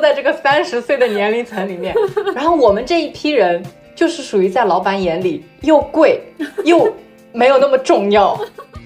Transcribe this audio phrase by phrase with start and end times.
[0.00, 1.94] 都在这个三十岁的年龄层里面，
[2.34, 3.62] 然后我们这一批人
[3.94, 6.22] 就是属于在老板眼里又贵
[6.64, 6.90] 又
[7.32, 8.40] 没有那么重要。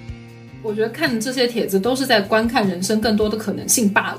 [0.61, 4.17] 我觉得看的这些帖子都是在观看人生更多的可能性罢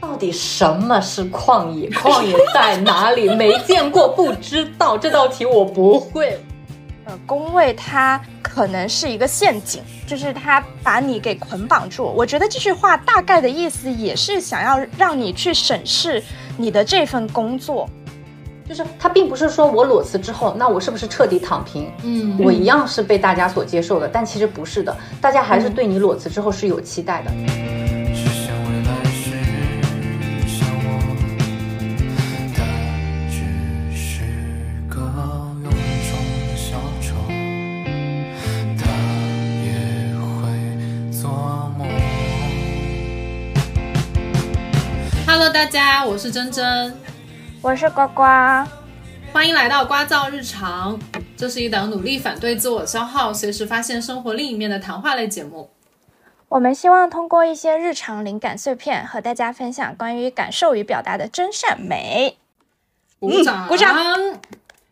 [0.00, 1.88] 到底什么是旷野？
[1.90, 3.28] 旷野在哪里？
[3.36, 4.98] 没见过，不知道。
[4.98, 6.36] 这道题我不会。
[7.08, 12.04] 呃，宫位它可能是一个陷阱，就是它把你给捆绑住。
[12.04, 16.22] 我觉得这句话大概的意思也是想要让你去审视
[16.58, 17.88] 你的这份工作。
[18.68, 21.90] 就是它并不是说我裸辞之后，那我是不是彻底躺平？
[22.02, 27.30] 嗯，我一样是被大家所接受的，但其实不是的，大家还是对你裸辞之后是有期待的。
[45.40, 46.92] Hello，大家，我是珍珍。
[47.62, 48.24] 我是呱呱，
[49.32, 50.98] 欢迎来到瓜噪日常。
[51.36, 55.70] 这是一档努力反对自我消耗、随时发现生活另一面的谈话类节目。
[56.48, 62.36] 我们希望通过一些日常灵感碎片，和大家分享关于感受与表达的真善美。
[63.20, 63.96] 鼓掌，鼓掌！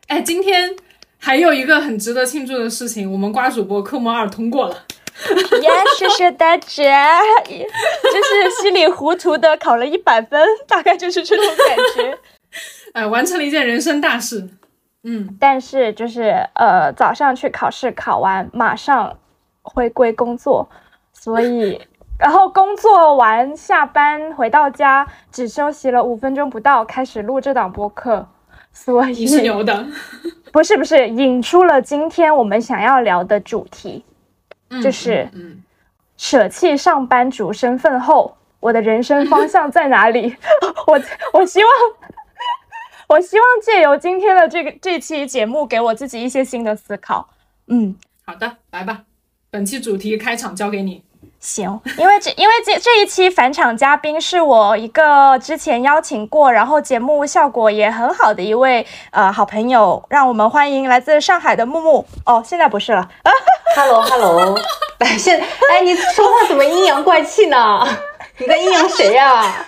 [0.06, 0.76] 哎，今天
[1.18, 4.84] 还有一个很值得庆祝的事情，我们瓜主播科目二通过了。
[5.62, 7.20] 耶，谢谢大家！
[7.48, 12.18] 就是稀里糊涂的考了一百分，大概就是这种感觉。
[12.92, 14.48] 哎， 完成了一件人生大事，
[15.04, 19.18] 嗯，但是就是呃，早上去考试，考完马上
[19.62, 20.68] 回归工作，
[21.12, 21.80] 所以
[22.18, 28.26] 然后工作完下班回到家，只休息了五分钟不到，开始录这档播客，
[28.72, 29.86] 所以是牛的，
[30.52, 34.04] 不是不是，引出了今天我们想要聊的主题，
[34.82, 35.62] 就是嗯，
[36.16, 40.36] 舍弃上班族身份后，我的人生方向在哪里？
[40.86, 41.00] 我
[41.32, 41.70] 我希望。
[43.08, 47.28] 我希望借由今天的这个这期节目，给我自己一些新的思考。
[47.68, 47.94] 嗯，
[48.24, 49.04] 好的，来吧，
[49.48, 51.04] 本期主题开场交给你。
[51.38, 62.06] 行，因为这因为这这一期返场嘉宾是我一个之前邀请过，然后节目效果也很好的一位呃好朋友，让我们欢迎来自上海的木木。
[62.24, 63.08] 哦，现在不是了。
[63.76, 64.58] Hello Hello，
[64.98, 65.38] 哎现
[65.70, 67.86] 哎你说话怎么阴阳怪气呢？
[68.38, 69.66] 你在阴阳谁呀？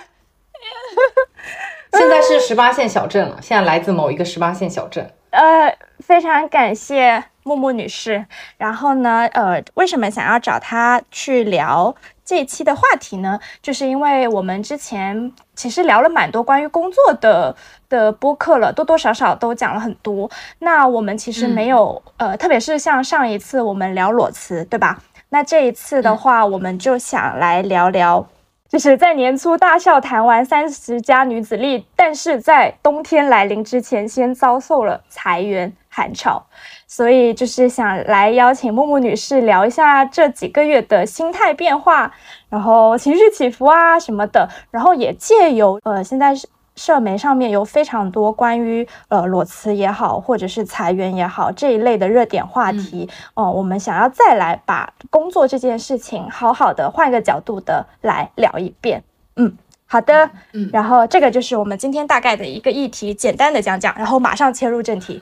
[1.93, 5.11] 现在是十八线小镇了，现在来自某一个十八线小镇。
[5.31, 8.25] 呃，非常感谢木木女士。
[8.57, 11.95] 然后呢，呃，为什么想要找她去聊
[12.25, 13.39] 这一期的话题呢？
[13.61, 17.55] 就是因为我们之前其实聊了蛮多关于工作的
[17.89, 20.29] 的播客了，多多少少都讲了很多。
[20.59, 25.01] 那我们其实没有，呃，特别是像上一次我们聊裸辞，对吧？
[25.29, 28.27] 那这一次的话，我们就想来聊聊。
[28.69, 36.45] 就是在年初大笑谈完三十加女子力，但是在冬天来临之前，先遭受了裁员寒潮，
[36.85, 42.13] 所以就是想来邀请木木女士聊一下这几个月的心态变化，
[42.47, 46.47] 然后情绪起伏啊什么的，然后也借由呃现在是。
[46.79, 59.03] 社媒上面有非常多关于呃裸辞也好，或者是裁员也好这一类的热点话题哦，我们想要再来把工作这件事情好好的换一个角度的来聊一遍。
[59.35, 59.57] 嗯，
[59.87, 65.21] 好的，嗯，然后这个就是我们今天大概的一个议题，简单的讲讲，然后马上切入正题。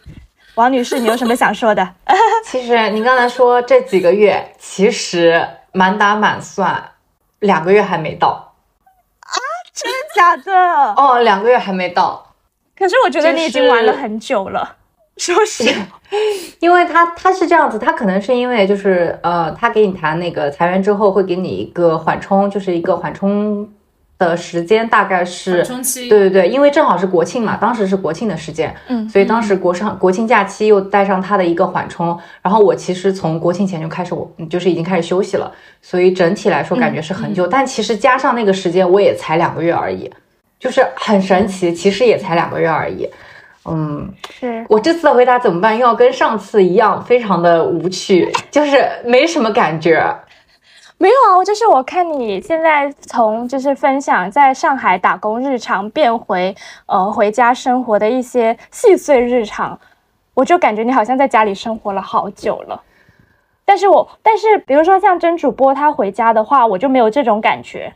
[0.54, 1.90] 王女士，你有什么想说的？
[2.46, 6.92] 其实您刚才说这几个月，其实满打满算
[7.40, 8.47] 两个月还没到。
[9.78, 10.94] 真的假的？
[10.96, 12.24] 哦，两个月还没到。
[12.78, 14.76] 可是我觉得你已经玩了很久了。
[15.18, 16.00] 说实话，
[16.60, 23.68] 因为他他是这样子，他可能是因为就是呃，他给你谈那个裁员之后，会给你一个缓冲，就是一个缓冲。
[24.18, 25.64] 的时间大概是，
[26.10, 40.12] 对对对，因为正好是国庆嘛，当时是国庆的时间，嗯，所以当时国上国庆假期又带上它的一个缓冲，然后我其实从国庆前就开始，我就是已经开始休息了，所以整体来说感觉是很久，但其实加上那个时间，我也才两个月而已，
[40.60, 43.08] 就是很神奇，其实也才两个月而已，
[43.66, 45.78] 嗯，是我这次的回答怎么办？
[45.78, 50.04] 又要跟上次一样，非常的无趣，就是没什么感觉。
[51.00, 56.56] 没有啊，我就是我看你现在从就是分享在上海打工日常变回
[56.88, 59.80] 呃回家生活的一些细碎日常，
[60.34, 62.82] 我就感觉你好像在家里生活了好久了。
[63.64, 67.94] 但是我但是比如说像真主播他回家的话，我就没有这种感觉。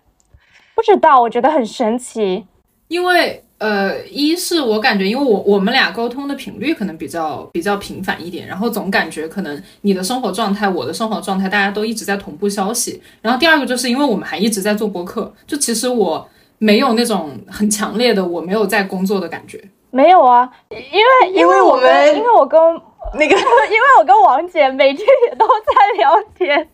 [0.75, 2.45] 不知道，我觉得很神奇，
[2.87, 3.43] 因为。
[3.61, 12.99] 呃，一是我感觉，因为我我们俩沟通的频率可能比较比较频繁一点，然后总感觉可能你的生活状态，我的生活状态，大家都一直在同步消息。
[13.21, 16.27] 然后第二个就是因为我们还一直在做播客，就其实我
[16.57, 19.63] 没有那种很强烈的我没有在工作的感觉。
[19.91, 22.59] 没有啊，因为因为我们因为我跟
[23.13, 26.67] 那个，因为我跟王姐每天也都在聊天，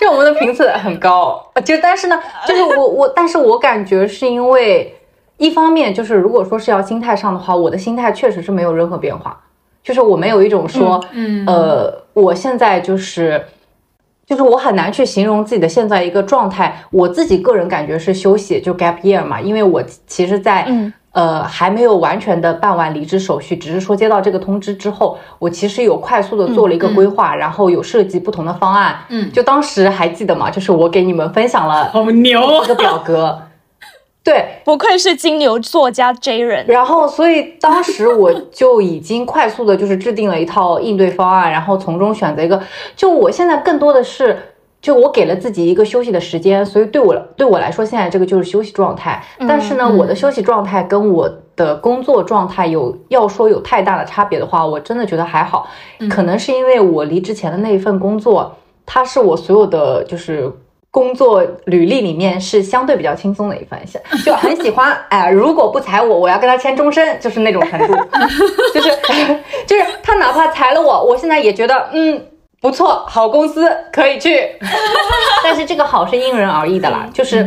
[0.00, 1.40] 就我们的频次很高。
[1.64, 4.92] 就但是呢，就是我我，但是我感觉是因为
[5.38, 9.38] 一方面就是如果说是要心态上的话，我的心态确实是没有任何变化。
[9.84, 13.44] 就是我没有一种说，嗯，呃，我现在就是，
[14.26, 16.82] 就是我很难去形容自己的现在一个状态。
[16.90, 20.66] 我自己个人感觉是休息，就 gap year 嘛，因为我其实，在
[21.12, 28.96] 呃还没有完全的办完离职手续，只是说接到这个通知之后，我其实有快速的做了一个规划，然后有设计不同的方案。
[29.08, 30.50] 嗯，就当时还记得嘛？
[30.50, 33.40] 就是我给你们分享了，好牛，这个表格。
[34.26, 36.66] 对，不愧是金牛座家 J 人。
[36.66, 42.60] 然后，所以当时我就已经快速的，就是制定了一套应对方案，然后从中选择一个。
[42.96, 44.36] 就我现在更多的是，
[44.82, 49.22] 就我给了自己一个休息的时间，所以对我对我来说，现在这个就是休息状态。
[49.46, 55.68] 但是呢，我的休息状态跟我的工作状态有要说有太大的差别的话，我真的觉得还好。
[56.10, 60.52] 可能是因为我离职前的那一份工作，它是我所有的就是。
[60.96, 63.78] 工作履历里面是相对比较轻松的一份，
[64.24, 64.96] 就很喜欢。
[65.10, 67.94] 哎，如果不裁我，我要跟他签终身，就是那种程度。
[68.72, 68.88] 就是
[69.68, 72.26] 就是他哪怕裁了我，我现在也觉得嗯
[72.62, 74.40] 不错，好公司可以去。
[75.44, 77.46] 但是这个好是因人而异的啦，就是。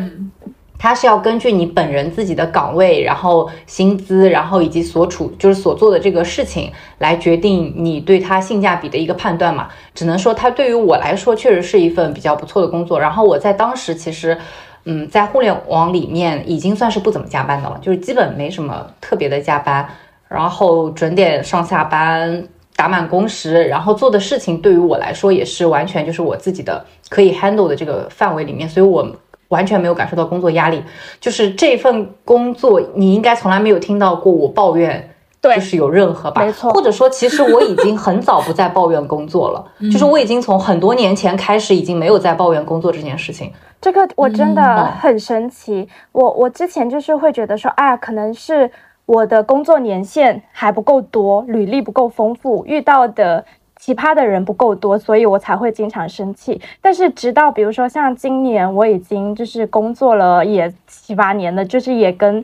[0.79, 9.67] 它是要根据你本人自己的岗位，然后薪资，然后以及所处就是所做的这个事情来决定你对它性价比的一个判断嘛。
[9.93, 12.97] 只能说它对于我来说确实是一份比较不错的工作。
[12.97, 14.37] 然后我在当时其实，
[14.85, 19.85] 嗯，在互联网里面已经算是不怎么加班的了，就是基本没什么特别的加班，
[20.29, 22.47] 然后准点上下班，
[22.77, 29.05] 打满工时，然后做的事情对于我来说也是完全就是我自己的可以 handle 的这个范围里面，所以我。
[29.49, 30.83] 完全没有感受到工作压力，
[31.19, 43.51] 就是这份工作，你应该从来没有听到过我抱怨，对，就是有任何吧，没错，或者说，其实我已经很早不再抱怨工作了， 就是我已经从很多年前开始，已经没有在抱怨工作这件事情。
[43.81, 48.69] 这个我真的很神奇，我我之前就是会觉得说，哎呀，可能是
[49.05, 53.45] 我的工作年限还不够多，履历不够丰富，遇到的。
[53.79, 56.61] 奇葩的人不够多，所以我才会经常生气。
[56.81, 62.43] 但是直到比如说像今年，我已经就是工作了也七八年了，就是也跟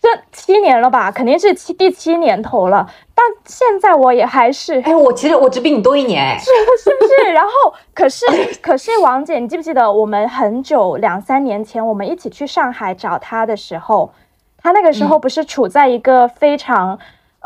[0.00, 2.88] 这七年了吧，肯定是七第七年头了。
[3.12, 6.46] 但现在我也还是，哎，我其实我只比你多一年，哎，是
[6.84, 7.32] 是不是？
[7.34, 7.50] 然后
[7.92, 8.24] 可是
[8.62, 14.12] 可是王姐，你记不记得我们很久两三年前我们一起去上海找他的时候，
[14.62, 16.96] 他那个时候不是处在一个非常。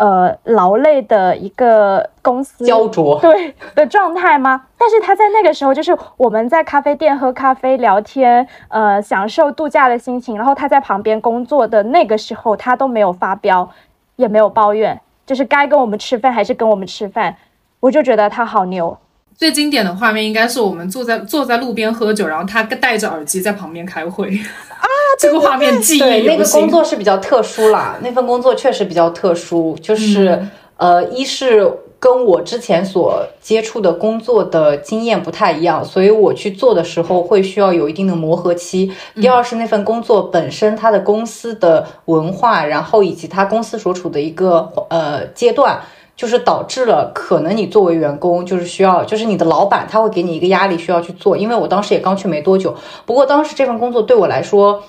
[0.01, 4.63] 呃，劳累的一个公司焦灼对的状态吗？
[4.79, 10.39] 但是他在那个时候，就是我们在咖啡店喝咖啡聊天，呃，享受度假的心情。
[10.39, 13.69] 然后他在旁边工作的那个时候，他都没有发飙，
[14.17, 17.37] 也没有抱怨，就是该跟我们吃饭还是跟我们吃饭。
[17.81, 18.97] 我就觉得他好牛。
[19.41, 24.85] 最经典的画面应该是我们坐在坐在路边喝酒，然后他戴着耳机在旁边开会啊，
[25.19, 30.47] 这个画面记忆对，那个工作是比较特殊啦，那份工作确实比较特殊，就是
[30.77, 38.93] 呃，一是跟我之前所接触的工作的经验不太一样，所以我去做的时候会需要有一定的磨合期。
[39.15, 45.81] 第二是那份工作本身它的公司的文化，然后以及它公司所处的一个呃阶段。
[46.21, 51.35] 就是导致了可能你作为员工就是需要，就是你的老板他会给你一个压力需要去做。
[51.35, 54.85] 因为我当时也刚去没多久，不过当时这份工作对我来说，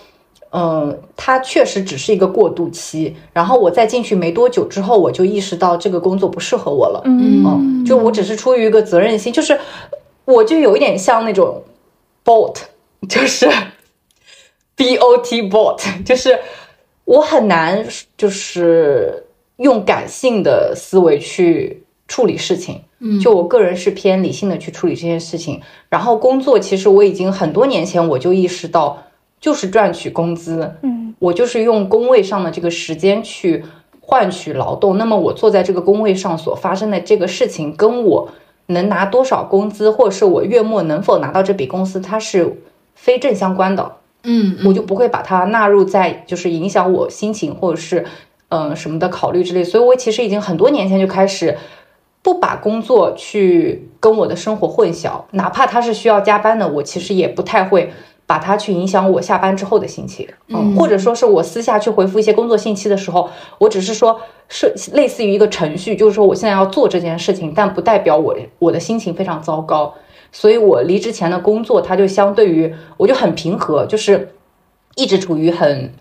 [0.50, 3.16] 嗯，它确实只是一个过渡期。
[3.32, 7.02] 然后我在进去没多久之后，我就意识到这个工作不适合我了。
[7.06, 9.58] 嗯，就我只是出于一个责任心，就是
[10.26, 11.64] 我就有一点像那种
[12.26, 12.56] bot，
[13.08, 13.50] 就是
[14.76, 16.38] b o t bot，就是
[17.06, 19.28] 我很难就是。
[19.62, 25.62] 用感性的思维去处理事情，嗯，就我个人是偏理性的去处理这件事情。
[25.88, 29.04] 然后工作，其实我已经很多年前我就意识到，
[29.40, 33.64] 就是赚取工资，嗯，我就是用工位上的这个时间去
[34.00, 34.98] 换取劳动。
[34.98, 38.30] 那么我坐在这个工位上所发生的这个事情，跟我
[38.66, 42.58] 能拿多少工资，或者是我月末能否拿到这笔工资，它是
[42.96, 48.08] 非正相关的，嗯，我就不会把它纳入在就是影响我心情或者是。
[48.52, 51.58] 嗯，什么的考虑之类，所以我其实已经很多年前就开始
[52.22, 57.92] 不把工作去跟我的生活混淆，哪怕他是需要加班的，我其实也不太会
[58.28, 60.28] 把它去影响我下班之后的心情。
[60.50, 69.94] 嗯，或者说是我私下去回复一些工作信息的时候，我只是说是类似于一个程序，就是说我现在要做这件事情，但不代表我我的心情非常糟糕。
[70.34, 74.34] 所以我离职前的工作，它就相对于我就很平和，就是。
[74.98, 75.94] 一直处于很。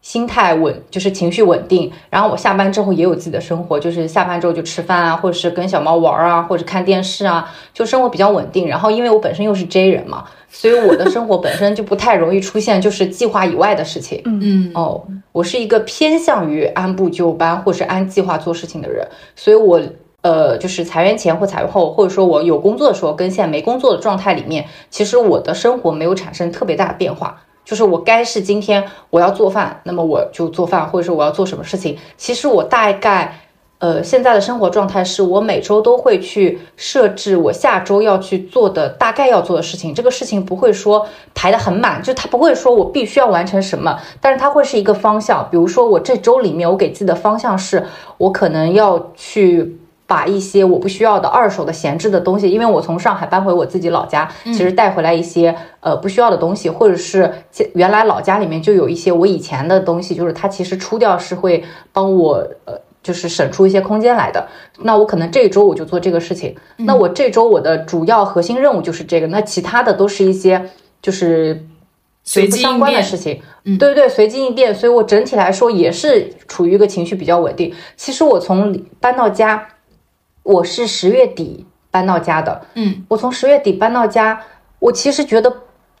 [0.00, 1.90] 心态稳，就是情绪稳定。
[2.08, 8.68] 然后我下班之后也有自己的生活，就是下班之后就吃饭啊，或者是跟小猫玩啊，或者看电视啊，就生活比较稳定。
[8.68, 14.22] 然后因为我本身又是 J 人嘛，所以我的生活本身就不太容易出现就是计划以外的事情。
[14.24, 15.02] 嗯嗯哦，
[15.32, 19.80] 我是一个偏向于按部就班或是按计划做事情的人，所以我
[20.22, 27.42] 呃就是裁员前或裁员后，或者说我有工作的时候跟现在没工作的状态里面，其实我的生活没有产生特别大的变化。
[27.68, 31.98] 就是我该是今天我要做饭，那么我就做饭，或者说我要做什么事情。
[32.16, 33.40] 其实我大概，
[33.78, 39.94] 呃，现在的生活状态是我每周都会去设置我下周要去做的大概要做的事情。
[39.94, 45.46] 这个事情不会说排得很满，就它不会说我必须要完成什么，但是它会是一个方向。
[45.50, 47.84] 比如说我这周里面我给自己的方向是，
[48.16, 49.78] 我可能要去。
[50.08, 57.30] 把一些我不需要的二手的闲置的东西，因为我从上海搬回我自己老家，其实带回来一些呃不需要的东西，或者是
[57.74, 61.62] 原来老家里面就有一些我以前的东西，就是它其实出掉是会
[61.92, 64.48] 帮我呃就是省出一些空间来的。
[64.78, 70.70] 那我可能这周我就做这个事情，那我这周我的主要核心任务就是这个，那其他的都是一些
[71.02, 71.66] 就是
[72.24, 73.42] 随机相关的事情。
[73.62, 77.74] 对对对，随机应变，所以我整体来说也是处于一个情绪比较稳定。
[77.94, 79.68] 其实我从搬到家。
[80.42, 84.40] 我是十月底搬到家的，嗯，我从十月底搬到家，
[84.78, 85.52] 我其实觉得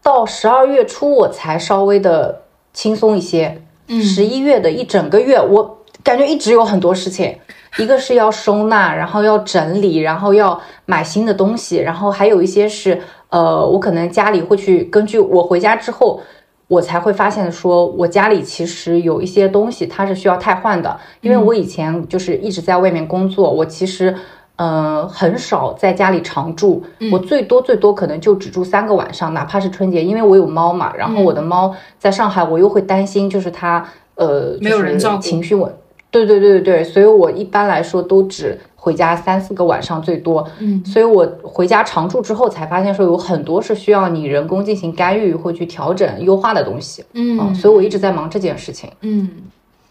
[0.02, 2.42] 到十二月初我才稍微的
[2.72, 7.36] 轻松一些，嗯，十一月的一整个月，我感觉一直有很多事情，
[7.76, 16.20] 一个是要收纳，然后要整理，然后要买新的东西，然后还有一些是，呃，我可能家里会去根据我回家之后，
[16.68, 24.14] 我才会发现说，我家里其实有一些东西它是需要汰换的，因为我以前就是一直在外面工作，我其实。
[24.60, 26.82] 嗯，很少在家里常住，
[27.12, 30.92] 我最多最多可能就只住三个晚上，哪怕是春节，因为我有猫嘛。
[30.96, 35.72] 然后我的猫在上海，我又会担心，就是它呃，没有人照顾，情绪稳。
[36.10, 40.48] 对对对对对，所以我一般来说都只回家三四个晚上最多。
[40.58, 47.04] 嗯，所以我回家常住之后才发现，说有很多是需要你人工进行干预或去调整优化的东西。
[47.12, 48.90] 嗯，所以我一直在忙这件事情。
[49.02, 49.30] 嗯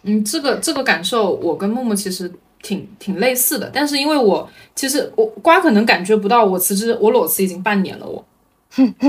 [0.03, 2.31] 嗯，这个这个感受，我跟木木其实。
[2.63, 8.25] 挺挺类似的，但是因为我其实我瓜可能感觉不到，我辞职我裸辞已经半年了，我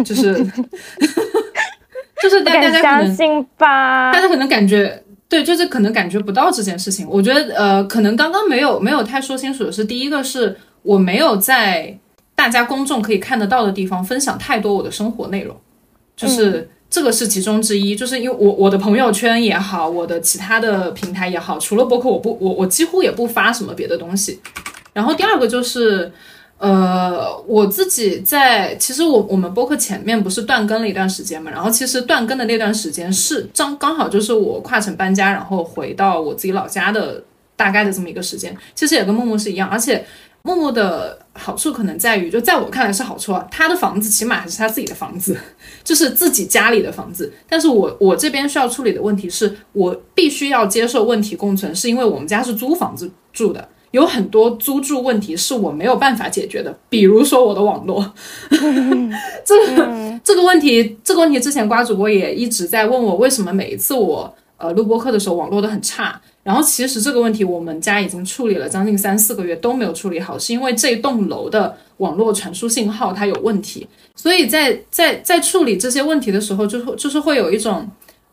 [0.05, 0.35] 就是
[2.23, 7.07] 就是大家可能吧，大家可能感觉对，就是可能感觉不到这件事情。
[7.09, 11.99] 我觉得呃，可能刚刚没有没有太说清楚的是，第一个是我没有在
[12.35, 15.57] 大家公众可以看得到的地方分享太多我的生活内容，
[16.17, 16.71] 就是。
[16.91, 24.41] 这个是其中之一，就是因为我我的朋友圈也好，我的其他的平台也好，除了博客，我不我我几乎也不发什么别的东西。
[24.95, 26.11] 然后第二个就是，
[26.59, 37.23] 呃，我自己在其实我我们博客前面不是断更了一段时间嘛，然后其实断更的那段时间是刚刚好就是我跨城搬家，然后回到我自己老家的
[37.57, 40.05] 大概的这么一个时间，其实也跟默默是一样，而且。
[40.43, 43.47] 默默的好处可能在于，就在我看来是好处啊。
[43.51, 45.37] 他的房子起码还是他自己的房子，
[45.85, 47.31] 就是自己家里的房子。
[47.49, 56.77] 但是我我这边需要处理的问题是，我必须要接受问题共存，是因为我们家是租房子住的，有很多租住问题是我没有办法解决的。
[56.89, 58.13] 比如说我的网络，
[59.45, 66.21] 这个这个问题，这个问题之前瓜主播也一直在问我，为什么每一次我呃录播课的时候网络都很差。
[66.43, 77.87] 然后其实这个问题我们家已经处理了将近三四个月都没有处理好，是因为这栋楼的网络传输信号它有问题，所以在在在处理这些问题的时候，就是就是会有一种，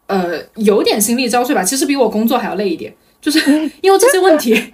[0.07, 1.61] 呃，有点心力交瘁吧。
[1.61, 3.39] 其实比我工作还要累一点，就是
[3.81, 4.73] 因为这些问题。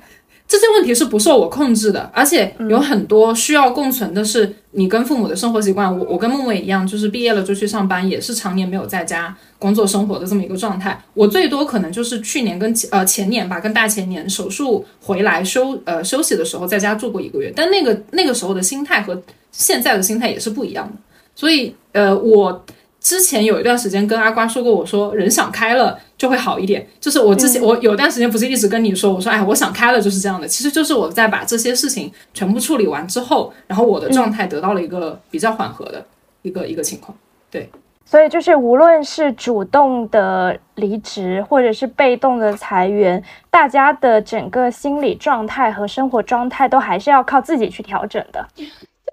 [0.51, 5.97] 这些问题是不受我控制的，而且有很多需要共存的是你跟父母的生活习惯。
[5.97, 11.01] 我我跟默默也一样，就是毕业了就去上班，也是常年没有在家工作生活的这么一个状态。
[11.13, 20.93] 我最多可能就是去年跟呃前年吧，跟大前年手术回来休呃休息的时候在家住过一个月，但那个那个时候的心态和现在的心态也是不一样的。
[21.33, 22.65] 所以呃我。
[23.01, 26.87] 之前有一段时间跟阿瓜说过，我说人想开了就会好一点。
[26.99, 30.47] 就是我之前我有段时间不是一直跟你说，我说哎，我想开了就是这样的。
[30.47, 36.05] 其实就是我在把这些事情全部处理完之后，然后我的状态得到了一个比较缓和的
[36.43, 37.17] 一个一个情况。
[37.49, 37.67] 对，
[38.05, 48.47] 所以就是无论是主动的离职，或者是被动的裁员，大家的整个心理状态和生活状态都还是要靠自己去调整的。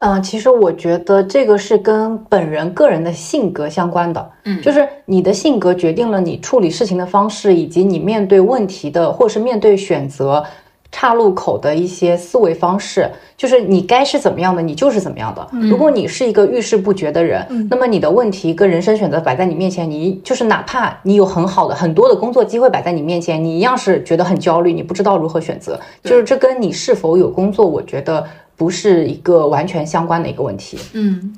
[0.00, 10.44] 嗯，其实我觉得这个是跟本人个人的性格相关的，嗯，就是你的性格决定了你处理事情的方式，以及你面对问题的或是面对选择
[10.90, 15.46] 岔路口的一些思维方式，就是你该是怎么样的，你就是怎么样的。
[15.68, 25.78] 如果你是一个遇事不决的人，那么你的问题跟人生选择摆在你面前，你就是哪怕你有很好的很多的工作机会摆在你面前，你一样是觉得很焦虑，你不知道如何选择。
[26.04, 28.24] 就是这跟你是否有工作，我觉得
[28.58, 30.78] 不是一个完全相关的一个问题。
[30.92, 31.34] 嗯。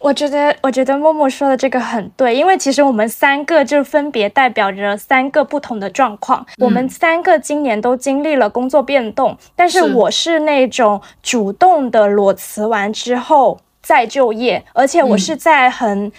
[0.00, 6.44] 我觉得，我觉得默默说的这个很对，因为其实我们三个就分别代表着三个不同的状况。
[6.58, 16.12] 我们三个今年都经历了工作变动，但是我是那种主动的裸辞完之后再就业，而且我是在很。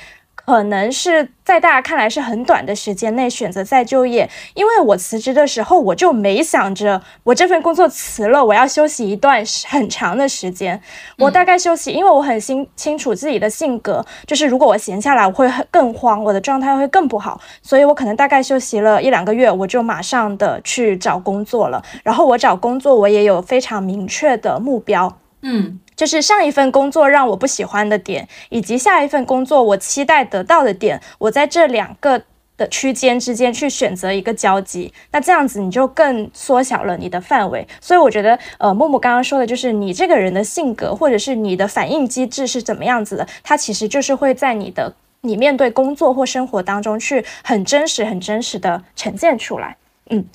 [0.45, 10.79] 可能是在大家看来是很短的时间内选择再就业，因为我辞职的时候我就没想着我这份工作辞了，我要休息一段很长的时间。
[11.17, 21.83] 我大概休息，因为我很清清楚自己的性格，就是如果我闲下来，我会更慌，我的状态会更不好，所以我可能大概休息了一两个月，我就马上的去找工作了。
[22.03, 25.79] 然后我找工作，我也有非常明确的目标，嗯。
[25.95, 32.21] 就是上一份工作让我不喜欢的点，以及下一份工作我期待得到的点，我在这两个
[32.57, 37.67] 的区间之间去选择一个交集，那这样子你就更缩小了你的范围。
[37.81, 49.75] 所以我觉得，呃，木木刚刚说的就是你这个人的性格，或者是你的反应机制是怎么样子的，它其实就是会在你的你面对工作或生活当中去很真实、很真实的呈现出来。
[50.09, 50.25] 嗯。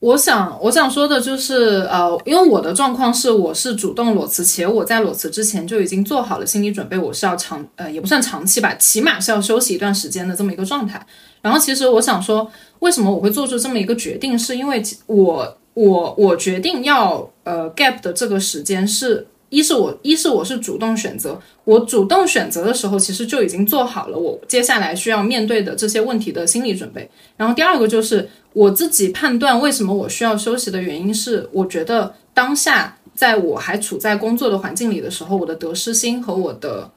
[0.00, 11.06] 我想，我想说的就是，呃，因为我的状况是，我是主动裸辞，且我在裸辞之前就已经做好了心理准备，我是要长，呃，也不算长期吧，起码是要休息一段时间的这么一个状态。
[11.42, 19.26] 然后，其实我想说，为什么我会做出这么一个决定，是因为我，我，我决定要，呃，gap 的这个时间是。
[19.50, 27.10] 一是我，一是我是主动选择，我主动选择的时候，其实就已经做好了我接下来需要面对的这些问题的心理准备。
[27.36, 36.90] 然后第二个就是我自己判断为什么我需要休息的原因是，我觉得当下在我还处在工作的环境里的时候，我的得失心和我的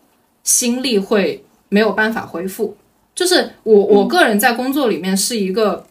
[0.44, 2.76] 心力会没有办法恢复。
[3.16, 5.86] 就是我我个人在工作里面是一个，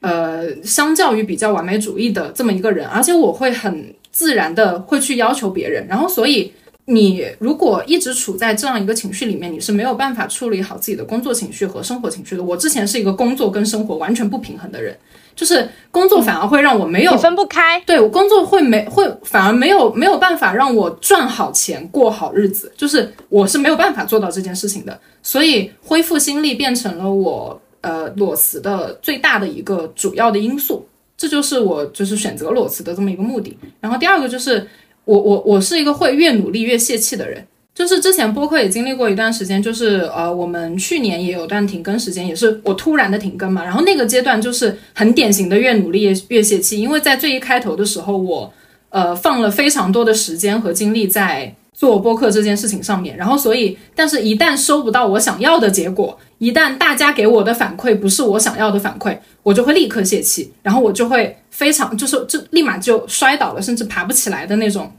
[0.00, 3.94] 呃，相较于比较完美主义的这么一个人，而且我会很。
[4.16, 6.50] 自然的会去要求别人，然后所以
[6.86, 12.42] 你如果一直处在这样一个情绪里面，你是没有办法处理好自己的工作情绪和生活情绪的。
[12.42, 14.96] 我之前是一个工作跟生活完全不平衡的人，
[15.34, 24.96] 就是工作反而会让我没有分不开，对我工作会没会反而没有没有办法让我赚好钱过好日子，就是我是没有办法做到这件事情的。
[25.24, 30.86] 所以恢复心力变成了我呃裸辞的最大的一个主要的因素。
[31.18, 33.56] 这就是我就是选择裸辞的这么一个目的。
[33.80, 34.68] 然后第二个就是
[35.06, 37.42] 我我我是一个会越努力越泄气的人。
[37.74, 43.64] 就是之前播客也经历过一段时间，就是呃我们去年也有段停更时间，也是我突然的停更嘛。
[43.64, 48.52] 然后那个阶段就是很典型的越努力越越泄气，因为在最一开头的时候，我
[48.90, 51.54] 呃放了非常多的时间和精力在。
[51.78, 64.92] 做播客这件事情上面，然后所以，但是一旦收不到我想要的结果，一旦大家给我的反馈不是我想要的反馈，我就会立刻泄气，然后我就会非常就是就立马就摔倒了，甚至爬不起来的那种，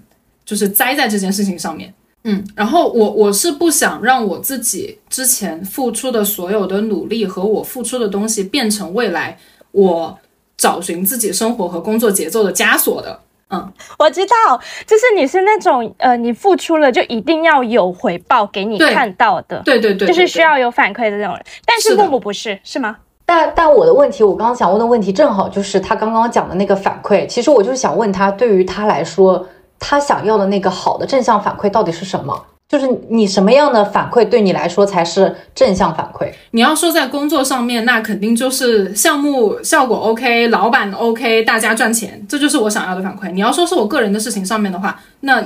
[0.43, 1.93] 就是栽在这件事情上面。
[2.24, 9.38] 嗯，然后我我是不想让我自己之前付出的所有的努力和我付出的东西变成未来
[9.72, 10.17] 我
[10.58, 13.20] 找寻自己生活和工作节奏的枷锁的。
[13.52, 21.46] 嗯，我知道，就是你是那种呃，你付出了就一定要有回报给你看到的，对对对，就是需要有反馈的那种人。
[21.65, 22.98] 但是木木不是，是吗？
[23.30, 27.28] 但但我的问题，我刚刚想问的问题，正好就是他刚刚讲的那个反馈。
[27.28, 29.46] 其实我就是想问他，对于他来说，
[29.78, 32.46] 他想要的那个好的正向反馈到底是什么？
[32.70, 36.30] 就是你什么样的反馈对你来说才是正向反馈？
[36.52, 43.32] 你要说在工作上面，那肯定就是项目效果 OK，老板 OK，大家赚钱，这就是我想要的反馈。
[43.32, 45.42] 你要说是我个人的事情上面的话，那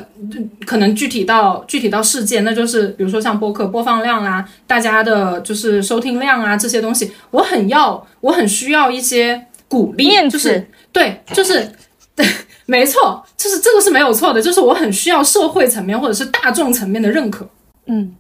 [0.66, 11.72] 可能具体到具体到事件，那就是比如说像播客播放量啊，大家的就是收听量啊这些东西，我很要，我很需要一些鼓励，就是对，就是
[12.16, 12.26] 对。
[12.72, 17.46] 没错，就是这个是没有错的，就是我很需要社会层面或者是大众层面的认可。
[17.88, 18.16] 嗯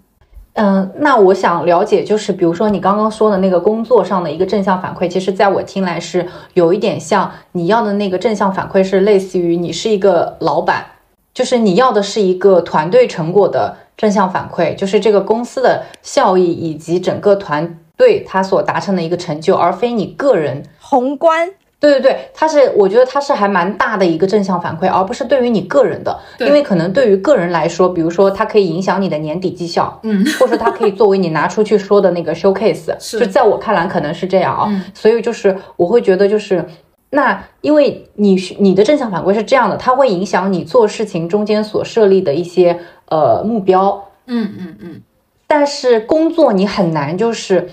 [0.56, 10.86] 嗯，那我想了解，就是比如说你刚刚说的那个工作上的一个正向反馈，其实在我听来是有一点像你要的那个正向反馈，是类似于你是一个老板，
[11.34, 21.52] 就是你要的是一个团队成果的正向反馈，就是这个公司的效益以及整个团队他所达成的一个成就，而非你个人宏观。
[21.82, 36.63] 对对对，它是，我觉得它是还蛮大的一个正向反馈，而不是对于你个人的，因为可能对于个人来说，比如说它可以影响你的年底绩效，嗯，或者说它可以作为你拿出去说的那个 showcase， 是，就在我看来可能是这样啊，所以就是我会觉得就是
[37.10, 44.06] 那因为你你的正向反馈是这样的，它会影响你做事情中间所设立的一些呃目标。
[44.28, 45.02] 嗯嗯嗯。
[45.48, 47.67] 但是工作你很难就是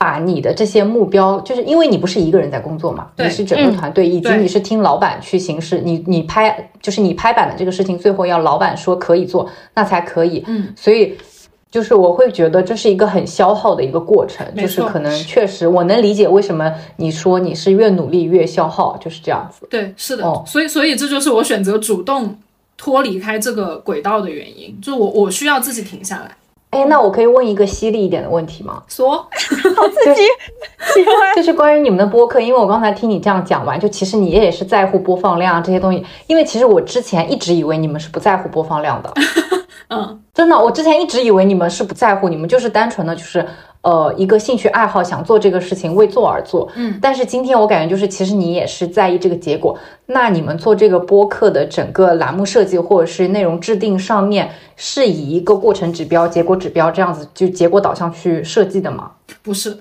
[0.00, 5.78] 把你的这些目标，就是因为你不是一个人在工作嘛，你是整个团队，以及你是听老板去行事。
[5.84, 10.42] 你你拍就是你拍板的这个事情，最后要老板说可以做，那才可以。
[10.46, 11.14] 嗯，所以。
[11.72, 19.68] 就是我会觉得这是一个很消耗的一个过程，就是可能确实我能理解为什么你说你是越努力越消耗，就是这样子。
[19.70, 22.36] 对，是的，哦所以所以这就是我选择主动
[22.76, 26.32] 脱离开这个轨道的原因，就我我需要自己停下来。
[26.70, 28.80] 哎，那我可以问一个犀利一点的问题吗？
[28.86, 29.16] 说，
[29.76, 30.22] 好刺激，
[30.94, 31.34] 喜欢。
[31.34, 39.12] 就是关于你们的播客，因为我刚才听你这样讲完，就其实你也是在乎播放量这些东西，因为其实我之前一直以为你们是不在乎播放量的。
[39.90, 43.44] 嗯，真的，我之前一直以为你们是不在乎，你们就是单纯的，就是
[43.82, 46.70] 呃一个兴趣爱好，想做这个事情，为做而做。
[46.74, 49.78] 嗯，但是今天我感觉就是，其实你也是在意这个结果。
[50.06, 59.12] 那你们做这个播客的整个栏目设计或者是内容制定上面，是以一个过程指标、结果指标这样子就结果导向去设计的吗？
[59.42, 59.78] 不是。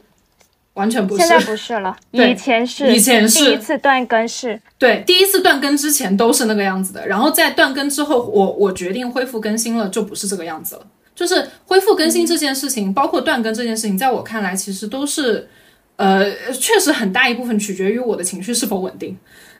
[0.76, 1.94] 完全不是，现在不是了。
[2.12, 7.06] 以前是，以前是第一次断更是，对，第一次断更之前都是那个样子的。
[7.06, 10.84] 然后在断更之后，我我决定恢复更新了，就不是这个样子了。
[11.20, 15.50] 就是恢复更新这件事情，包括断更这件事情，在我看来，其实都是，
[15.98, 19.18] 呃，确实很大一部分取决于我的情绪是否稳定。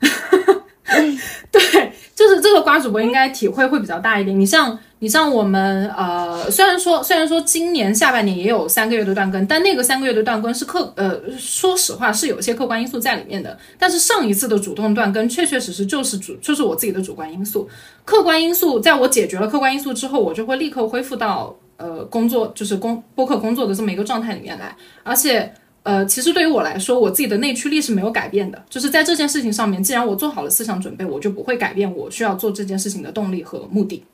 [1.52, 4.40] 对，就是这个瓜主播应该体会会比较大一点。
[4.40, 4.78] 你像。
[5.02, 13.58] 你像我们，呃，虽然说虽然说今年下半年也有三个月的断更，但那个三个月的断更是客，呃，说实话是有些客观因素在里面的。
[13.78, 17.66] 但是上一次的主动断更，确确实实就是主，就是我自己的主观因素。
[18.04, 24.76] 客观因素在我解决了客观因素之后，我就会立刻恢复到，呃，工作就是工播客工作的这么一个状态里面来。
[25.02, 25.50] 而且，
[25.82, 28.62] 呃，其实对于我来说，我自己的内驱力是没有改变的。
[28.68, 34.04] 就是在这件事情上面，既然我做好了思想准备，我就不会改变我需要做这件事情的动力和目的。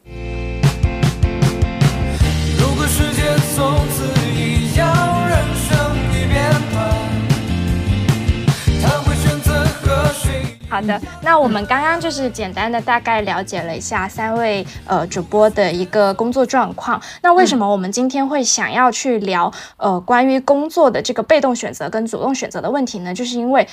[3.56, 4.86] 从此一样，
[5.30, 6.44] 人生已变
[8.82, 10.44] 他会选择和谁？
[10.68, 17.00] 好的，那我们刚刚就是简单的大概了解了一下三位呃主播的一个工作状况。
[17.22, 23.14] 那为什么我们今天会想要去聊呃关于工作的这个被动选择跟主动选择的问题呢？
[23.14, 23.66] 就是因为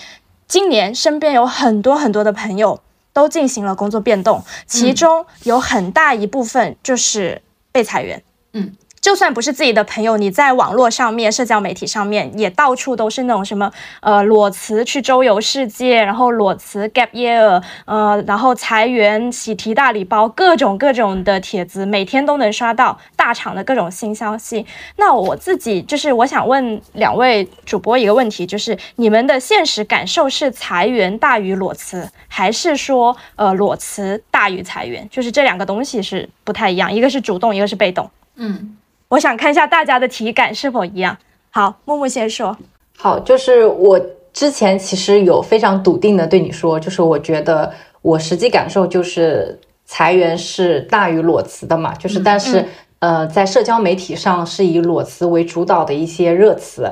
[0.47, 2.79] 今年身边有很多很多的朋友
[3.11, 7.41] 都进行了工作变动，其中有很大一部分就是
[7.73, 8.23] 被裁员。
[8.53, 8.71] 嗯。
[9.03, 24.65] 就算不是自己的朋友，你在网络上面、社交媒体上面也到处都是那种什么呃裸辞去周游世界，然后裸辞 gap year，呃，然后裁员喜提大礼包，各种各种的帖子，每天都能刷到大厂的各种新消息。
[24.95, 35.05] 那我自己就是我想问两位主播一个问题，就是你们的现实感受是裁员大于裸辞，还是说呃裸辞大于裁员？
[35.11, 38.09] 就是这两个东西是不太一样，一个是主动，一个是被动。
[38.37, 38.77] 嗯。
[39.13, 41.15] 我想看一下大家的体感是否一样。
[41.51, 42.57] 好，木木先说。
[42.97, 43.99] 好，就是我
[44.33, 47.71] 之前其实有非常笃定的对你说，就是我觉得
[48.01, 52.65] 我实际感受就是裁员是大于裸辞的嘛，就是但是
[52.97, 56.91] 呃，在社交媒体上是以裸辞为主导的一些热词。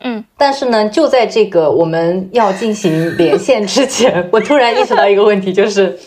[0.00, 5.98] 嗯，但是呢，就在这个我们要进行连线之前， 我突然意识到一个问题，就是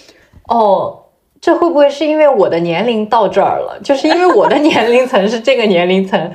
[0.48, 1.02] 哦。
[1.46, 3.80] 这会不会是因为我的年龄到这儿了？
[3.84, 6.32] 就是因为我的年龄层是这个年龄层，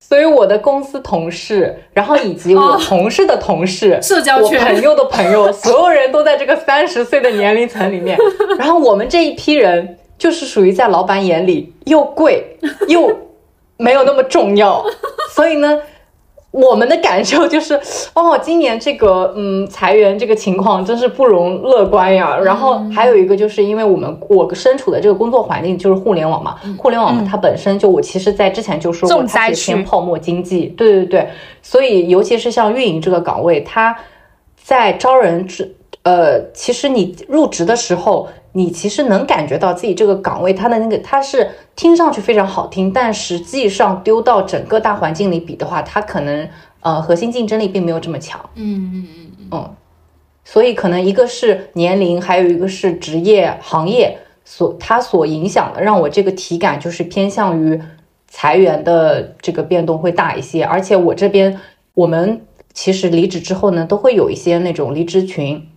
[0.00, 8.16] 所以我的公司同事，然后以及我同事的同事，社交圈，我朋友的朋友， 所有人都在这个三十岁的年龄层里面。
[8.58, 12.56] 然后我们这一批人，就是属于在老板眼里又贵
[12.88, 13.14] 又
[13.76, 14.82] 没有那么重要，
[15.34, 15.78] 所以呢。
[16.54, 17.74] 我们的感受就是，
[18.14, 22.38] 哦，今年这个嗯裁员这个情况真是不容乐观呀。
[22.38, 31.28] 然后还有一个就是因为我们我身处的这个工作环境就是互联网嘛，互联网它本身就我其实在之前就说过它是偏泡沫经济，对对对，
[31.60, 33.96] 所以尤其是像运营这个岗位，它
[34.56, 38.28] 在招人之呃，其实你入职的时候。
[38.56, 46.48] 你其实能感觉到自己这个岗位，它的那个它是听上去非常好听，但实际上丢到整个大环境里比的话，它可能
[46.80, 48.40] 呃核心竞争力并没有这么强。
[48.54, 49.74] 嗯嗯嗯嗯，
[50.44, 57.80] 所以可能一个是年龄，还有一个是职业行业所它所影响的，让我这个体感就是偏向于
[58.28, 60.62] 裁员的这个变动会大一些。
[60.62, 61.58] 而且我这边
[61.94, 62.40] 我们
[62.72, 65.68] 其实离职之后呢，都会有一些那种离职群。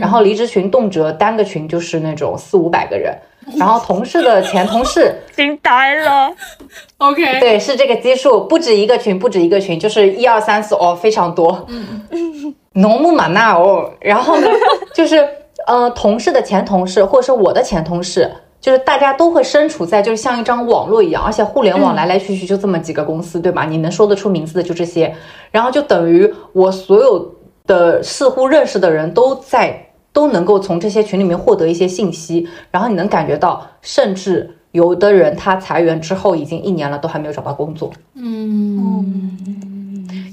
[0.00, 3.16] 然后离职群动辄单个群就是那种四五百个人，
[3.56, 6.30] 然后同事的前同事， 惊呆了。
[6.98, 11.66] OK，对，是这个基数，不止一个群，不止一个群，就是一二三四哦，非常多。
[11.68, 14.46] 嗯，浓木马纳哦，然后呢，
[14.92, 15.26] 就是
[15.66, 23.64] 呃，同事的前同事，或者是我的前同事，就是大家都会身处在就是像一张网络一样，而且互联网来来去去就这么几个公司，对吧？
[23.64, 25.14] 你能说得出名字的就这些，
[25.50, 27.34] 然后就等于我所有
[27.68, 29.84] 的似乎认识的人都在。
[30.10, 37.92] 都能够从这些群里面获得一些信息，然后你能感觉到，甚至有的人他裁员之后已经一年了，都还没有找到工作。
[38.14, 39.06] 嗯，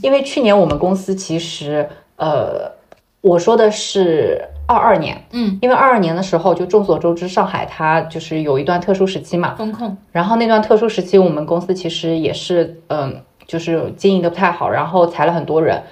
[0.01, 2.71] 因为去年我们公司其实，呃，
[3.21, 15.83] 我说的是二二年，嗯，因为二二年的时候，就众所周知，上海它就是有一段特殊时期嘛，风控，然后那段特殊时期，我们公司其实也是，嗯，就是经营的不太好，然后裁了很多人，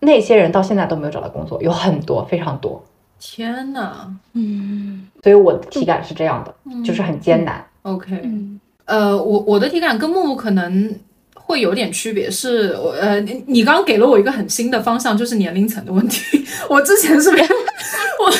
[0.00, 2.82] 那些人到现在都没有找到工作，有很多，非常多。
[3.18, 6.54] 天呐嗯所以我的体感是这样的，
[6.84, 7.64] 就是很艰难。
[7.82, 10.94] ，OK，嗯呃，我我的体感跟木木可能
[11.34, 16.44] 会有点区别，是我呃，你你刚刚给了我一个很新的方向，就是年龄层的问题。
[16.68, 17.46] 我之前是没有，
[18.20, 18.32] 我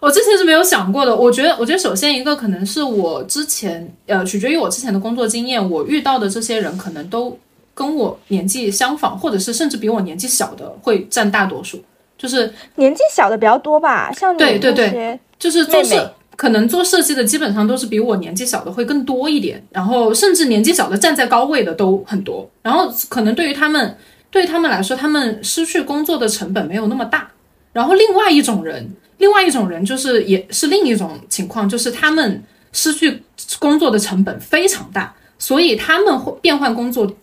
[0.00, 1.14] 我之前是没有想过的。
[1.16, 7.38] 我觉得，我觉得首先一个可能是我之前呃，取决于我之前的工作经验，我遇到的这些人可能都
[7.76, 11.80] 跟我年纪相仿，或者是甚至比我年纪小的会占大多数。
[12.18, 23.94] 就是年纪小的比较多吧，像对对对就是做设可能做设计的基本上都是比我年纪小的会更多一点，然后甚至年纪小的站在高位的都很多，然后可能对于他们
[24.30, 27.30] 对于他们来说，他们失去工作的成本没有那么大。
[27.74, 33.22] 然后另外一种人，另外一种人就是也是另一种情况，就是他们失去
[33.58, 37.14] 工作的成本非常大，所以他们会变换工作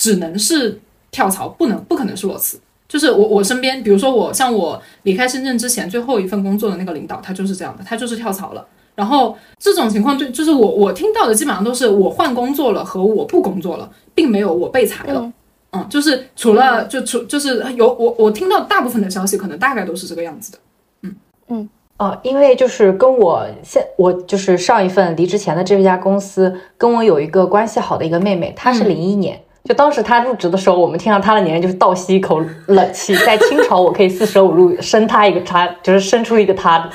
[0.00, 2.58] 只能是跳槽，不能不可能是裸辞。
[2.88, 8.66] 就是我我身边，比如说我像我离开深圳之前最后一份工作的那个领导，他就是这样的，他就是跳槽了。
[8.94, 15.20] 然后这种情况对，就是我我听到的基本上都是我换工作了和我不工作了，并没有我被裁了。
[15.20, 15.32] 嗯
[15.72, 20.58] 嗯，就是除了就除就是有我我听到大部分的消息，可能大概都是这个样子的。
[21.02, 21.14] 嗯
[21.48, 36.90] 嗯哦，因为就是跟我现我就是上一份离职前的这家公司，跟我有一个关系好的一个妹妹，她是零一年，就当时他入职的时候，我们听到他的年龄就是倒吸一口冷气， 在清朝我可以四舍五入生他一个他，就是生出一个他的。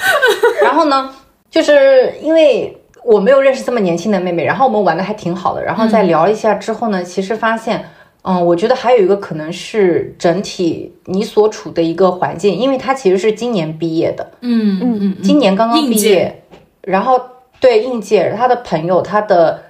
[0.64, 1.14] 然后呢，
[1.50, 7.86] 就是因为我没有认识这么年轻的妹妹，然后我们玩的还挺好的，然后再聊一下之后呢，其实发现。
[8.28, 16.42] 嗯，我觉得还有一个可能是整体你所处的一个环境，因为他其实是今年毕业的，嗯嗯嗯，今年刚刚毕业，
[16.82, 17.22] 然后
[17.60, 19.62] 对应届，他的朋友，他的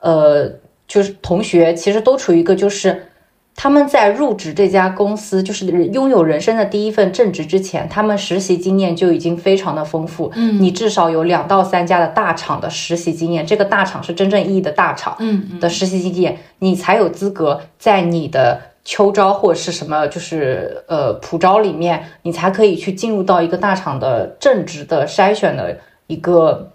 [0.00, 0.50] 呃，
[0.90, 3.06] 就是同学，其实都处于一个就是
[3.54, 10.32] 他们在入职这家公司，就是拥有人生的第一份正职之前，他们实习经验就已经非常的丰富。
[10.34, 15.14] 嗯，你至少有两到三家的大厂的实习经验，这个大厂是真正意义的大厂。
[15.20, 26.72] 嗯的实习经验，你才有资格在你的秋招或者是什么，就是呃普招里面，你才可以去进入到一个大厂的正职的筛选的一个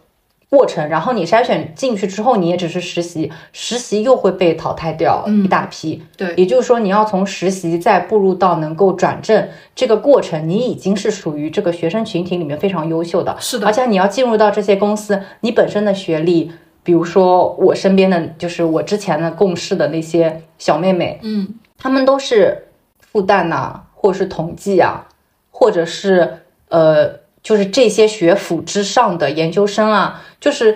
[0.55, 0.87] 过程。
[0.87, 6.01] 然后你筛选进去之后，你也只是实习，实习又会被淘汰掉一大批。
[6.15, 13.35] 对也就是说，你要从实习再步入到能够转正这个过程，你已经是属于这个学生群体里面非常优秀的。
[13.39, 16.51] 是的而且你要进入到这些公司，你本身的学历。
[16.85, 21.47] 比如说我身边的就是我之前的共事的那些小妹妹，嗯，
[21.79, 22.67] 她们都是
[22.99, 25.07] 复旦呐、或者是同济啊，
[25.49, 27.09] 或者是呃，
[27.45, 30.75] 就是这些学府之上的研究生啊，就是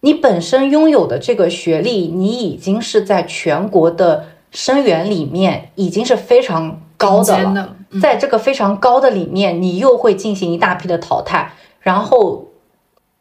[0.00, 7.74] 你本身拥有的这个学历，你已经是在全国的生源里面已经是非常高的了。
[8.02, 12.48] 在这个非常高的里面，你又会进行一大批的淘汰，然后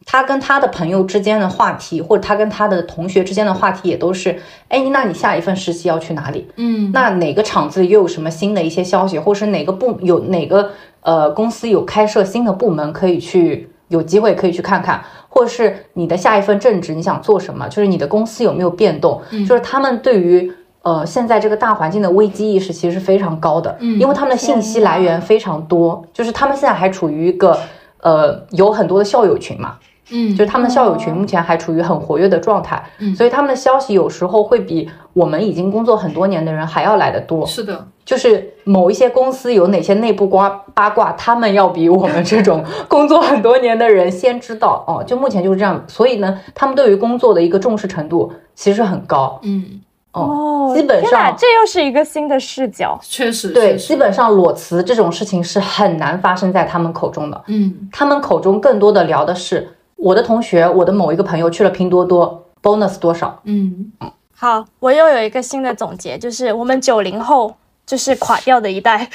[0.06, 6.50] 他跟他的朋友之间的话题，或者他跟他的同学之间的话题，也都是，哎，那你下一份实习要去哪里？
[6.58, 10.72] 嗯，那哪个厂子又有什么新的一些消息，或是哪个部有哪个
[11.04, 20.52] 呃公司有开设新的部门可以去有机会可以去看看，或者是你的下一份正职你想做什么，就是你的公司有没有变动，就是他们对于。
[20.84, 27.58] 呃，现在这个大环境的危机意识其实是非常高的，因为他们的信息来源非常多，就是他们现在还处于一个
[28.02, 29.78] 呃有很多的校友群嘛，
[30.12, 30.36] 嗯。
[30.36, 33.16] 就是他们的校友群目前还处于很活跃的状态，嗯。
[33.16, 37.46] 所以他们的消息有时候会比我们已经工作很多年的人还要来得多。
[37.46, 45.04] 是的，就是某一些公司有哪些内部瓜八卦，他们要比我们这种工作很多年的人先知道哦。
[45.04, 49.40] 就目前就是这样，所以呢，他们对于工作的一个重视程度其实很高。
[49.44, 49.82] 嗯
[50.14, 53.00] 哦，基本上这又是一个新的视角。
[53.02, 57.44] 确实，对，基本上裸辞这种事情是很难发生在他们口中的。
[57.48, 63.40] 嗯，他们口中更多的聊的是我的同学，我的某一个朋友去了拼多多，bonus 多少？
[63.46, 63.92] 嗯，
[64.36, 69.08] 好，我又有一个新的总结，就是我们九零后就是垮掉的一代。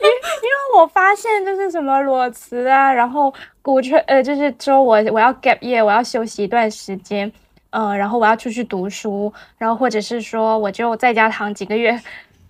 [0.00, 7.30] 因 为因为我发现就是什么裸辞啊，然后鼓吹呃，就是说我我要 gap year，我要休息一段时间，
[7.70, 12.00] 呃，然后我要出去读书，然后或者是说我就在家躺几个月。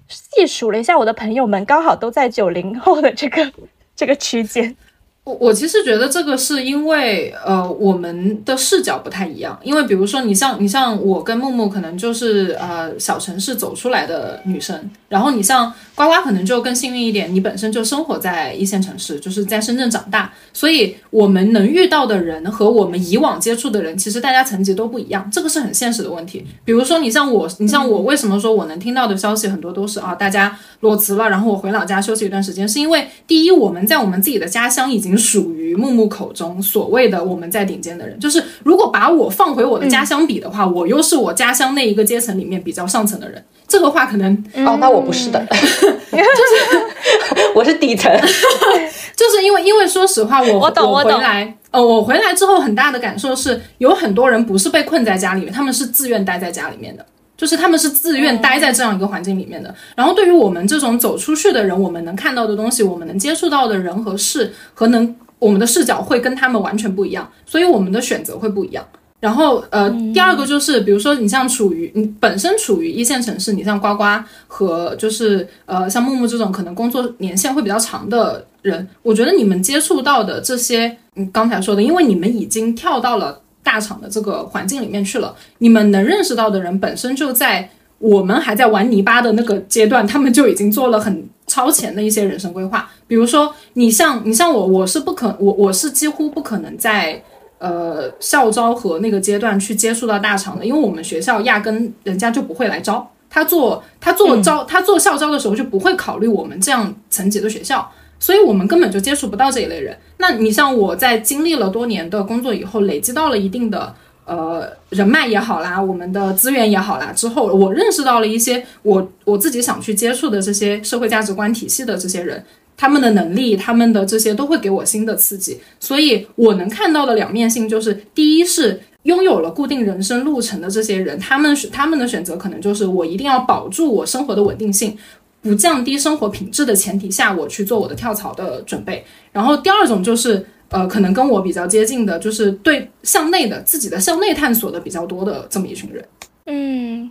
[0.09, 3.51] 细数了一下我的朋友们，刚好都在九零后的这个
[3.97, 4.77] 这个区间。
[5.25, 26.45] 我我其实觉得这个是因为呃我们的视角不太一样，因为比如说你像你像我跟木木可能就是呃小城市走出来的女生，然后你像呱呱可能就更幸运一点，你本身就生活在一线城市，就是在深圳长大，所以我们能遇到的人和我们以往接触的人，其实大家层级都不一样，这个是很现实的问题。
[26.65, 43.43] 比如说你像我，你像我为什么说我能听到的消息很多都是啊大家裸辞了，然后我回老家休息一段时间，是因为第一我们在我们自己的家乡已经属于木木口中所谓的我们在顶尖的人，就是如果把我放回我的家乡比的话，我又是我家乡那一个阶层里面比较上层的人。
[43.69, 44.33] 这个话可能
[44.67, 48.13] 哦，那我不是的， 就是我是底层。
[49.17, 57.07] 就是因为因为说实话，我我懂我懂回来，呃，我回来之后很大的感受是，有很多人不是被困在家里面，他们是自愿待在家里面的。
[57.43, 59.75] 就是他们是自愿待在这样一个环境里面的。
[59.97, 68.87] 然后对于我们这种走出去的人，我们能看到的东西，我们能接触到的人和事，和能我们的视角会跟他们完全不一样，所以我们的选择会不一样。
[69.19, 74.05] 然后呃，第二个就是，比如说你像处于你本身处于一线城市，你像呱呱
[74.47, 92.91] 和就是呃像木木这种可能工作年限会比较长的人，我觉得你们接触到的这些，嗯，刚才说的，因为你们已经跳到了大厂的这个环境里面去了，你们能认识到的人本身就在我们还在玩泥巴的那个阶段，他们就已经做了很超前的一些人生规划。
[93.07, 97.23] 比如说，你像你像我，我是不可我我是几乎不可能在
[97.59, 103.09] 呃校招和那个阶段去接触到大厂的，因为我们学校压根人家就不会来招。
[103.31, 107.91] 他做他做招、他做校招的时候就不会考虑我们这样层级的学校，
[108.23, 109.99] 所以我们根本就接触不到这一类人。
[110.19, 113.93] 那你像我在经历了多年的工作以后，累积到了一定的
[114.25, 122.45] 呃人脉也好啦，我们的资源也好啦，之后我认识到了一些我我自己想去接触的这些社会价值观体系的这些人。
[122.75, 134.97] 他们的能力，他们的这些都会给我新的刺激，所以我能看到的两面性就是，第一是拥有了固定人生路程的这些人，他们他们的选择可能就是我一定要保住我生活的稳定性，
[135.43, 139.05] 不降低生活品质的前提下，我去做我的跳槽的准备。
[139.33, 146.05] 然后第二种就是，呃，可能跟我比较接近的，就是对向内的自己的向内探索的比较多的这么一群人。
[146.47, 147.11] 嗯，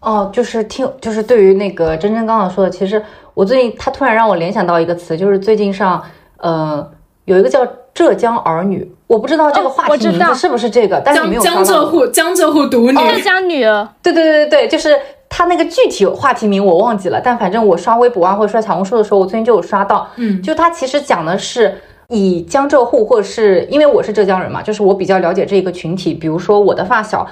[0.00, 3.02] 哦，就是听，就是对于那个真真刚刚说的，其实
[3.34, 6.02] 我最近他突然让我联想到一个词，就是最近上，
[6.36, 6.86] 呃，
[7.24, 14.98] 有一个叫浙江儿女，我不知道这个哦话题名字是不是这个，但是江没有刷江浙沪江浙沪独女，浙江女儿，对对对对对，就是
[15.34, 21.74] 他那个具体话题名我忘记了，但反正我刷微博啊或者刷小红书的时候，我最近就有刷到，嗯，就他其实讲的是
[22.08, 27.26] 以江浙沪或者是因为我是浙江人嘛，就是我比较了解这一个群体，比如说我的发小，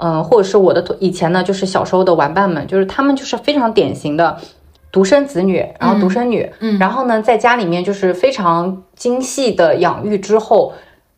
[0.00, 4.36] 嗯、或者是我的以前呢就是小时候的玩伴们，就是他们就是非常典型的。
[4.92, 6.78] 独生子女，然后独生女，嗯。
[6.78, 10.72] 然后呢，在家里面就是非常精细的养育之后，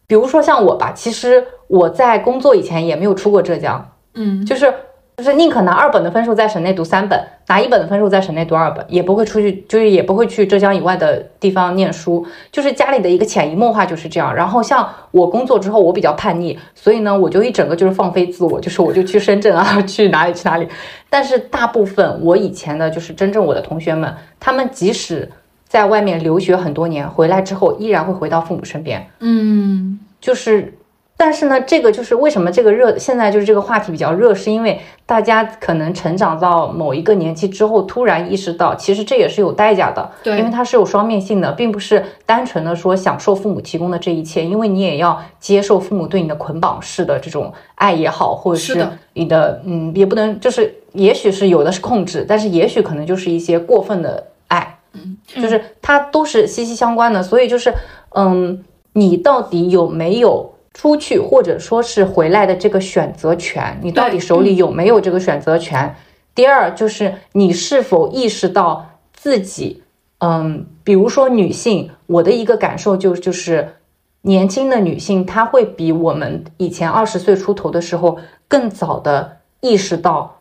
[0.09, 4.75] 比如说像我吧，其实我在工作以前也没有出过浙江，嗯，就是
[5.19, 12.25] 就是宁可拿二本的分数在省内读三本，拿一本的分数在省内读二本，也不会出去，就是也不会去浙江以外的地方念书。
[12.53, 14.33] 就是家里的一个潜移默化就是这样。
[14.33, 20.69] 然后像我工作之后，我比较叛逆，所以呢，我就一整个就是放飞自我，就是我就去深圳啊， 去哪里去哪里。
[21.11, 25.29] 但是大部分我以前的就是真正我的同学们，他们即使
[25.67, 29.05] 在外面留学很多年，回来之后依然会回到父母身边。
[29.19, 30.78] 嗯，就是，
[31.21, 57.75] 但是呢，这个就是为什么这个热现在就是这个话题比较热，是因为大家可能成长到某一个年纪之后，突然意识到，其实这也是有代价的，对因为它是有双面性的，并不是单纯的说享受父母提供的这一切，因为你也要接受父母对你的捆绑式的这种爱也好，或者是你的嗯，也不能就是，也许是有的是控制，但是也许可能就是一些过分的爱，嗯，就是它都是息息相关的，所以就是
[58.15, 63.77] 嗯，你到底有没有出去或者说是回来的这个选择权？
[63.83, 65.93] 你到底手里有没有这个选择权？
[66.37, 69.83] 第二就是你是否意识到自己，
[70.19, 73.75] 嗯，比如说女性，我的一个感受就就是。
[74.23, 78.19] 年轻的女性，她会比我们以前二十岁出头的时候
[78.49, 80.41] 更早的意识到，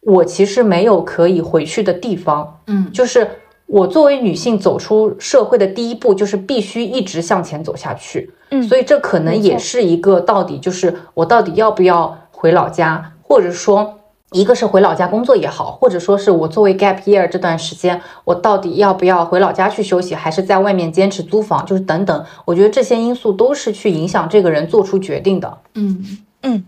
[0.00, 2.58] 我其实没有可以回去的地方。
[2.66, 3.28] 嗯，就是
[3.66, 8.30] 我作为女性走出社会的第一步，就是必须一直向前走下去。
[8.50, 13.94] 嗯所以这可能也是一个到底，就是我到底要不要回老家，或者说。
[14.32, 25.58] 一个是回老家工作也好，或者说是我作为 gap year 这段时间，我到底要不要回老家去休息，还是在外面坚持租房，就是等等，我觉得这些因素都是去影响这个人做出决定的。
[25.72, 26.62] 嗯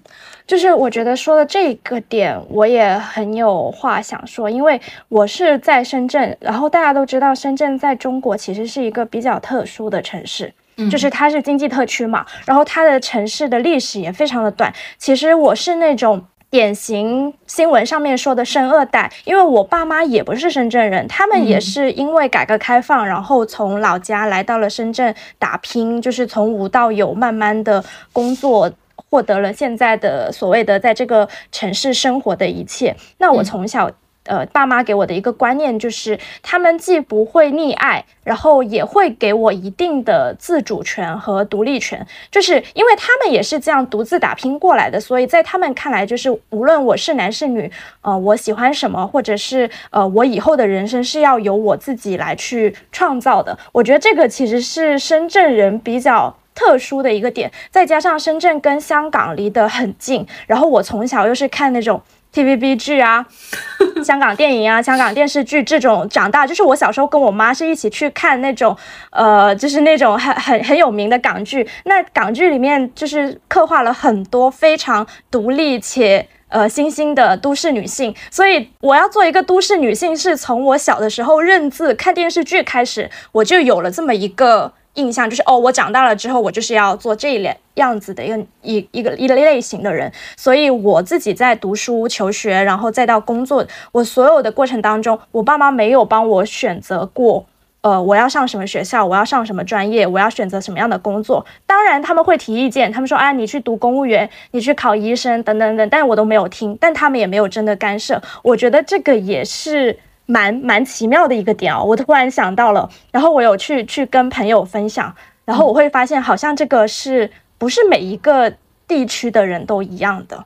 [0.46, 10.54] 就是我觉得说的这个点，我也很有话想说，因为我是在深圳，然后大家都知道，深圳在中国其实是一个比较特殊的城市。
[10.88, 14.72] 就是它是经济特区嘛，然后它的城市的历史也非常的短。
[14.96, 28.70] 其实我是那种典型新闻上面说的生二代，因为我爸妈也不是深圳人，他们也是因为改革开放，然后从老家来到了深圳打拼，就是从无到有，慢慢的工作。
[29.10, 32.94] 获得了现在的所谓的在这个城市生活的一切。
[33.18, 33.90] 那我从小，
[34.24, 42.06] 呃，爸妈给我的一个观念就是，他们既不会溺爱，然后也会给我一定的自主权和独立权。
[42.30, 47.70] 就是因为他们也是这样独自打拼过来的，所以在他们看来，就是无论我是男是女，
[48.02, 53.58] 呃，我喜欢什么，或者是呃，我以后的人生是要由我自己来去创造的。
[53.72, 56.36] 我觉得这个其实是深圳人比较。
[56.52, 62.02] 特殊的一个点，再加上深圳跟香港离得很近，然后我从小又是看那种
[62.34, 63.26] TVB 剧啊、
[64.04, 68.76] 香港电影啊、香港电视剧这种长大，就是我小时候跟我妈是一起去看那种，
[69.10, 71.68] 呃，就是那种很很很有名的港剧。
[71.84, 76.28] 那港剧里面就是刻画了很多非常独立且。
[76.50, 90.12] 呃，新兴的都市女性，所以我要做一个都市女性，是从我小的时候认字、看电视剧开始，我就有了这么一个印象，就是哦，我长大了之后，我就是要做这一类样子的一个一一个一类型的人。
[90.36, 97.46] 所以我自己在读书、求学，然后再到工作，我所有的过程当中，我爸妈没有帮我选择过。
[97.82, 99.06] 呃，我要上什么学校？
[99.06, 100.06] 我要上什么专业？
[100.06, 101.46] 我要选择什么样的工作？
[101.64, 108.20] 当然他们会提意见，他们说，哎，你去读公务员，你去考医生，等等等，但我都没有听，但他们也没有真的干涉。
[108.42, 109.98] 我觉得这个也是
[110.30, 111.82] 蛮蛮奇妙的一个点哦。
[111.84, 115.14] 我突然想到了，然后我有去去跟朋友分享，
[115.44, 118.52] 然后我会发现，好像这个是不是每一个
[118.86, 120.44] 地区的人都一样的？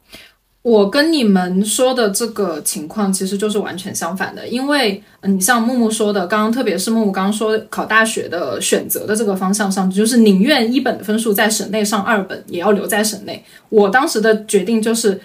[0.63, 13.45] 我跟你们说的这个情况其实就是完全相反的，因为，嗯，你像木木说的，刚刚特别是木木刚刚说考大学的选择的这个方向上，就是宁愿一本的分数在省内上二本，也要留在省内。
[13.69, 15.21] 我当时的决定就是，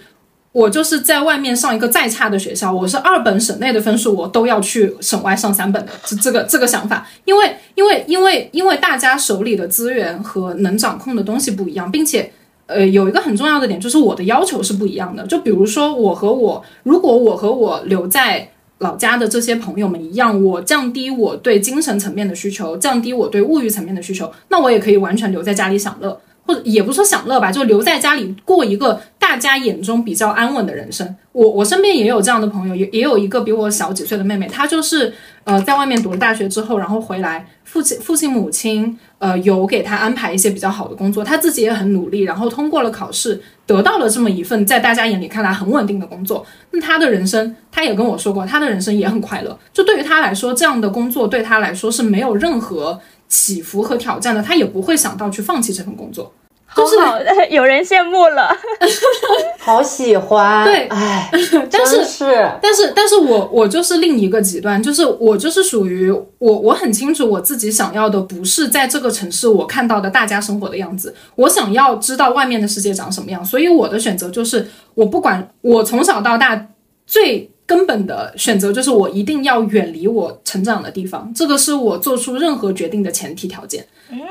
[0.52, 12.32] 我就是在外面上一个再差的学校，我是二本省内的分数，我都要去省外上三本的，这这个这个想法，因为因为因为因为大家手里的资源和能掌控的东西不一样，并且。
[12.72, 15.26] 呃，有一个很重要的点就是我的要求是不一样的。
[15.26, 18.48] 就比如说，我和我如果我和我留在
[18.78, 31.14] 老家的这些朋友们一样，我降低我对精神层面的需求，降低我对物欲层面的需求，那我也可以完全留在家里享乐，或者也不说享乐吧，就留在家里过一个大家眼中比较安稳的人生。
[31.30, 35.14] 我我身边也有这样的朋友，也也有一个比我小几岁的妹妹，她就是
[35.44, 38.98] 呃在外面读了大学之后，然后回来，父亲父亲母亲。
[39.18, 46.44] 呃，有给她安排一些比较好的工作，她自己也很努力，然后通过了考试，得到了这么一份在大家眼里看来很稳定的工作。
[46.70, 49.58] 那她的人生，她也跟我说过，她的人生也很快乐。
[49.74, 56.32] 就对于她来说，这样的工作对她来说是没有任何起伏和挑战的，她也不会想到去放弃这份工作。
[56.76, 56.96] 就是
[57.50, 58.56] 有人羡慕了，
[59.58, 60.64] 好喜欢。
[60.64, 61.30] 对，哎，
[61.70, 76.68] 但是是，但是，但是我我就是另一个极端，就是我就是属于我，我很清楚我自己想要的不是在这个城市我看到的大家生活的样子，我想要知道外面的世界长什么样，所以我的选择就是我不管我从小到大
[77.06, 77.50] 最。
[77.70, 83.86] 根本的选择就是我一定要远离我成长的地方，这个是我做出任何决定的前提条件。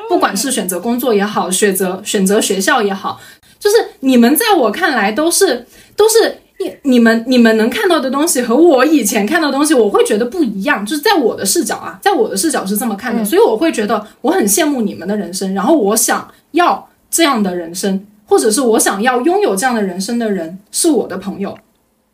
[0.10, 3.18] 不管是选择工作也好，选择选择学校也好，
[3.58, 5.66] 就是你们在我看来都是
[5.96, 10.86] 都是你你们你们能看到的东西和我以前看到的东西，我会觉得不一样。
[10.86, 21.58] 就是在我的视角啊，在我的视角是这么看的，所以我会觉得我很羡慕你们的人生，然后我想要这样的人生，或者是我想要拥有这样的人生的人是我的朋友。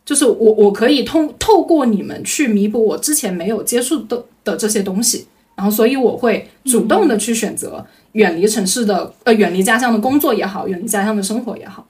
[0.06, 5.26] 就是我，我可以通透过你们去弥补我之前没有接触的的这些东西，
[5.56, 11.84] 然后所以我会主动的去选择远离城市的，呃，远离家乡的工作也好，远离家乡的生活也好。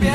[0.00, 0.08] 哎，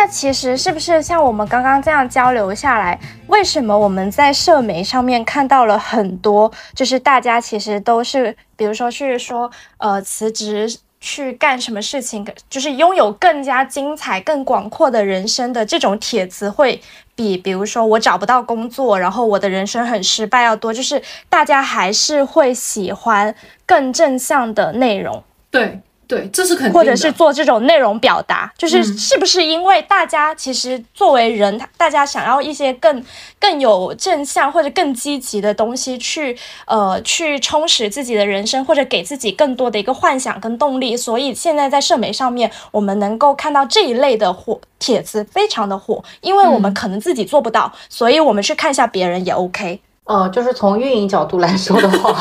[0.00, 2.96] 那其实是不是像我们刚刚这样交流下来，
[3.26, 16.80] 为什么我们在社媒上面看到了很多，就是大家其实都是，比如说去说，呃，辞职去干什么事情，就是拥有更加精彩、更广阔的人生的这种帖子，会
[17.16, 23.34] 比比如说我找不到工作，然后我的人生很失败要多，就是大家还是会喜欢
[23.66, 25.24] 更正向的内容。
[25.50, 25.80] 对。
[26.08, 33.04] 对，这是肯定的，或者是做这种内容表达，就是是不是因为大家其实作为人，大家想要一些更
[33.38, 36.34] 更有正向或者更积极的东西去
[36.66, 49.82] 呃去充实自己的人生，或者给自己更多的一个幻想跟动力，所以现在在社媒上面，我们能够看到这一类的火帖子非常的火，因为我们可能自己做不到，所以我们去看一下别人也 OK。
[50.04, 52.18] 呃，就是从运营角度来说的话，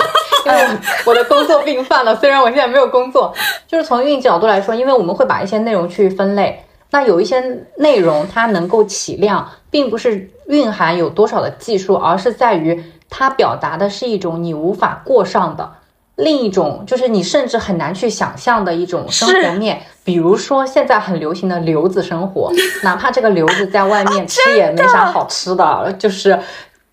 [0.48, 3.34] 因为我的工作病犯了，虽然我现在没有工作，
[3.68, 15.70] 就是从运营角度来说，因为我们会把一些内容去分类，那有一些内容它能够起量，并不是蕴含有多少的技术，而是在于它表达的是一种你无法过上的
[16.16, 22.52] 另一种，就是你甚至很难去想象的一种生活面，比如说现在很流行的留子生活，
[22.84, 26.40] 哪怕这个留子在外面 吃也没啥好吃的，就是。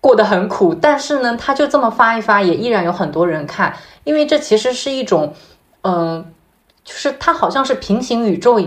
[0.05, 5.33] 过得很苦，但是呢，他就这么发一发，也依然有很多人看，因为这其实是一种，
[5.81, 6.23] 嗯，
[6.83, 8.59] 就是他好像是平行宇宙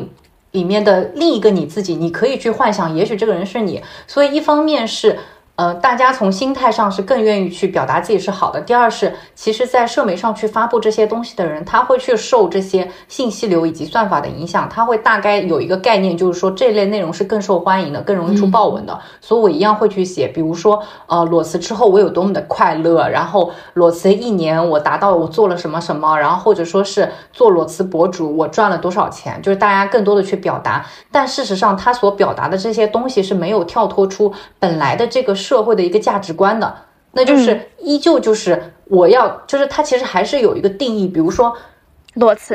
[0.51, 5.17] 里面的另一个你自己，你可以去幻想，也许这个人是你，所以一方面是。
[5.59, 8.61] 呃，大家从心态上是更愿意去表达自己是好的。
[8.61, 18.97] 第二是，其实，在社媒上去发布这些东西的人，他会去受这些信息流以及算法的影响，他会大概有一个概念，就是说这类内容是更受欢迎的，更容易出爆文的。
[19.21, 30.87] 所以我一样会去写，比如说，呃，裸辞之后我有多么的快乐，然后裸辞一年我达到我做了什么什么，然后或者说是做裸辞博主我赚了多少钱，就是大家更多的去表达。
[31.11, 35.35] 但事实上，他所表达的这些东西是没有跳脱出本来的这个。
[35.49, 36.75] 社会的一个价值观的，
[37.13, 41.57] 那就是依旧就是我要，就是它其实还是有一个定义，比如说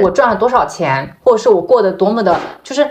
[0.03, 2.87] 我赚了多少钱，或者是我过得多么的，就是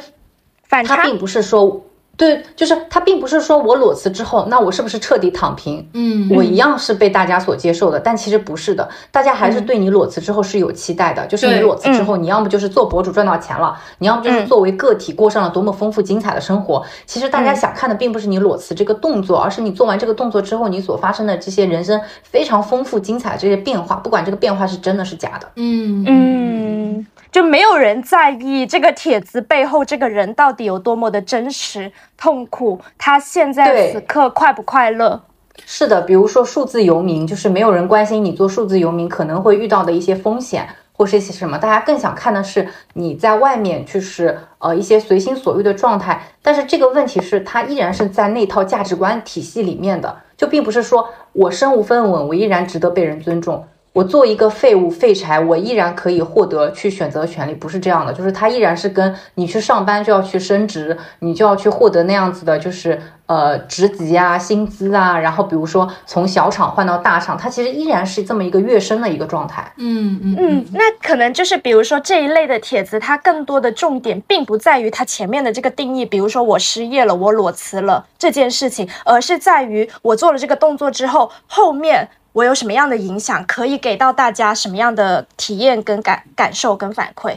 [0.65, 1.81] 反差，并不是说。
[2.17, 5.89] 对，就是他并不是说我裸辞之后，那我是不是彻底躺平？
[5.95, 11.27] 嗯，我一样是被大家所接受的，但其实不是的，大家还是对你裸辞之后是有期待的。
[11.27, 16.85] 就是你裸辞之后，你要么就是做博主赚到钱了，你要么就是作为个体过上了多么丰富精彩的生活。
[17.07, 25.49] 其实大家想看的并不是你裸辞这个动作，而是你做完这个动作之后，你所发生的这些人生非常丰富精彩的这些变化，不管这个变化是真的是假的。
[25.57, 27.07] 嗯嗯。
[27.33, 35.23] 就没有人在意这个帖子背后这个人到底有多么的真实痛苦，他现在此刻快不快乐？
[35.65, 46.21] 是的，比如说数字游民，就是没有人关心你做数字游民可能会遇到的一些风险或是一些什么，大家更想看的是你在外面就是呃一些随心所欲的状态。
[46.43, 53.65] 但是这个问题是，它依然是在那套价值观体系里面的，就并不是说我身无分文，我依然值得被人尊重。
[53.93, 62.99] 我做一个废物废柴，我依然可以获得去选择权利，不是这样的，就是他依然是跟你去上班就要去升职，你就要去获得那样子的，就是
[63.33, 69.73] 呃职级啊、薪资啊，然后比如说从小厂换到大厂，它其实依然是这么一个跃升的一个状态。
[69.77, 82.11] 嗯嗯嗯，那可能就是比如说这一类的帖子，它更多的重点并不在于它前面的这个定义，比如说我失业了，我裸辞了这件事情，而是在于我做了这个动作之后，后面。
[82.35, 87.37] 我有什么样的影响，可以给到大家什么样的体验跟感感受跟反馈？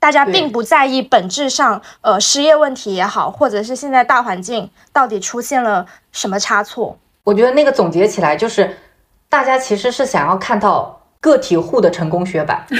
[0.00, 6.98] 大家并不在意本质上，呃，失业问题也好，或者是现在大环境到底出现了什么差错。
[7.22, 8.76] 我觉得那个总结起来就是，
[9.28, 12.66] 大家其实是想要看到个体户的成功学版。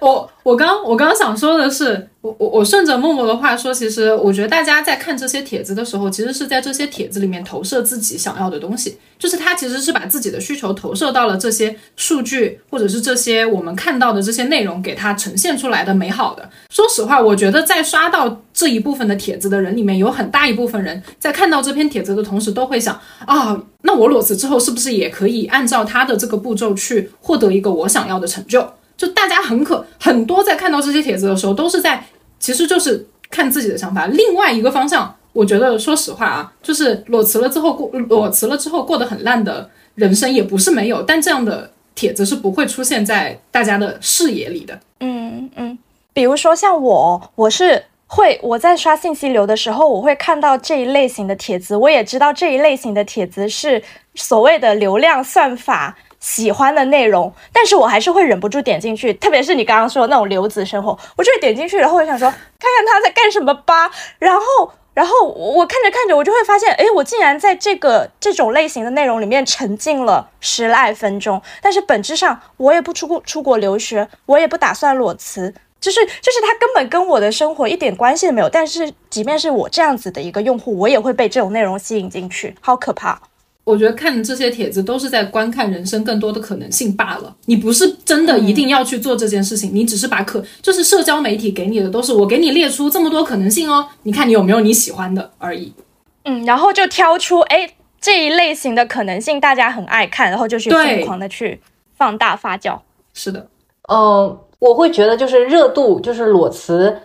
[0.00, 16.50] 我我刚我刚刚想说的是，我我我顺着默默的话说，其实我觉得大家在看这些帖子的时候，其实是在这些帖子里面投射自己想要的东西，就是他其实是把自己的需求投射到了这些数据或者是这些我们看到的这些内容给他呈现出来的美好的。
[16.68, 22.94] 说实话，我觉得在刷到这一部分的帖子的人里面，有很大一部分人在看到这篇帖子的同时，都会想
[23.26, 28.64] 啊，那我裸辞之后是不是也可以按照他的这个步骤去获得一个我想要的成就？
[28.96, 32.06] 就大家很可很多在看到这些帖子的时候，都是在
[32.38, 34.06] 其实就是看自己的想法。
[34.06, 44.78] 另外一个方向，我觉得说实话啊，就是裸辞了之后过裸辞了之后过得很烂的人生也不是没有，但这样的帖子是不会出现在大家的视野里的。
[45.00, 45.76] 嗯嗯，
[46.12, 47.82] 比如说像我，我是
[48.14, 53.82] 会我在刷信息流的时候，我会看到这一类型的帖子，我也知道这一类型的帖子是
[54.14, 55.96] 所谓的流量算法。
[56.20, 63.90] 喜欢的内容，但是我还是会忍不住点进去，特别是你刚刚说的那种留子生活，我就会点进去，然后我想说看看他在干什么吧，
[64.20, 75.52] 然后，然后我看着看着，我就会发现，哎，我竟然在这个这种类型的内容里面沉浸了十来分钟，但是本质上我也不出国出国留学，我也不打算裸辞，
[75.82, 83.20] 就是就是它根本跟我的生活一点关系都没有，但是即便是我这样子的一个用户，我也会被这种内容吸引进去，好可怕。
[83.64, 87.36] 我觉得看这些帖子都是在观看人生更多的可能性罢了。
[87.44, 95.72] 你不是真的一定要去做这件事情，你只是把可就是社交媒体给你的都是我给你列出这么多可能性哦，你看你有没有你喜欢的而已。
[96.24, 97.68] 嗯，然后就挑出哎
[98.00, 101.60] 这一类型的可能性大家很爱看，然后就去疯狂的去
[101.96, 102.80] 放大发酵。
[103.14, 103.46] 是的，
[103.88, 106.96] 嗯，我会觉得就是热度就是裸辞。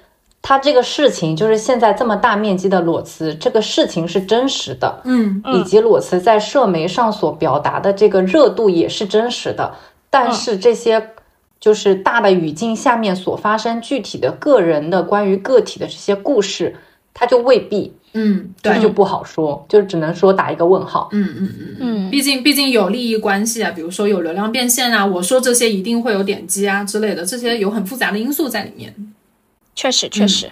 [0.44, 9.74] 它这个事情就是现在这么大面积的裸辞，这个事情是真实的，嗯，以及裸辞在社媒上所表达的这个热度也是真实的。
[10.12, 11.10] 但是这些
[11.60, 16.76] 就是大的语境下面所发生具体的个人的关于个体的这些故事，
[17.20, 21.10] 它就未必，嗯，对，就不好说，就只能说打一个问号。
[21.12, 28.94] 嗯嗯嗯嗯，毕竟毕竟有利益关系啊，比如说有流量变现啊，我说这些一定会有点击啊之类的，这些有很复杂的因素在里面。
[29.74, 30.52] 确实，确实。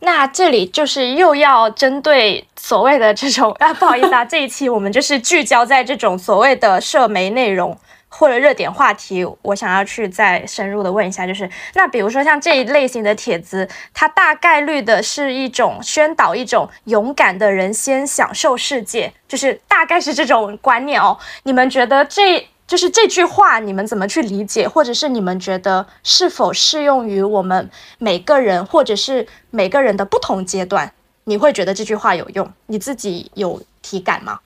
[0.00, 7.76] 那这里就是又要针对所谓的这种啊，不好意思啊， 这一期我们就是聚焦在这种所谓的社媒内容
[8.16, 9.26] 或者热点话题。
[9.42, 21.18] 我想要去再深入的问一下，就是那比如说像这一类型的帖子，它大概率的是一种宣导一种勇敢的人先享受世界，就是大概是这种观念哦。
[21.42, 22.48] 你们觉得这？
[22.66, 30.90] 就是这句话，你们怎么去理解，或者是你们觉得是否适用于我们每个人，或者是每个人的不同阶段？
[31.24, 32.50] 你会觉得这句话有用？
[32.68, 34.40] 你自己有体感吗？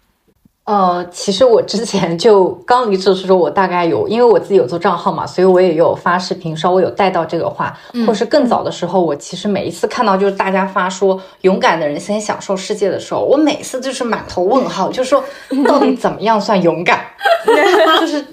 [0.69, 7.75] 呃，其实我之前就刚离职的时候，我大概有，因为我自己有做账号嘛，所以我也有发视频，稍微有带到这个话，
[8.07, 15.25] 或是更早的时候，我其实每一次看到就是大家发说勇敢的人先享受世界的时候，我每次就是满头问号，就说
[15.65, 17.01] 到底怎么样算勇敢？
[17.99, 18.27] 就是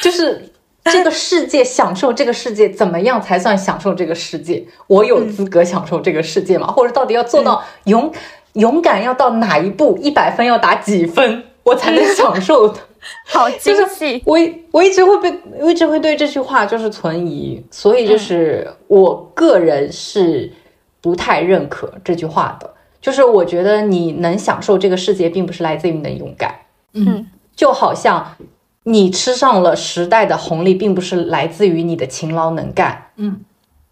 [0.00, 0.50] 就是
[0.82, 4.64] 这个世界享受这个世界怎么样才算享受这个世界？
[4.88, 6.66] 我有资格享受这个世界吗？
[6.66, 8.12] 或者到底要做到勇
[8.54, 9.96] 勇敢要到哪一步？
[10.02, 11.44] 一百分要打几分？
[11.68, 12.78] 我才能享受的，
[13.28, 14.22] 好精细。
[14.24, 14.38] 我
[14.70, 20.50] 我一直会被，我一直会对这句话就是存疑，所以就是我个人是
[21.02, 22.74] 不太认可这句话的。
[23.00, 26.54] 就是我觉得你能享受这个世界，并不是来自于你的勇敢，
[26.94, 28.36] 嗯，就好像
[28.84, 33.40] 你吃上了时代的红利，并不是来自于你的勤劳能干，嗯，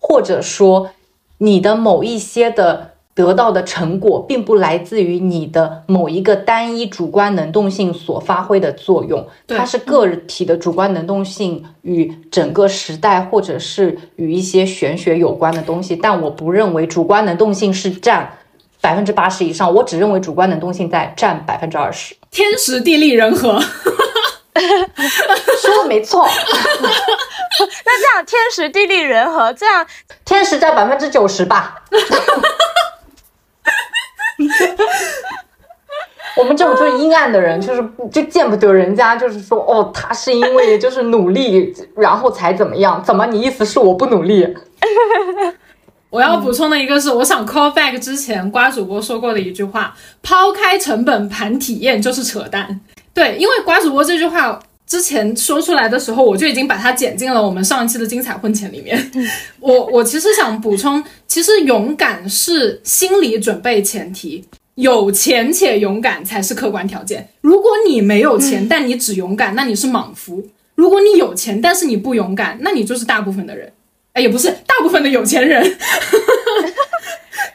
[0.00, 0.90] 或者说
[1.38, 2.95] 你的某一些的。
[3.16, 15.96] 得到的成果并不来自于你的某一个单一主观能动性所发挥的作用，它是个体的主观能动性与整个时代或者是与一些玄学有关的东西。
[15.96, 18.30] 但我不认为主观能动性是占
[18.82, 22.14] 百分之八十以上，我只认为主观能动性在占百分之二十。
[22.30, 23.58] 天时地利人和，
[24.52, 26.28] 说的没错。
[27.86, 29.86] 那这样天时地利人和，这样
[30.26, 31.82] 天时占百分之九十吧。
[36.36, 37.82] 我们这种就是阴暗的人，就是
[38.12, 43.02] 就见不得人家，就是说哦，他是因为就是努力，然后才怎么样？
[43.02, 44.46] 怎么你意思是我不努力？
[46.10, 52.80] 我要补充的一个是，我想 call back 之前瓜主播说过的一句话：抛开成本盘体验就是扯淡。
[53.12, 54.58] 对，因为瓜主播这句话。
[54.86, 59.10] 之前说出来的时候，我就已经把它剪进了我们上一期的精彩婚前里面。
[59.58, 64.44] 我我其实想补充，其实勇敢是心理准备前提，
[64.76, 67.28] 有钱且勇敢才是客观条件。
[67.40, 70.40] 如果你没有钱，但你只勇敢，那你是莽夫；
[70.76, 73.72] 如果你有钱，但是你不勇敢，那你就是大部分的人。
[74.12, 75.76] 哎，也不是大部分的有钱人。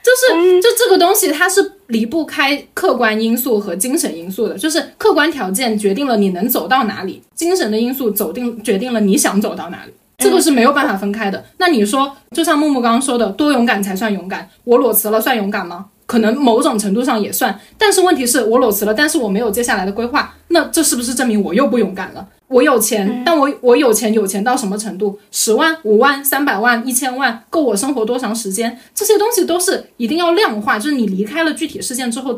[0.03, 4.57] 就是就这个东西，它是离不开客观因素和精神因素的。
[4.57, 11.43] 就是客观条件决定了你能走到哪里，精神的因素走定决定了你想走到哪里，这个是没有办法分开的。
[11.57, 14.49] 那你说，就像木木刚刚说的，多勇敢才算勇敢？
[14.63, 15.85] 我裸辞了算勇敢吗？
[16.07, 22.27] 可能某种程度上也算，但是问题是我裸辞了，但是我没有接下来的规划，那这是不是证明我又不勇敢了？
[22.51, 25.17] 我有钱，但我我有钱有钱到什么程度？
[25.31, 28.77] 十万、五万、三百万、一千万，够我生活多长时间？
[28.93, 30.77] 这些东西都是一定要量化。
[30.77, 32.37] 就是你离开了具体事件之后，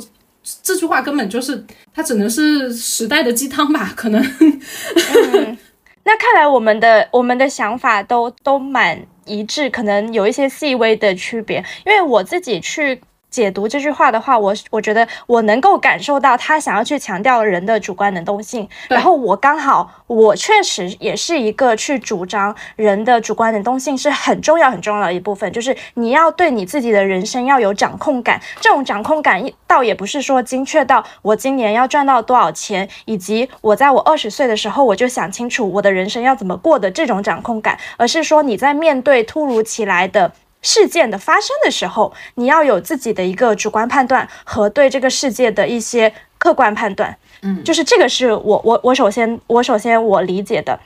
[0.62, 3.92] 这句话根本就是它只能是时代的鸡汤吧？
[3.96, 4.22] 可能。
[6.06, 11.64] 那看来我们的我们的想法都都蛮一致，可能有一些细微的区别。
[11.86, 13.02] 因为我自己去。
[13.34, 18.70] 解读这句话的话，我我觉得我能够感受到他想要去强调人的主观能动性。
[18.88, 28.40] 然后我刚好，我确实也是一个去主张人的主观能动性是很重要很重要的一部分，就是你要对你自己的人生要有掌控感。
[28.62, 40.32] 这种掌控感倒也不是说精确到我今年要赚到多少钱，以及我在我二十岁的时候我就想清楚我的人生要怎么过的这种掌控感，而是说你在面对突如其来的。
[40.64, 47.16] 事件的发生的时候，你要有自己的一个主观判断和对这个世界的一些客观判断。
[47.44, 50.80] 嗯，就是这个是我我我首先我首先我理解的。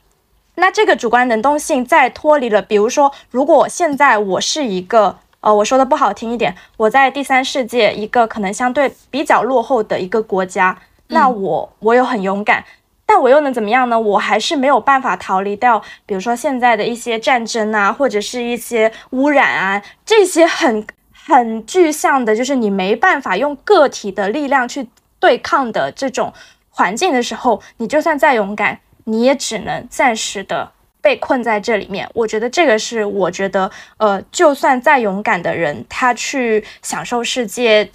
[0.55, 10.75] 那这个主观能动性在脱离了，比如说，如果现在我是一个呃，我说的不好听一点，我在第三世界一个可能相对比较落后的一个国家，
[11.09, 12.65] 那我我有很勇敢。
[13.09, 13.97] 但我又能怎么样呢？
[13.97, 24.89] 我还是没有办法逃离掉，比如说现在的一些战争啊，或者是一些污染啊，这些很很具象的，就是你没办法用个体的力量去
[25.19, 26.33] 对抗的这种
[26.69, 32.09] 环境的时候，你就算再勇敢，你也只能暂时的被困在这里面。
[32.13, 37.89] 我觉得这个是我觉得，呃，就算再勇敢的人，他去享受世界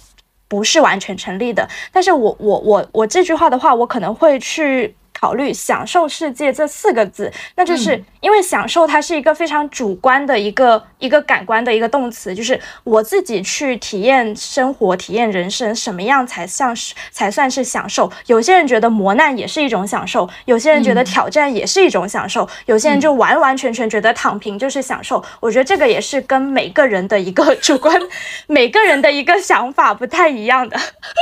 [0.47, 1.69] 不是完全成立的。
[1.91, 4.95] 但是我我我我这句话的话，我可能会去。
[5.13, 18.11] 考虑享受世界这四个字，那就是因为享受它是一个非常主观的一个一个感官的一个动词，就是我自己去体验生活、体验人生，什么样才像是才算是享受？
[18.25, 25.23] 有些人觉得磨难也是一种享受，有些人觉得挑战也是一种享受，有些人就完完全全觉得躺平就是享受。
[25.39, 27.95] 我觉得这个也是跟每个人的一个主观，
[28.47, 30.77] 每个人的一个想法不太一样的。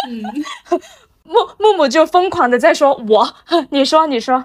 [0.10, 0.80] 嗯。
[1.32, 3.28] 木木木就疯狂的在说：“我，
[3.72, 4.44] 你说，你说，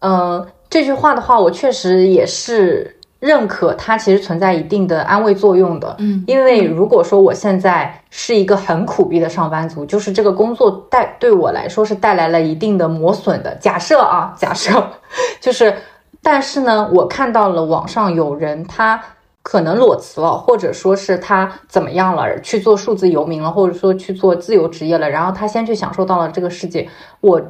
[0.00, 5.94] 嗯，这句话的话，我确实也是认可，它其实存在一定的安慰作用的。
[6.00, 13.54] 嗯，因为如果说我现在是一个很苦逼的上班族，就是这个工作带对我来说是带来了一定的磨损的。
[13.60, 14.84] 假设啊，假设，
[15.40, 15.72] 就是，
[16.20, 19.00] 但是呢，我看到了网上有人他。”
[19.44, 25.08] 可能裸辞了，或者说是他怎么样了，去做数字游民了，或者说去做自由职业了。
[25.08, 26.88] 然后他先去享受到了这个世界。
[27.20, 27.40] 我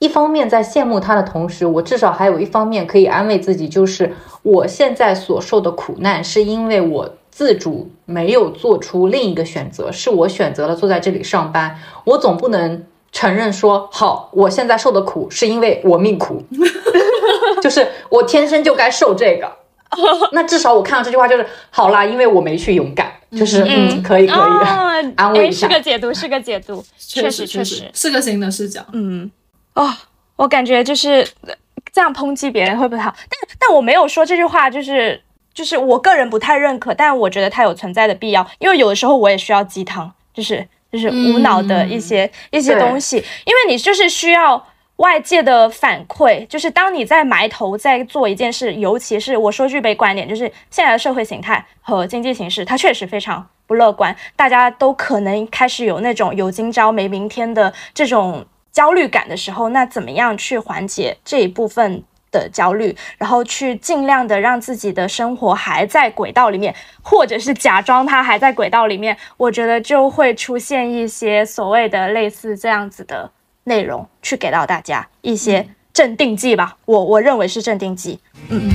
[0.00, 11.78] 一方面在羡慕他的同时，我至少还有一方面可以安慰自己，就是我现在所受的苦难是因为我自主没有做出另一个选择，是我选择了坐在这里上班。
[12.04, 16.42] 我总不能承认说，好，我现在受的苦是因为我命苦，
[17.62, 19.50] 就是我天生就该受这个。
[20.32, 24.38] 那至少我看到这句话就是好啦，因为我没去勇敢，就是嗯，可以可以
[25.16, 25.68] 安慰一下。
[25.68, 28.84] 是个解读，是个解读， 确实确实是个新的视角。
[28.92, 29.30] 嗯，
[29.74, 29.92] 哦，
[30.36, 31.26] 我感觉就是
[31.92, 33.14] 这样抨击别人会不会好？
[33.16, 35.20] 但但我没有说这句话，就是
[35.54, 44.66] 就是我个人不太认可，但我觉得它有存在的必要，因为有的时候我也需要鸡汤，就是就是无脑的一些一些东西，因为你就是需要。
[44.96, 73.30] 外界的反馈就是，当你在埋头在做一件事，尤其是我说句悲观点，就是现在的社会形态和经济形势，它确实非常不乐观，大家都可能开始有那种有今朝没明天的这种焦虑感的时候，那怎么样去缓解这一部分的焦虑，然后去尽量的让自己的生活还在轨道里面，或者是假装它还在轨道里面，我觉得就会出现一些所谓的类似这样子的。
[73.68, 78.20] 内容去给到大家一些镇定剂吧，我我认为是镇定剂。
[78.48, 78.70] 嗯。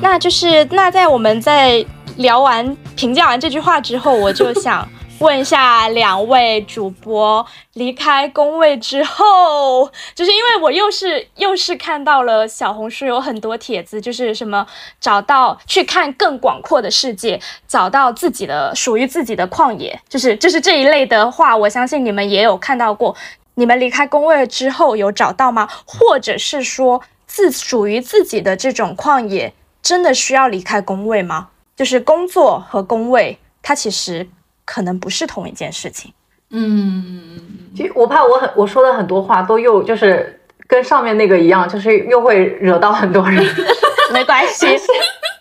[0.00, 1.84] 那就是那在我们在
[2.16, 4.88] 聊完评价完这句话之后，我就想。
[5.20, 14.64] 问一下两位主播，离开工位之后，就是因为我又是又是看到了小红书有很多帖子，就是什么
[15.00, 23.16] 找到去看更广阔的世界，找到自己的属于自己的旷野，就是就是这一类的话，我相信你们也有看到过。
[23.54, 25.68] 你们离开工位之后有找到吗？
[25.84, 29.52] 或者是说自属于自己的这种旷野，
[29.82, 31.48] 真的需要离开工位吗？
[31.74, 34.28] 就是工作和工位，它其实。
[34.70, 36.12] 可能不是同一件事情。
[36.50, 37.40] 嗯，
[37.74, 43.42] 其实我怕我很我说的很多话都又就是跟上面那个一样，就是又会惹到很多人。
[44.12, 44.66] 没关系，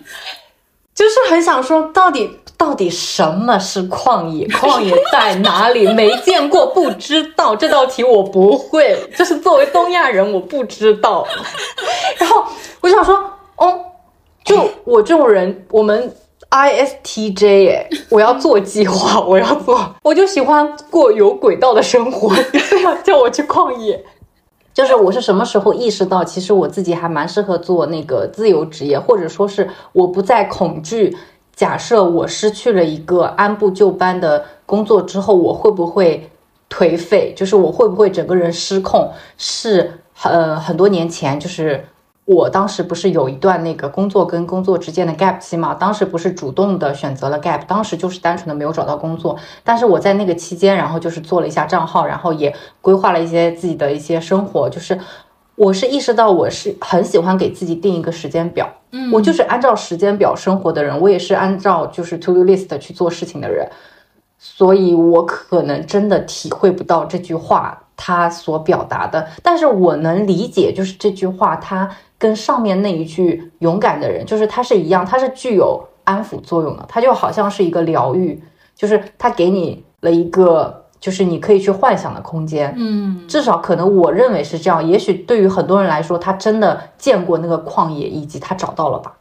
[0.95, 4.47] 就是很想说，到底到底什么是旷野？
[4.55, 5.91] 旷野在哪里？
[5.93, 7.53] 没见过，不知道。
[7.53, 11.27] 这道题我不会，就是作为东亚人，我不知道。
[12.17, 12.45] 然后
[12.79, 13.15] 我就想说，
[13.57, 13.79] 哦，
[14.45, 16.15] 就我这种人，我们。
[16.49, 22.33] I S T J 哎， 我要做计划，我要做，我就喜欢过有轨道的生活，
[22.83, 24.03] 要 叫我去旷野，
[24.73, 31.17] 就是我是什么时候意识到，其实我自己还蛮适合做那个自由职业，或者说是我不再恐惧。
[31.55, 36.29] 假设我失去了一个按部就班的工作之后，我会不会
[36.69, 37.33] 颓废？
[37.35, 39.11] 就是我会不会整个人失控？
[39.39, 41.83] 是呃，很多年前，就是
[42.27, 45.73] 我当时不是有一段那个工作跟工作之间的 gap 期嘛？
[45.73, 49.37] 当时不是主动的选择了 gap，当时就是单纯的没有找到工作。
[49.63, 54.99] 但是我在那个期间，然后就是做了一下账号，然后也规划了一些自己的一些生活，就是。
[55.55, 63.67] 我是意识到我是很喜欢给自己定一个时间表，嗯，我就是按照时间表生活的人，我也是按照就是 to do list 去做事情的人，
[64.37, 78.41] 所以我可能真的体会不到这句话它所表达的，但是我能理解，就是这句话它跟上面那一句勇敢的人，就是它是一样，它是具有安抚作用的，它就好像是一个疗愈，
[78.75, 80.83] 就是它给你了一个。
[80.99, 84.85] 就是你可以去幻想的空间，嗯，至少可能我认为是这样。
[84.85, 89.15] 也许对于很多人来说，他真的见过那个旷野，以及他找到了吧。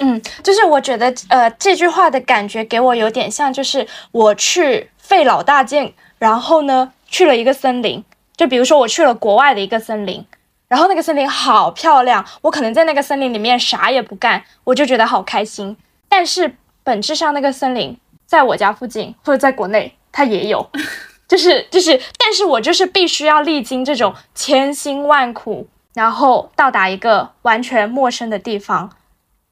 [0.00, 8.04] 嗯，就是我觉得，呃，这句话的感觉给我有点像，就是我去费老大劲，然后呢，去了一个森林，
[8.36, 10.26] 就比如说我去了国外的一个森林，
[10.72, 15.76] 然后那个森林好漂亮，我可能在那个森林里面啥也不干，我就觉得好开心。
[16.08, 17.94] 但是本质上，那个森林
[18.24, 20.70] 在我家附近或者在国内，它也有。
[21.28, 28.88] 就是就是，但是我就是必须要历经这种千辛万苦，然后到达一个完全陌生的地方，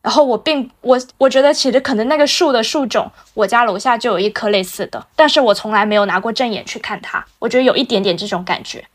[0.00, 8.86] 然后我并我我觉得其实可能那个树的树种，我家楼下就有一棵类似的，但是我从来没有拿过正眼去看它，我觉得有一点点这种感觉。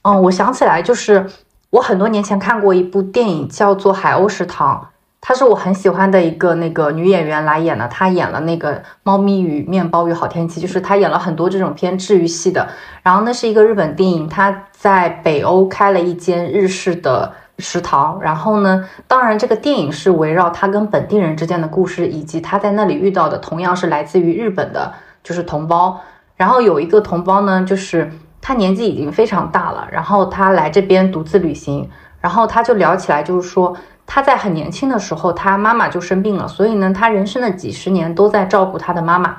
[0.00, 1.28] 嗯，我想起来，就是
[1.76, 4.80] 我很多年前看过一部电影，叫做《海鸥食堂》。
[5.20, 12.66] 她是我很喜欢的一个那个女演员来演的，她演了那个《猫咪与面包与好天气》，就是她演了很多这种偏治愈系的。
[13.02, 18.18] 然后那是一个日本电影，她在北欧开了一间日式的食堂。
[18.22, 26.00] 然后呢，当然这个电影是围绕她跟本地人之间的故事，以及她在那里遇到的同样是来自于日本的，就是同胞。
[26.36, 28.10] 然后有一个同胞呢，就是
[28.46, 31.90] 他年纪已经非常大了，然后他来这边独自旅行，
[32.20, 33.76] 然后他就聊起来，就是说。
[34.08, 39.36] 他在很年轻的时候，他妈妈就生病了，所以呢，他人生的几十年都在照顾他的妈妈。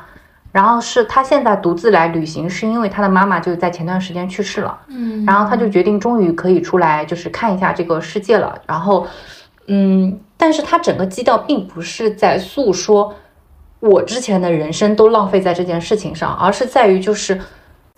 [0.52, 4.78] 然后是他现在独自来旅行，是因为他的妈妈就在前段时间去世了。
[4.90, 8.60] 嗯，然后他就决定终于可以出来，就是看一下这个世界了。
[8.68, 9.08] 然后，
[9.68, 13.16] 嗯，但是他整个基调并不是在诉说
[13.80, 17.40] 我之前的人生都浪费在这件事情上，而是在于就是。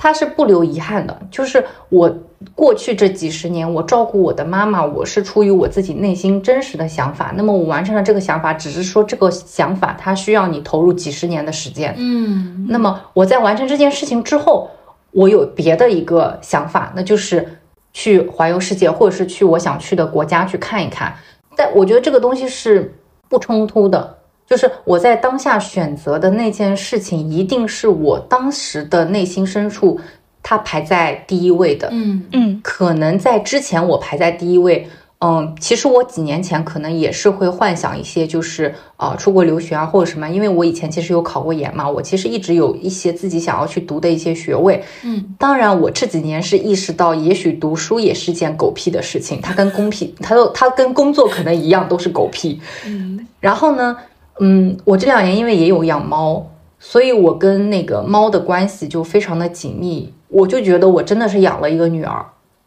[0.02, 2.10] 他是不留遗憾的，就是我
[2.56, 7.34] 过去这几十年，我照顾我的妈妈，我是出于我自己内心真实的想法。
[7.36, 11.93] 那么我完成了这个想法，只是说这个想法它需要你投入几十年的时间。
[11.97, 14.72] 嗯，那么我在完成这件事情之后，
[15.12, 17.60] 我有别的一个想法，那就是
[17.91, 21.14] 去环游世界，或者是去我想去的国家去看一看。
[21.58, 22.97] 但我觉得这个东西是
[23.28, 24.19] 不冲突的。
[24.50, 30.00] 就是我在当下选择的那件事情，一定是我当时的内心深处，
[30.41, 31.89] 它排在第一位的。
[31.91, 34.88] 嗯嗯，可能在之前我排在第一位，
[35.20, 44.84] 嗯，其实我几年前可能也是会幻想一些，就是啊出国留学啊或者什么，因为我以前其实有考过研嘛，我其实一直有一些自己想要去读的一些学位。
[45.04, 52.60] 嗯，当然我这几年是意识到，也许读书也是件狗屁的事情，它跟公屁，它都它跟工作可能一样，都是狗屁。
[52.88, 53.95] 嗯，然后呢？
[54.40, 60.14] 嗯，我这两年因为也有养猫，所以我跟那个猫的关系就非常的紧密。
[60.30, 62.24] 我就觉得我真的是养了一个女儿，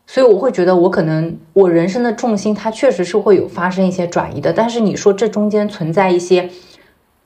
[0.07, 4.53] 所以我会觉得我可能我人生的重心它确实是会有发生一些转移的。
[4.53, 6.51] 但是你说这中间存在一些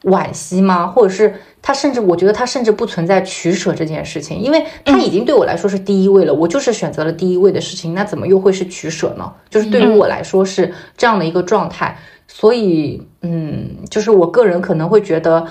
[0.03, 0.87] 惋惜吗？
[0.87, 6.35] 或者是它甚至我觉得它甚至不存在取舍这件事情，因为它已经对我来说是第一位了。
[6.35, 9.33] 我就是选择了第一位的事情，那怎么又会是取舍呢？
[9.49, 11.97] 就是对于我来说是这样的一个状态。
[12.29, 15.47] 所以，嗯，就是我个人可能会觉得，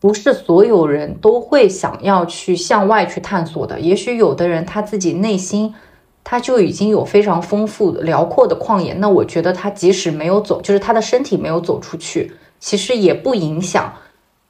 [0.00, 3.80] 不是所有人都会想要去向外去探索的。
[3.80, 5.74] 也许有的人他自己内心，
[6.22, 8.92] 他就已经有非常丰富的、辽阔的旷野。
[8.94, 13.92] 那我觉得他即使没有走，就是他的身体没有走出去，其实也不影响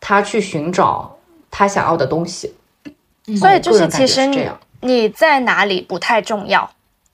[0.00, 1.16] 他去寻找
[1.50, 2.52] 他想要的东西。
[3.38, 4.48] 所以就是其实你
[4.80, 6.70] 你在哪里不太重要，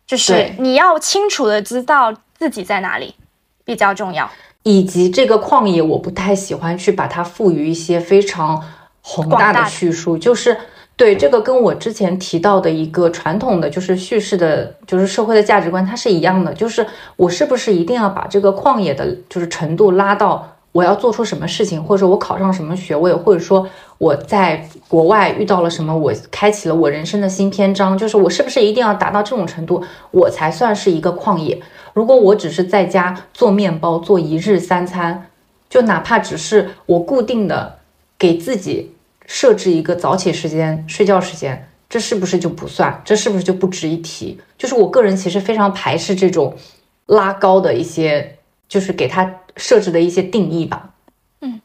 [0.06, 3.14] 就是你要清楚的知道自己在哪里
[3.64, 4.30] 比较重要。
[4.62, 8.62] 以及这个旷野，我不太喜欢去把它赋予一些非常
[9.00, 10.56] 宏大的叙述，就是
[10.96, 16.86] 对这个跟我之前提到的一个传统的就是叙事的，就是社会的价值观，它是一样的，就是
[17.16, 23.68] 我是不是一定要把这个旷野的，就是程度拉到我要做出什么事情，或者说我考上什么学位，或者说
[23.98, 31.60] 我在国外遇到了什么，我开启了我人生的新篇章，就是我是不是一定要达到这种程度，我才算是一个旷野？
[31.92, 35.28] 如果我只是在家做面包，做一日三餐，
[35.68, 37.78] 就哪怕只是我固定的
[38.18, 38.94] 给自己
[39.26, 43.02] 设置一个早起时间、睡觉时间，这是不是就不算？
[43.04, 44.40] 这是不是就不值一提？
[44.56, 46.54] 就是我个人其实非常排斥这种
[47.04, 49.30] 拉高的一些，就是给他。
[49.56, 50.90] 设置的一些定义吧。
[51.40, 51.60] 嗯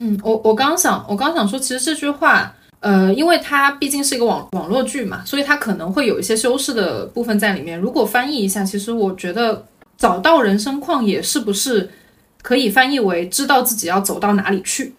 [0.00, 7.78] 嗯，我我刚想，我刚想说，其实这句话，呃，因为它毕竟是一个网网络剧嘛，所以它可能会有一些修饰的部分在里面。
[7.78, 9.66] 如果翻译一下，其实我觉得
[9.96, 11.90] 找到人生旷野是不是
[12.42, 14.94] 可以翻译为知道自己要走到哪里去？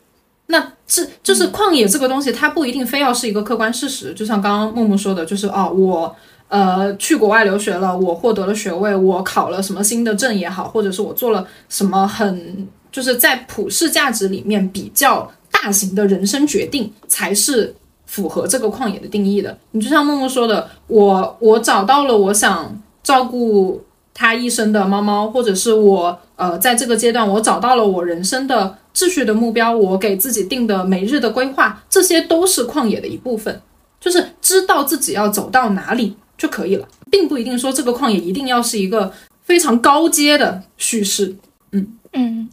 [0.47, 4.13] 那这就是旷野这个东西，它不一定非要是一个客观事实。
[4.13, 6.15] 就像刚刚木木说的，就是哦，我。
[6.49, 17.75] 呃，去国外留学了，我获得了学位，我考了什么新的证也好，或者是我做了什么很就是在普世价值里面比较大型的人生决定，才是
[18.07, 19.55] 符合这个旷野的定义的。
[19.71, 33.61] 你就像默默说的，我我找到了我想照顾他一生的猫猫，或者是我呃在这个阶段我找到了我人生的秩序的目标，我给自己定的每日的规划，这些都是旷野的一部分，
[33.99, 36.15] 就是知道自己要走到哪里。
[36.39, 39.13] 就可以了，并不一定说这个旷野一定要是一个
[39.43, 41.35] 非常高阶的叙事。
[41.73, 42.49] 嗯嗯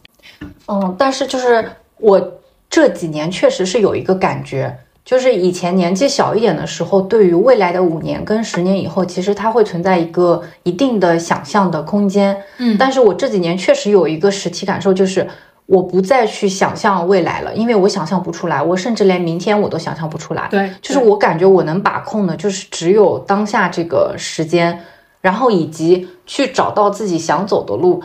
[0.67, 12.37] 嗯，但是就是我这几年确实是有一个感觉，就是以前年纪小一点的时候，对于未来的五年跟十年以后，其实它会存在一个一定的想象的空间。
[12.59, 15.27] 嗯，但是我这几年确实有一个实体感受，就是。
[15.67, 20.47] 我不再去想象未来了，因为我想象不出来，我甚至连明天我都想象不出来。
[20.49, 24.79] 对，就是我感觉我能把控的，就是只有当下这个时间，
[25.19, 28.01] 然后以及去找到自己想走的路。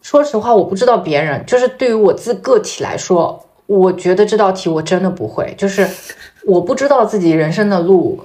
[0.00, 5.86] 说实话，我不知道别人，就是对于我自个体来说，我觉得这道题我真的不会，就是
[6.46, 8.20] 我不知道自己人生的路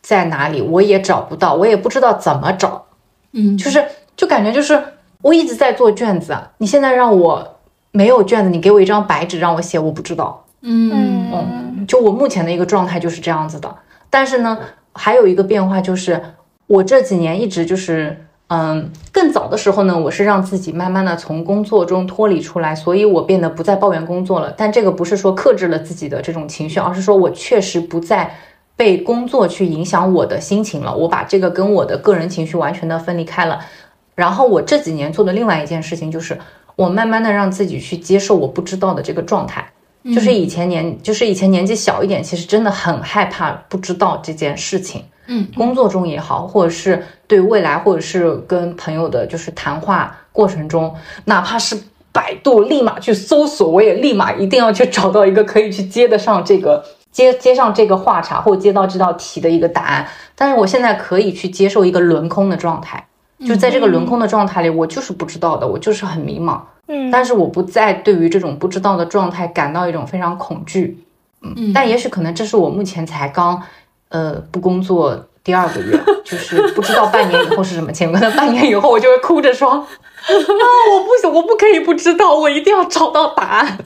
[0.00, 2.86] 在哪里，我也找不到，我也不知道怎么找。
[3.30, 3.84] 嗯，就是
[4.16, 4.82] 就感觉就是
[5.20, 7.48] 我一直在做卷子，你现在让我。
[7.92, 10.44] 没有卷子，你给我一张白纸让我写，我不知道。
[10.62, 13.74] 嗯嗯，就我目前的一个状态就是这样子的。
[14.08, 14.58] 但是呢，
[14.92, 16.22] 还有一个变化就是，
[16.66, 24.54] 我这几年一直就是，嗯，更早的时候呢，我是让自己慢慢的从工作中脱离出来，所以我变得不再抱怨工作了。
[24.56, 28.34] 但这个不是说克制了自己的这种情绪，而是说我确实不再
[28.74, 30.96] 被工作去影响我的心情了。
[30.96, 33.60] 我把这个跟我的个人情绪完全的分离开了。
[34.14, 36.38] 然后我这几年做的另外一件事情就是。
[36.76, 39.70] 我慢慢的让自己去接受我不知道的这个状态，
[40.14, 45.04] 就是以前年，就是以前年纪小一点，其实真的很害怕不知道这件事情。
[45.26, 50.92] 嗯，工作中也好，或者是对未来，或者是跟朋友的，就是谈话过程中，
[51.26, 60.08] 哪怕是百度立马去搜索，我也立马一定要去找到一个可以去接得上这个 接接上这个话茬，或接到这道题的一个答案。
[60.34, 63.06] 但是我现在可以去接受一个轮空的状态。
[63.46, 66.60] 就在这个轮空的状态里，我就是不知道的，我就是很迷茫。
[66.88, 71.04] 嗯，但是我不再对于这种不知道的状态感到一种非常恐惧。
[71.40, 73.62] 嗯，但也许可能这是我目前才刚，
[74.08, 78.20] 呃，不工作第二个月，就是不知道半年以后是什么情况。
[78.20, 79.84] 可能半年以后我就会哭着说， 啊，
[80.24, 83.78] 我不行，我不可以不知道，我一定要找到答案。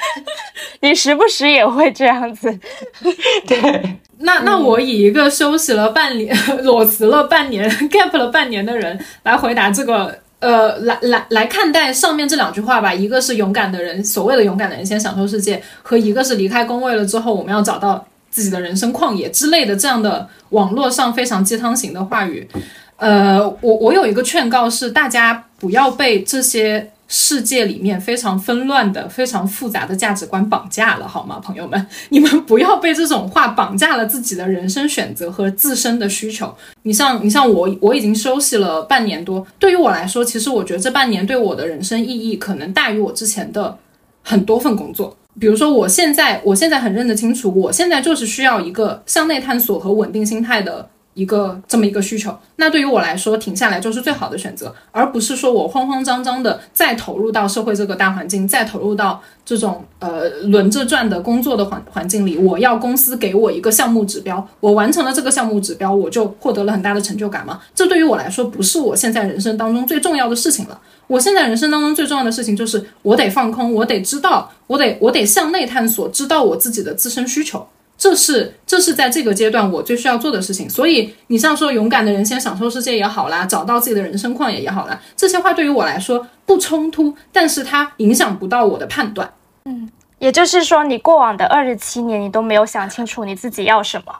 [0.80, 2.58] 你时不时也会这样子，
[3.46, 3.96] 对。
[4.20, 12.92] 那那我以一个休息了半年、 裸辞了半年、gap 了半年的人来回答这个，呃，来来来看待上面这两句话吧。
[12.92, 22.48] 一个是勇敢的人，所谓的勇敢的人先享受世界，和一个是离开工位了之后，我们要找到自己的人生旷野之类的这样的网络上非常鸡汤型的话语。
[22.96, 26.90] 呃，我我有一个劝告是，大家不要被这些。
[27.10, 31.86] 世界里面非常纷乱的、非常复杂的价值观绑架了，好吗，朋友们？
[32.10, 36.54] 你们不要被这种话绑架了自己的人生选择和自身的需求。
[36.82, 39.46] 你像，你像我，我已经休息了半年多。
[39.58, 43.78] 对于我来说，其实我觉得这半年对我的人生意义可能大于我之前的
[44.22, 45.16] 很多份工作。
[45.40, 50.88] 比如说，我现在，我现在很认得清楚，我现在就是需要一个向内探索和稳定心态的。
[51.14, 62.38] 一个这么一个需求，那对于我来说，停下来就是最好的选择，而不是说我慌慌张张的再投入到社会这个大环境，再投入到这种呃轮着转的工作的环环境里。
[62.38, 67.60] 我要公司给我一个项目指标，我完成了这个项目指标，我就获得了很大的成就感吗？
[67.74, 70.80] 这对于我来说，不是我现在人生当中最重要的事情了。
[71.08, 77.66] 我现在人生当中最重要的事情就是，我得放空，我得知道，我得我得向内探索，知道我自己的自身需求。
[77.98, 80.70] 这是这是在这个阶段我最需要做的事情。
[80.70, 89.30] 所以你像说勇敢的人先享受世界也好啦，找到自己的人生旷野也好啦，这些话对于我来说不冲突，但是它影响不到我的判断。
[89.64, 94.14] 嗯，也就是说，你过往的二十七年，你都没有想清楚你自己要什么。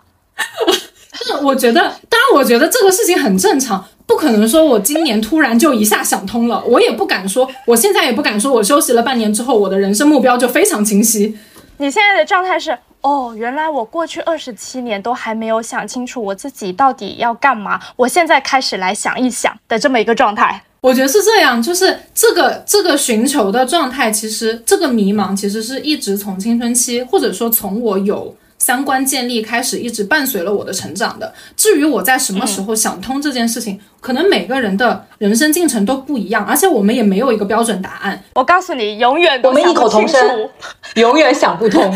[1.28, 11.38] 那 我觉得，当然，我觉得这个事情很正常，不可能说我今年突然就一下想通了，我也不敢说，我现在也不敢说，我休息了半年之后，我的人生目标就非常清晰。
[11.78, 20.62] 你现在的状态是，哦，原来我过去二十七年都还没有想清楚我自己到底要干嘛，我现在开始来想一想的这么一个状态。
[20.80, 28.34] 我觉得是这样，就是这个这个寻求的状态，其实这个迷茫其实是一直从青春期，或者说从我有。
[28.60, 31.32] 三观建立开始一直伴随了我的成长的。
[31.56, 38.20] 至于我在什么时候想通这件事情，可能每个人的人生进程都不一样，而且我们也没有一个标准答案。
[38.34, 40.50] 我告诉你，永远我们异口同声，
[40.96, 41.80] 永远想不通。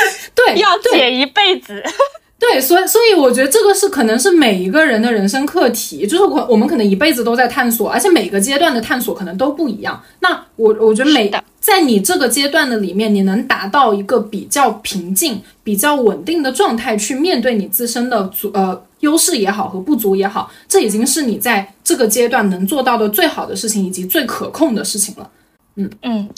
[0.34, 1.82] 对，要解一辈子。
[2.38, 10.00] 对，所以所以我觉得这个是可能是每一个人的人生课题，就是我我们可能一辈子都在探索，而且每个阶段的探索可能都不一样。
[10.20, 11.28] 那我我觉得每
[11.60, 25.28] 在你这个阶段的里面，你能达到一个比较平静、比较稳定的状态去面对你自身的足呃优势也好和不足也好，这已经是你在这个阶段能做到的最好的事情以及最可控的事情了。
[25.74, 26.28] 嗯嗯，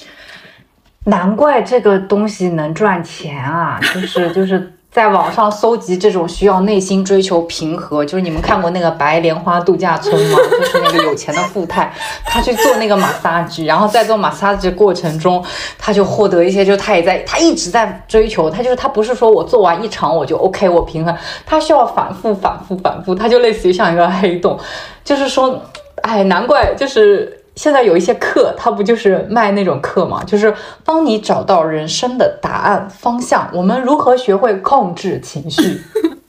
[1.10, 4.72] 难怪这个东西能赚钱啊，就 是就是。
[4.90, 10.36] 在网上搜集这种需要内心追求平和，就是你们看过那个白莲花度假村吗？
[10.50, 11.94] 就是那个有钱的富太，
[12.24, 15.44] 他去做那个马杀鸡，然后在做马杀鸡过程中，
[15.78, 24.58] 他就获得一些，就他也在，他一直在追求，他就是他不是说我做完一场我就 OK，我平衡，他需要反复反复反复，他就类似于像一个黑洞，
[25.04, 25.62] 就是说，
[26.02, 27.39] 哎，难怪就是。
[27.56, 30.22] 现在有一些课，它不就是卖那种课吗？
[30.24, 33.50] 就是帮你找到人生的答案方向。
[33.52, 35.82] 我们如何学会控制情绪？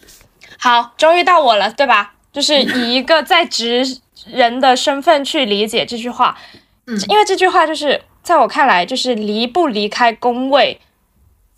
[0.59, 2.13] 好，终于到我了，对吧？
[2.31, 3.83] 就是以一个在职
[4.25, 6.37] 人的身份去理解这句话。
[6.87, 10.79] 嗯，因为这句话就是在我看来，就是离不离开工位，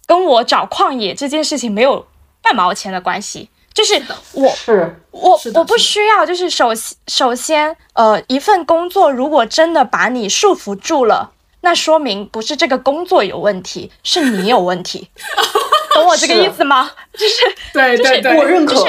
[0.05, 2.05] 跟我找旷野这件事情没有
[2.41, 3.49] 半毛钱的关系。
[3.73, 4.01] 就是
[4.33, 6.25] 我，是我，我不需要。
[6.25, 6.69] 就是首
[7.07, 15.09] 首先，呃，一份工作如果真的把你束缚住了，那说明不是这个工作有问题，是你有问题。
[15.93, 16.91] 懂我这个意思吗？
[17.13, 18.83] 就是，对对对，我认可。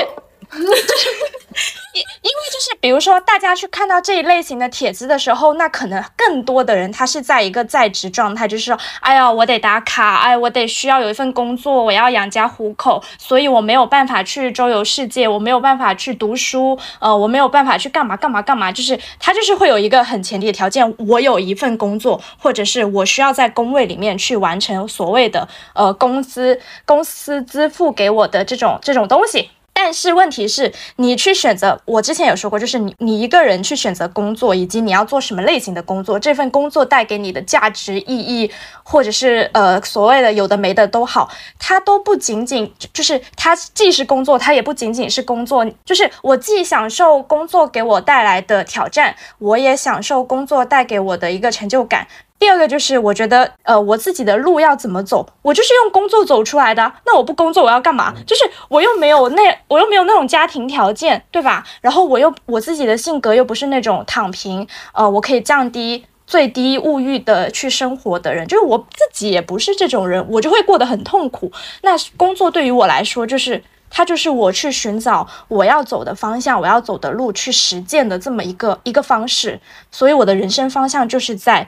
[1.94, 29.50] 因因为就是，比如说，大家去看到这一类型的帖子的时候，那可能更多的人他是在一个在职状态，就是说，哎呀，我得打卡，哎，我得需要有一份工作，我要养家糊口，所以我没有办法去周游世界，我没有办法去读书，呃，我没有办法去干嘛干嘛干嘛，就是他就是会有一个很前提的条件，我有一份工作，或者是我需要在工位里面去完成所谓的呃工资公司支付给我的这种这种东西。
[29.84, 38.50] 但是问题是，你去选择，我之前有说过，就是你你一个人去选择工作，以及你要做什么类型的工作，这份工作带给你的价值意义，
[38.82, 41.28] 或者是呃所谓的有的没的都好，
[41.58, 52.06] 它都不仅仅就是它既是工作，它也不仅仅是工作，就是我既享受工作给我带来的挑战，我也享受工作带给我的一个成就感。
[52.44, 56.92] 第二个就是，我觉得，呃，我自己的路要怎么走，我就是用工作走出来的。
[57.06, 58.12] 那我不工作，我要干嘛？
[58.26, 61.64] 就是我又没有那，我又没有那种家庭条件，对吧？
[61.80, 71.50] 然后我又我自己的性格又不是那种躺平，呃，我可以降低最低物欲的去生活的人，就是我自己也不是这种人，我就会过得很痛苦。
[71.80, 79.58] 那工作对于我来说，就是它就是我去寻找我要走的方向，我要走的路，去实践的这么一个一个方式。
[79.90, 81.66] 所以我的人生方向就是在。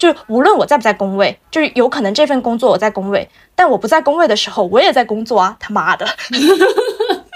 [0.00, 5.54] 就无论我在不在工位，就是有可能这份工作我在工位，但我不在工位的时候，我也在工作啊！
[5.60, 6.08] 他妈的，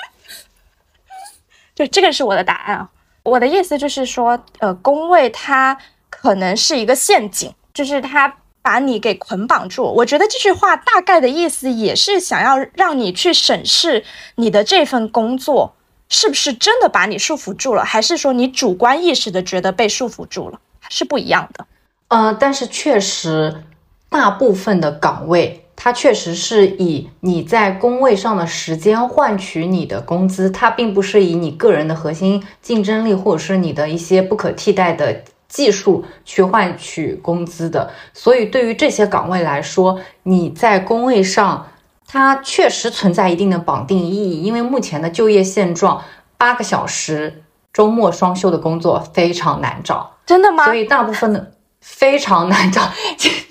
[1.76, 2.88] 就这个是我的答案啊！
[3.22, 5.76] 我的意思就是说，呃，工位它
[6.08, 9.84] 可能是一个陷阱，就是它把你给捆绑住。
[9.84, 14.02] 我觉得这句话大概的意思也是想要让你去审视
[14.36, 15.74] 你的这份工作
[16.08, 20.58] 是不是真的把你束缚住了，还是说你主观意识的觉得被束缚住了，
[20.88, 21.66] 是不一样的。
[22.14, 23.64] 呃，但是确实，
[24.08, 37.91] 大部分的岗位，它确实是以你在工位上的时间换取你的工资，它并不是以你个人的核心竞争力或者是你的一些不可替代的技术去换取工资的。
[38.12, 41.66] 所以，对于这些岗位来说，你在工位上，
[42.07, 46.00] 它确实存在一定的绑定意义，因为目前的就业现状，
[46.38, 47.42] 八个小时
[47.72, 50.64] 周末双休的工作非常难找，真的吗？
[50.64, 51.54] 所以大部分的。
[51.86, 52.90] 非常难找，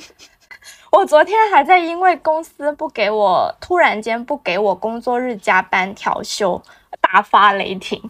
[0.92, 6.60] 我昨天还在因为公司不给我突然间不给我工作日加班调休
[7.00, 8.02] 大发雷霆。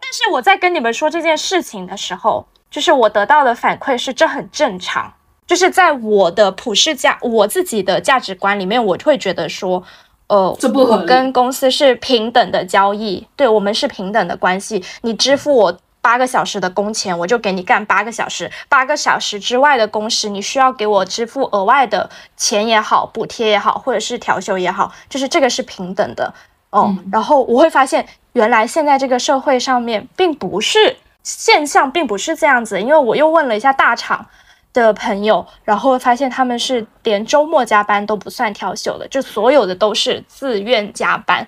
[0.00, 5.14] 但是我在跟你们说这件事情的时候，就是我得到的反馈是这很正常，
[5.46, 9.84] 就是在我的普世价我自己的价值观里面，我会觉得说，
[10.26, 15.78] 呃，这不跟公司是平等的交易，对我们是平等的关系，你支付我。
[16.08, 18.50] 八个小时的工钱，我就给你干八个小时。
[18.66, 26.32] 八个小时之外的工时，你需要给我支付额外的钱也好，补贴也好，或者是调休也好，就是这个是平等的
[26.70, 26.96] 哦。
[27.12, 32.80] 然后我会发现，原来现在这个社会上面并不是现象，并不是这样子。
[32.80, 34.24] 因为我又问了一下大厂
[34.72, 41.46] 的朋友，然后发现他们是连周末加班都不算调休的，就所有的都是自愿加班，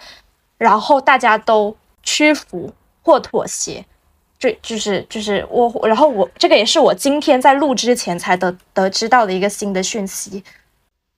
[0.59, 3.87] 然后大家都屈服或妥协。
[4.41, 10.43] 这就是就是我，然后我这个也是我今天在录之前才得得知到的一个新的讯息。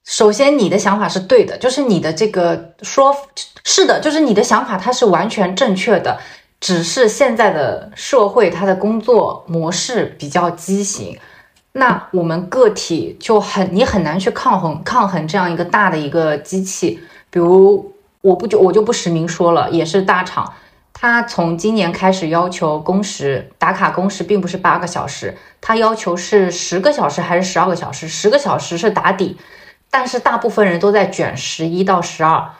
[0.05, 3.15] 首先，你的想法是对的，就是你的这个说，
[3.63, 6.19] 是的，就是你的想法它是完全正确的，
[6.59, 11.17] 只是现在的社会它的工作模式比较畸形，
[11.71, 17.89] 那我们个体就很你很难去抗衡抗衡这样一个大的一个机器，比如
[18.19, 20.53] 我不就我就不实名说了，也是大厂。
[21.03, 28.07] 他从今年开始要求工时打卡工时并不是八个小时，他要求是十个小时还是十二个小时？
[28.07, 29.35] 十个小时是打底，
[29.89, 32.51] 但是大部分人都在卷十一到十二，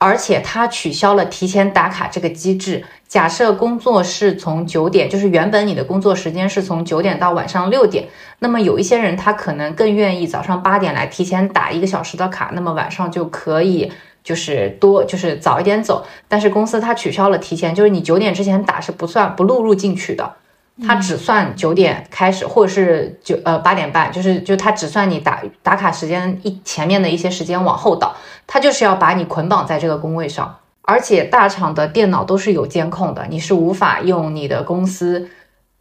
[0.00, 2.84] 而且他取消了提前打卡这个机制。
[3.06, 8.08] 假设工作是从九点，就是原本你的工作时间是从九点到晚上六点，
[8.40, 13.92] 那么有一些人他可能更愿意早上八点来提前打一个小时的卡，那么晚上就可以。
[14.24, 20.32] 就是多，就是早一点走，但是公司它取消了提前，就是你九点之前打是不算不录入进去的，
[20.86, 28.14] 它只算九点开始或者是九呃八点半，就是就它只算你打打卡时间一前面的一些时间往后倒，
[28.46, 35.28] 它就是要把你捆绑在这个工位上，而且大厂的电脑都是有监控的，你是无法用你的公司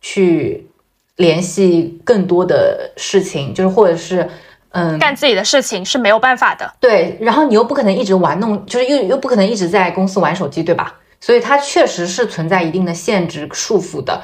[0.02, 0.68] 去
[1.16, 4.30] 联系更多的事情，就是或者是。
[4.74, 6.74] 嗯，干自己的事情是没有办法的。
[6.80, 10.96] 对，然后你又不可能一直玩弄，就是又又不可能一直在公司玩手机，对吧？
[11.20, 14.22] 所以它确实是存在一定的限制束缚的。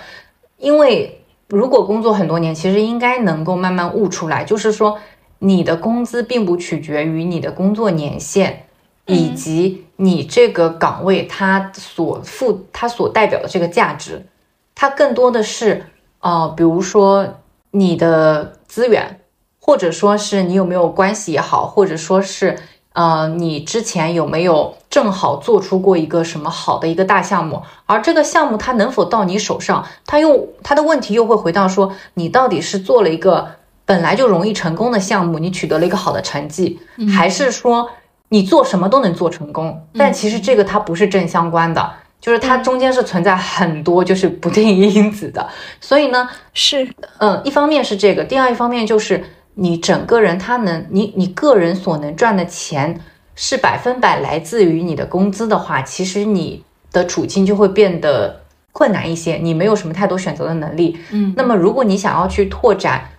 [0.58, 4.98] 因为如果工作很多年，其实应该能够慢慢悟出来，就是说
[5.40, 8.66] 你的工资并不取决于你的工作年限，
[9.06, 14.26] 以及你这个岗位它所负它所代表的这个价值，
[14.74, 15.86] 它更多的是
[16.22, 17.36] 呃，比如说
[17.72, 19.20] 你的资源。
[19.68, 22.58] 或者说是你有没有关系也好，或者说是，
[22.94, 33.46] 呃，你之前有没有正好做出过一个什么好的一个大项目，而这个项目它能否到你手上，它又它的问题又会回到说，你到底是做了一个
[33.84, 36.80] 本来就容易成功的项目，你取得了一个好的成绩，
[37.14, 37.90] 还是说
[38.30, 39.86] 你做什么都能做成功？
[39.98, 41.92] 但其实这个它不是正相关的，
[42.22, 45.46] 就是它中间是存在很多就是不定因子的。
[45.82, 46.88] 所以呢，是，
[47.18, 49.22] 嗯，一方面是这个，第二一方面就是。
[49.60, 53.00] 你整个人他能，你你个人所能赚的钱
[53.36, 61.00] 是百分百来自于你的工资的话，其实你的处境就会变得困难一些，你没有什么太多选择的能力。
[61.12, 63.10] 嗯，那么如果你想要去拓展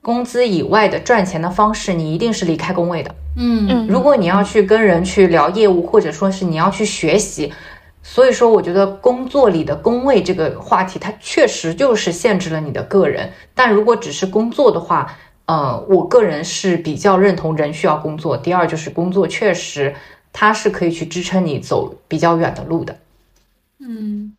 [0.00, 3.14] 工资以外的赚钱的方式，你一定是离开工位的。
[3.36, 7.52] 嗯嗯，如果你要去跟人去聊业务，或者说是你要去学习，
[8.02, 13.30] 所以说我觉得工作里的工位这个话题，它确实就是限制了你的个人。
[13.54, 15.14] 但如果只是工作的话，
[15.48, 18.36] 嗯，我个人是比较认同人需要工作。
[18.36, 19.94] 第二就是工作确实，
[20.30, 22.98] 它是可以去支撑你走比较远的路的。
[23.80, 24.37] 嗯。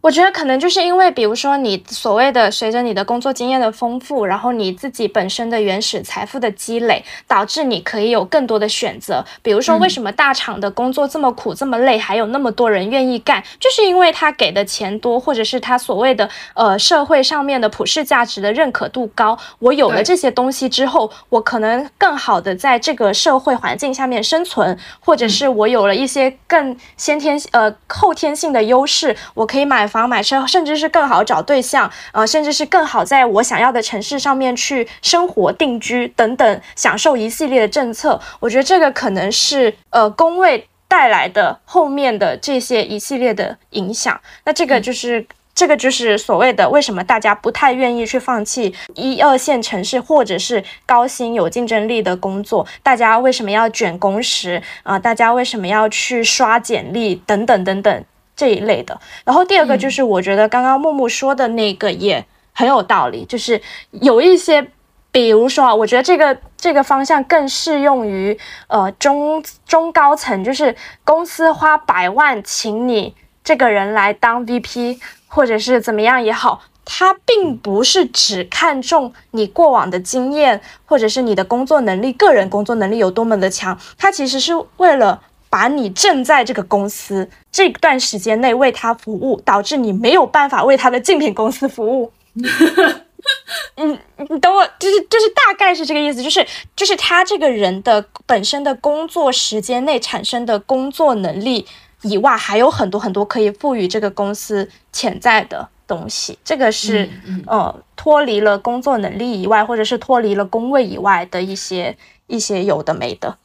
[0.00, 9.24] 我觉得可能就是因为，比如说你所谓的随着你的工作经验的丰富，然后你自己本身的原始财富的积累，导致你可以有更多的选择。
[9.42, 19.36] 比如说，为什么大厂的工作这么苦、这么累，还有那么多人愿意干，就是因为他给的钱多，或者是他所谓的呃社会上面的普世价值的认可度高。
[19.58, 29.87] 我有了这些东西之后，我可能更好的在这个社会环境下面生存，或者是我有了一些更先天呃后天性的优势，我可以买。
[29.88, 38.20] 房买车，甚至是更好找对象，呃，甚至是更好在我想要的城市上面去生活定居等等，享受一系列的政策。
[38.40, 44.20] 我觉得这个可能是呃工位带来的后面的这些一系列的影响。
[44.44, 52.66] 那这个就是这个就是所谓的为什么大家不太愿意去放弃一二线城市或者是高薪有竞争力的工作？
[52.82, 54.98] 大家为什么要卷工时啊？
[54.98, 58.04] 大家为什么要去刷简历等等等等？
[58.38, 63.60] 这一类的，然后第二个就是，我觉得刚刚木木说的那个也很有道理，就是
[63.90, 64.64] 有一些
[65.10, 68.38] 比如说啊，我觉得这个这个方向更适用于
[68.68, 73.12] 呃中中高层，就是公司花百万请你
[73.42, 85.20] 这个人来当 VP，或者是怎么样也好，他并不是只看重你过往的经验，或者是你的工作能力、个人工作能力有多么的强，他其实是为了
[85.50, 92.12] 把你正在这个公司这段时间内为他服务，导致你没有办法为他的竞品公司服务。
[93.76, 96.46] 嗯，你等我，就是就是大概是这个意思，就是
[96.76, 101.66] 就是他这个人的本身的工作时间内产生的工作能力
[102.02, 106.38] 以外，还有很多很多可以赋予这个公司潜在的东西。
[106.44, 107.10] 这个是
[107.46, 111.96] 呃脱离了工作能力以外，或者是脱离了工位以外的一些
[112.28, 113.36] 一些有的没的。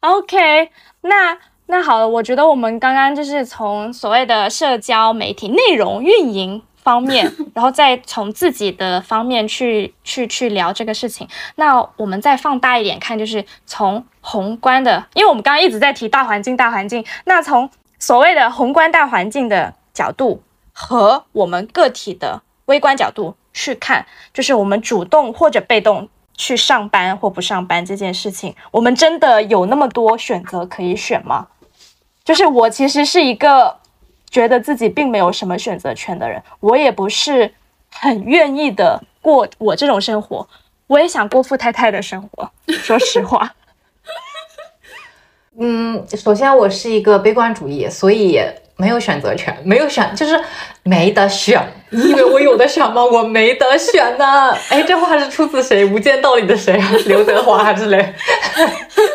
[0.00, 0.70] OK，
[1.04, 6.62] 那那好了，我觉得我们刚刚就是从所谓的社交媒体内容运营。
[6.84, 11.26] 方面， 然后再从自己的方面去去去聊这个事情。
[11.54, 17.02] 那我们再放大一点看，就是从宏观的，因为我们刚刚一直在提大环境，大环境。
[17.24, 20.42] 那从所谓的宏观大环境的角度
[20.74, 24.04] 和我们个体的微观角度去看，
[24.34, 31.46] 就是我们主动或者被动去上班或不上班这件事情，我们真的有那么多选择可以选吗？
[32.24, 33.76] 就是我其实是一个。
[34.30, 37.54] 觉得自己并没有什么选择权的人，我也不是
[37.88, 40.48] 很愿意的过我这种生活。
[40.88, 43.54] 我也想过富太太的生活， 说实话。
[45.56, 48.40] 嗯，首先我是一个悲观主义，所以
[48.76, 50.38] 没有选择权，没有选就是
[50.82, 51.60] 没得选。
[51.90, 53.04] 你以为我有的选吗？
[53.04, 54.52] 我没得选呢。
[54.68, 55.84] 哎，这话是出自谁？
[55.92, 56.90] 《无间道》里的谁啊？
[57.06, 58.14] 刘德华之类。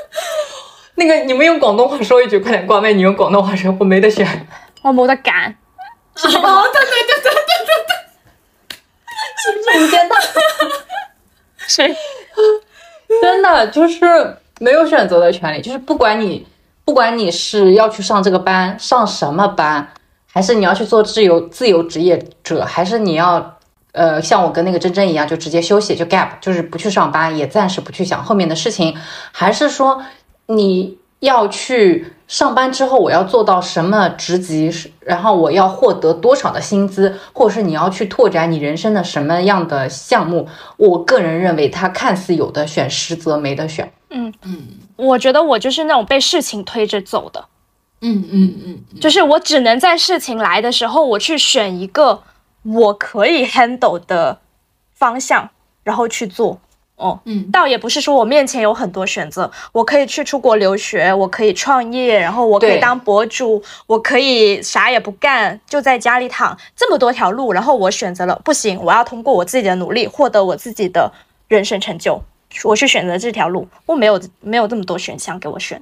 [0.96, 4.26] 那个，你们用广东话说一句，快点，挂麦，你用广东话说，我没得选。
[4.82, 5.54] 我没得干，
[6.16, 7.94] 哦，对对对对对对对，
[9.38, 10.16] 是不是无间道？
[11.68, 11.96] 谁？
[13.22, 16.48] 真的就是没有选择的权利，就是不管你
[16.90, 19.90] 不管你是要去上这个班，上什么班，
[20.34, 23.60] 还是你要去做自由自由职业者，还是你要
[23.92, 28.98] 呃像我跟那个珍珍一样，就直接休息，就 gap，就是不去上班，也暂时不去想后面的事情，
[29.32, 30.02] 还是说
[30.48, 32.12] 你要去。
[32.30, 40.48] 上班之后我要做到什么职级，然后我要获得多少的薪资，或者是你要去拓展你人生的什么样的项目？
[40.78, 43.92] 我个人认为，它看似有的选，实则没得选。
[44.12, 47.46] 嗯嗯，我觉得我就是那种被事情推着走的。
[48.02, 52.22] 嗯嗯嗯，就是我只能在事情来的时候，我去选一个
[52.62, 54.40] 我可以 handle 的
[54.94, 55.50] 方向，
[55.84, 56.62] 然后去做。
[57.00, 71.12] 哦，嗯，倒也不是说我面前有很多选择，我可以去出国留学，我可以创业，然后我可以当博主，我可以啥也不干，就在家里躺，这么多条路，然后我选择了不行，我要通过我自己的努力获得我自己的
[71.48, 72.22] 人生成就，
[72.66, 75.82] 我去选择这条路，我没有没有这么多选项给我选，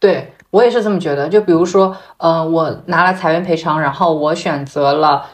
[0.00, 5.26] 对我也是这么觉得，就比如说，呃，我拿了裁员赔偿，然后我选择了。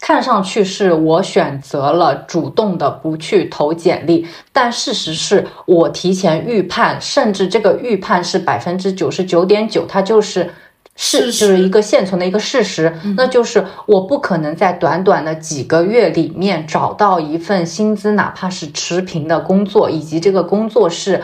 [0.00, 10.50] 看上去是我选择了主动的不去投简历，但事实是我提前预判，甚至这个预判是百分之九十九点九，它就是
[10.94, 21.22] 是就是一个现存的一个事实，那就是我不可能在短短的几个月里面找到一份薪资哪怕是持平的工作，以及这个工作是。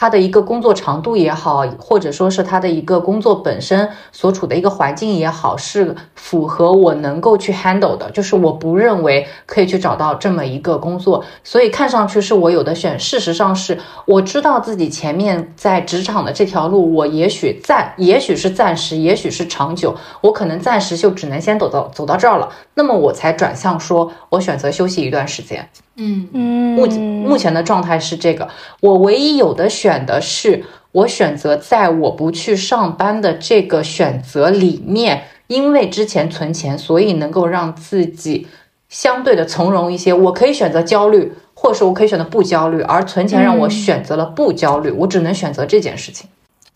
[0.00, 8.08] 他的一个工作长度也好，或者说是他的一个工作本身所处的一个环境也好，是符合我能够去 handle 的。
[8.12, 12.96] 就是我不认为可以去找到这么一个工作，所以看上去是我有的选。
[12.96, 13.76] 事实上是
[14.06, 22.48] 我知道自己前面在职场的这条路，我也许暂，也许是暂时，也许是长久，我可能暂时就只能先走到走到这儿了。
[22.74, 25.68] 那么我才转向说，我选择休息一段时间。
[25.98, 26.86] 嗯嗯，目
[27.28, 28.48] 目前的状态是这个，
[28.80, 38.46] 我唯一有的选的是，我选择在我不去上班的这个选择里面，因为之前存钱，所以能够让自己
[38.88, 40.14] 相对的从容一些。
[40.14, 46.28] 我可以选择焦虑，或者说我可以选择不焦虑，而存钱让我选择了不焦虑，我只能选择这件事情。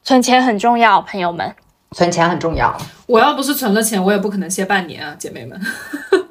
[0.03, 1.55] 存钱很重要，朋友们。
[1.95, 2.75] 存钱很重要。
[3.07, 5.61] 我要不是存了钱，我也不可能歇半年啊，姐妹们。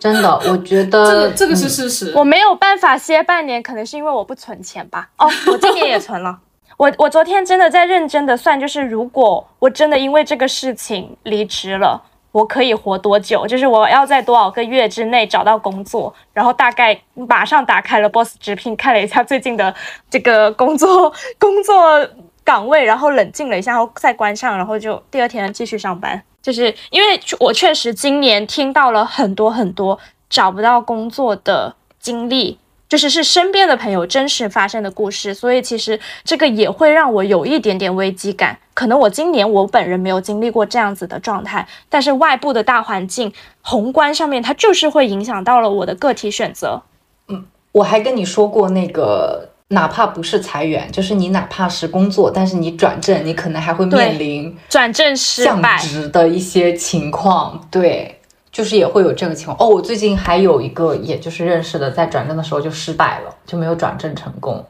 [0.01, 2.11] 真的， 我觉得这个这个是事实。
[2.15, 5.07] 我没有办法歇半年，可能是因为我不存钱吧。
[5.17, 6.39] 哦， 我今年也存了。
[6.77, 12.01] 我我昨天真的在认真的算，就是如果我真的因为这个事情离职了，
[12.31, 13.45] 我可以活多久？
[13.45, 19.73] 就是我要在多少个月之内找到工作，然后大概马上打开了 Boss 直聘，看了一下最近的
[20.09, 21.75] 这个工作 工作。
[22.43, 26.23] 岗位，然后冷静了一下，然后再关上，然后就第二天继续上班。
[26.41, 29.99] 就是因为我确实今年听到了很多很多
[30.29, 32.57] 找不到工作的经历
[32.89, 38.59] 就是是身边的朋友真实发生的故事，所以其实这个也会让我有一点点危机感。
[38.73, 43.31] 可能我今年我本人没有经历过这样子的状态，但是外部的大环境、
[43.61, 46.81] 宏观上面，它就是会影响到了我的个体选择。
[47.27, 55.77] 嗯我还跟你说过那个，哪怕不是裁员，就是你哪怕是工作，但是你转正，你可能还会面临转正失降败。
[55.77, 57.67] 职的一些情况。
[57.71, 58.19] 对，
[58.51, 59.57] 就是也会有这个情况。
[59.57, 64.65] 哦，我最近还有一个，也就是认识的，在转正的时候就失败了，就没有转正成功。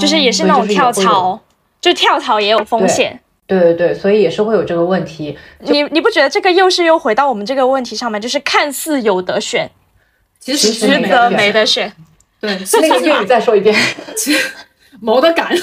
[0.00, 1.38] 就是也是那种跳槽，
[1.80, 3.20] 就跳槽也有风险。
[3.46, 5.38] 对对对，所以也是会有这个问题。
[5.60, 8.20] 你你不觉得这个又是又回到我们这个问题上面？
[8.20, 9.70] 就是看似有得选，
[10.40, 11.92] 其实其实实则没没得选。
[12.40, 13.74] 对， 那个粤语再说一遍。
[15.00, 15.54] 谋得赶。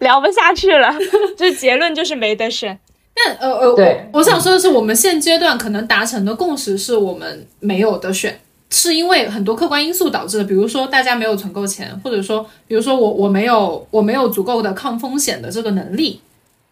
[0.00, 0.94] 聊不下去了，
[1.36, 2.78] 这结论就是没得选。
[3.14, 8.38] 但呃呃，对我我想说的是，我们现阶段可能达成的共识是我们没有得选，
[8.70, 16.20] 是因为很多客观因素导致的，比如说大家没有存够钱，或者说，比如说我我没有我没有足够的抗风险的这个能力，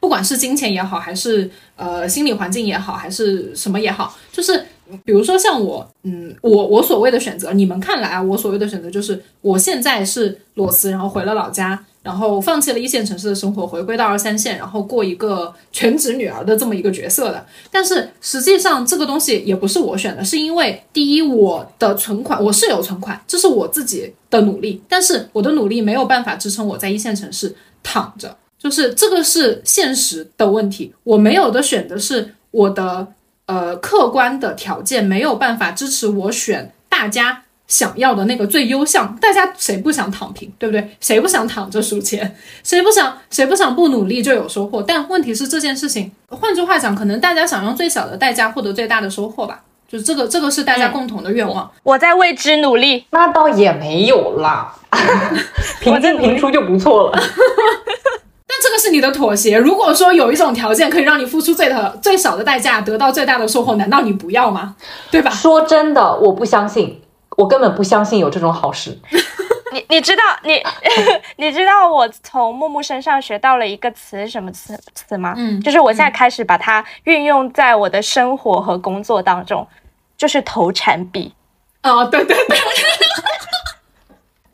[0.01, 4.67] 不管是金钱也好，还是呃心理环境也好，还是什么也好，就是
[5.05, 17.47] 比如说像我，嗯，我我所谓的选择，你们看来啊，我所谓的选择就是我现在是裸辞，然后回了老家，然后放弃了一线城市的生活，回归到二三线，然后过一个全职女儿的这么一个角色的。
[17.71, 30.93] 但是实际上这个东西也不是我选的，是因为第一，我的存款我是有存款，这是我自己的努力，但是我的努力没有办法支撑我在一线城市躺着，就是这个是现实的问题。
[31.05, 33.07] 我没有的选的是我的
[33.47, 39.17] 呃客观的条件没有办法支持我选大家想要的那个最优项。
[39.21, 40.97] 大家谁不想躺平，对不对？
[41.01, 42.37] 谁不想躺着数钱？
[42.63, 44.83] 谁不想谁不想不努力就有收获？
[44.83, 49.63] 但问题是这件事情，换句话讲，可能大家想用最小的代价获得最大的收获吧。
[49.87, 51.71] 就是这个，这个是大家共同的愿望。
[51.83, 53.05] 我在为之努力。
[53.11, 54.75] 那倒也没有啦，
[55.81, 57.23] 平进平出就不错了。
[58.65, 59.59] 但这个是你的妥协。
[59.59, 64.75] 如果说有一种条件可以让你付出最的最少的代价，得到最大的收获，难道你不要吗？
[65.11, 65.31] 对吧？
[65.31, 66.99] 说真的，我不相信，
[67.37, 68.99] 我根本不相信有这种好事。
[69.75, 70.63] 你你知道你
[71.37, 75.35] 你知道我从木木身上学到了一个词什么词词吗？
[75.37, 79.67] 嗯就是我现在开始把它运用在我的生活和工作当中，
[80.17, 81.35] 就是投产比
[81.83, 82.59] 哦，对对对，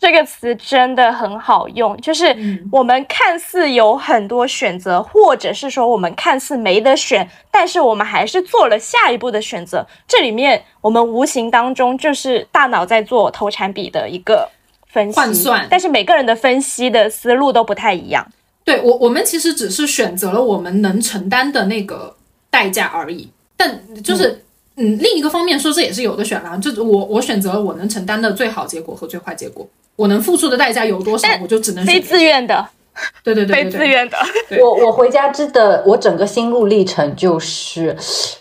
[0.00, 1.96] 这个词真的很好用。
[2.00, 2.34] 就是
[2.72, 9.86] 我们看似有很多选择，或者是说我们看似没得选，但是我们还是做了下一步的选择。
[10.08, 14.48] 这里面我们无形当中就是大脑在做投产比的一个
[14.86, 18.26] 分析换算但是每个人的分析的思路都不太一样。
[18.64, 22.16] 对我，我们其实只是选择了我们能承担的那个
[22.50, 23.28] 代价而已。
[23.56, 24.42] 但就是，
[24.76, 26.56] 嗯另一个方面说，这也是有的选啦。
[26.56, 29.68] 就是我，我选择了我能承担的最好结果和最坏结果，
[30.00, 32.66] 我能付出的代价有多少，我就只能选非自愿的，
[33.22, 34.16] 对对对非对对，自愿的。
[34.60, 37.96] 我我回家之的，我整个心路历程就是，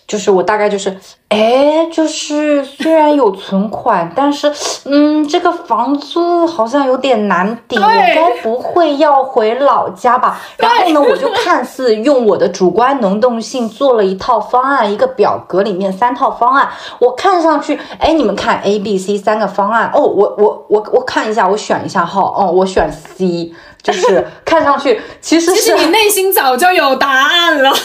[0.08, 0.96] 就是我大概就是，
[1.30, 4.52] 哎，就是虽然有存款，但是，
[4.86, 10.42] 嗯，这个房租好像有点难顶，我该不会要回老家吧？
[10.58, 16.68] 然后呢，我就看似用我的主观能动性做了一套方案，一个表格里面三套方案，
[17.00, 23.52] 我看上去，哎，你们看 A、B、C 三个方案，哦，我我我我看一下，我选一下哈，哦，我选 C。
[23.82, 27.72] 就是看上去其实是其实你内心早就有答案了。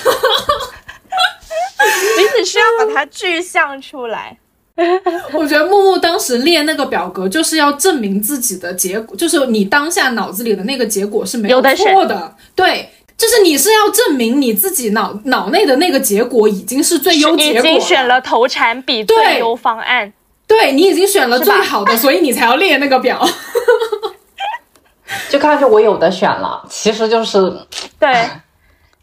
[2.18, 4.38] 你只需要把它具象出来。
[5.32, 12.34] 我觉得木木当时列那个表格，就是要证明自己的结果，就是你当下脑子里的那个结果是没有错的。
[12.56, 20.12] 对，就是你是要证明你自己脑脑内的那个结果已经是最优结果已经选了投产比最优方案，
[20.48, 23.24] 对你已经选了最好的，所以你才要列那个表。
[25.34, 27.40] 就看上去我有的选了，其实就是
[27.98, 28.14] 对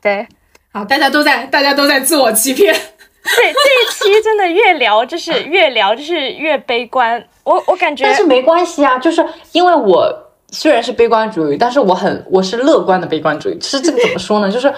[0.02, 0.26] 对。
[0.72, 2.74] 好，大家都在大家都在自我欺骗。
[2.74, 9.22] 这这一期真的越聊就是越聊就是越悲观，我我感觉但是没关系啊，就是
[9.52, 10.10] 因为我
[10.52, 13.60] 虽然是悲观主义，但是我很我是乐观的悲观主义。
[13.60, 14.50] 是这个怎么说呢？
[14.50, 14.74] 就是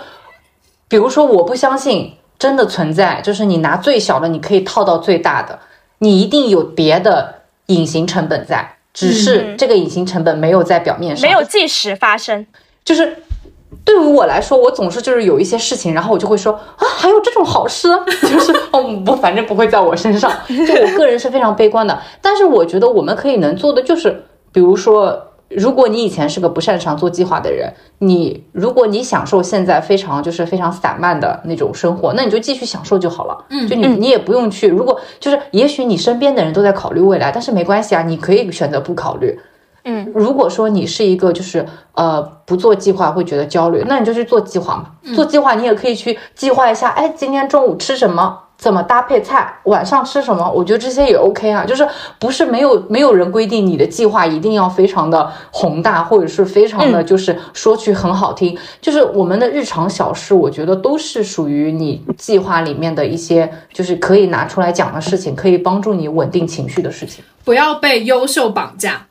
[0.88, 5.60] 比如说，我不相信真的存在，就是你拿最小的，你可以套到最大的，
[6.00, 12.46] 你一定有别的隐形成本在，只是这个隐形成本没有在表面上，没有即时发生。
[12.86, 13.18] 就是
[13.84, 17.90] 对于我来说，我总是就是有一些事情，然后我就会说啊，还有这种好事，
[18.22, 20.32] 就是哦不，反正不会在我身上。
[20.48, 33.46] 就我个人是非常悲观的，但是我觉得我们可以能做的就是，比如说如果你以前是个不擅长做计划的人，你如果你享受现在非常就是非常散漫的那种生活，那你就继续享受就好了。
[33.50, 39.40] 嗯，就你你也不用去，如果就是也许你身边的人都在考虑未来，但是没关系啊，你可以选择不考虑。
[39.86, 44.86] 嗯，如果说你是一个就是呃不做计划会觉得焦虑，那你就去做计划嘛。
[45.14, 51.66] 做计划你也可以去计划一下，哎，今天中午吃什么，怎么搭配菜，晚上吃什么，我觉得这些也 OK 啊。
[51.66, 51.86] 就是
[52.18, 58.58] 不是没有没有人规定你的计划一定要非常的宏大，或者是非常的就是说去很好听。
[58.80, 67.22] 就是我们的日常小事，我觉得都是属于你计划里面的一些，就是可以拿出来讲的事情，可以帮助你稳定情绪的事情。
[67.44, 69.06] 不要被优秀绑架。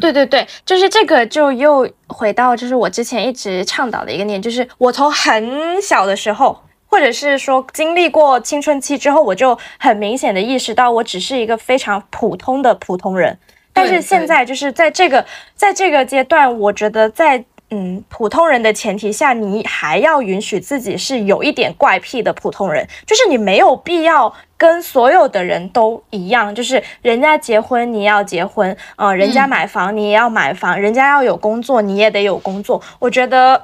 [0.00, 6.58] 对对对，就是这个，就又回到就是我之前一直倡导的一个念，就是我从很小的时候，
[6.88, 13.38] 或者是说经历过青春期之后，我就很明显的意识到，我只是一个非常普通的普通人。
[13.72, 15.24] 但是现在就是在这个
[15.54, 17.44] 在这个阶段，我觉得在。
[17.70, 32.80] 嗯，普通人的前提下，你还要允许自己是有一点怪癖的普通人，就是你没有必要跟所有的人都一样，就是人家结婚你要结婚，呃，人家买房你也要买房，人家要有工作你也得有工作。
[32.98, 33.62] 我觉得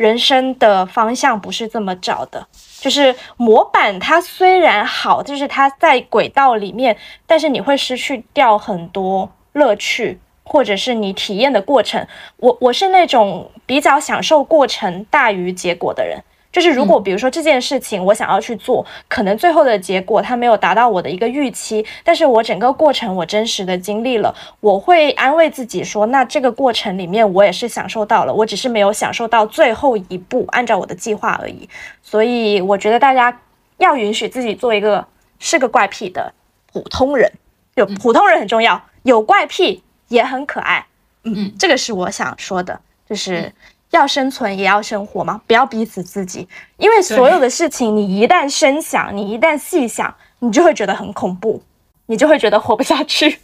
[0.00, 2.46] 人生的方向不是这么找的，
[2.78, 6.96] 就是模板它虽然好，就是它在轨道里面，
[7.26, 10.18] 但是你会失去掉很多乐趣。
[10.42, 12.04] 或者是你体验的过程，
[12.38, 16.18] 我我是那种比较享受过程大于结果的人。
[16.52, 31.68] 就是如果比如说这件事情我想要去做，可能最后的结果它没有达到我的一个预期，但是我整个过程我真实的经历了，我会安慰自己说，那这个过程里面我也是享受到了，我只是没有享受到最后一步按照我的计划而已。
[32.02, 33.40] 所以我觉得大家
[33.78, 35.06] 要允许自己做一个
[35.38, 36.32] 是个怪癖的
[36.72, 37.32] 普通人，
[37.76, 39.82] 就普通人很重要，有怪癖。
[40.10, 40.84] 也很可爱，
[41.22, 43.52] 嗯，这个是我想说的，就是
[43.90, 46.46] 要生存也要生活嘛，不要逼死自己，
[46.76, 51.62] 因为所有的事情你一旦深想，你一旦细想，你就会觉得很恐怖，
[52.06, 53.38] 你就会觉得活不下去。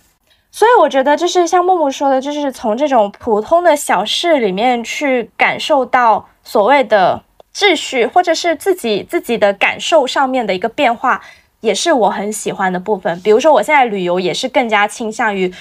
[0.53, 7.23] 所以我觉得就是像木木说的，就是从这种普通的小事里面去感受到所谓的
[7.55, 11.21] 秩序，或者是自己自己的感受上面的一个变化，
[11.61, 13.21] 也是我很喜欢的部分。
[13.21, 15.53] 比如说我现在旅游也是更加倾向于。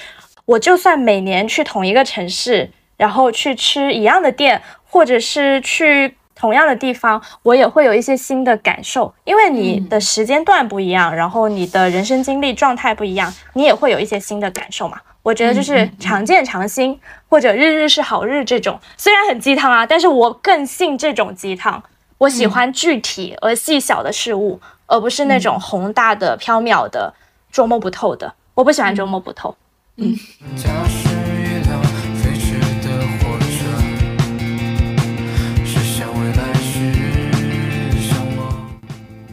[0.46, 9.12] 我就算每年去同一个城市，然后去吃一样的店，或者是去同样的地方，我也会有一些新的感受。
[9.24, 14.98] 因为你的时间段不一样，然后你的人生经历状态不一样，你也会有一些新的感受嘛。
[15.22, 16.98] 我觉得就是常见常新，
[17.28, 21.82] 或者日日是好日这种，虽然很鸡汤啊，但是我更信这种鸡汤。
[22.18, 27.12] 我喜欢具体而细小的事物，而不是那种宏大的、缥缈的、
[27.50, 28.32] 捉摸不透的。
[28.54, 29.54] 我不喜欢捉摸不透。
[29.96, 30.16] 嗯。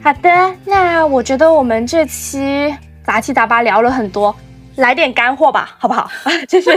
[0.04, 2.76] 好的，那我觉得我们这期
[3.06, 4.36] 杂七杂八聊了很多，
[4.76, 6.10] 来点干货吧，好不好？
[6.48, 6.70] 就是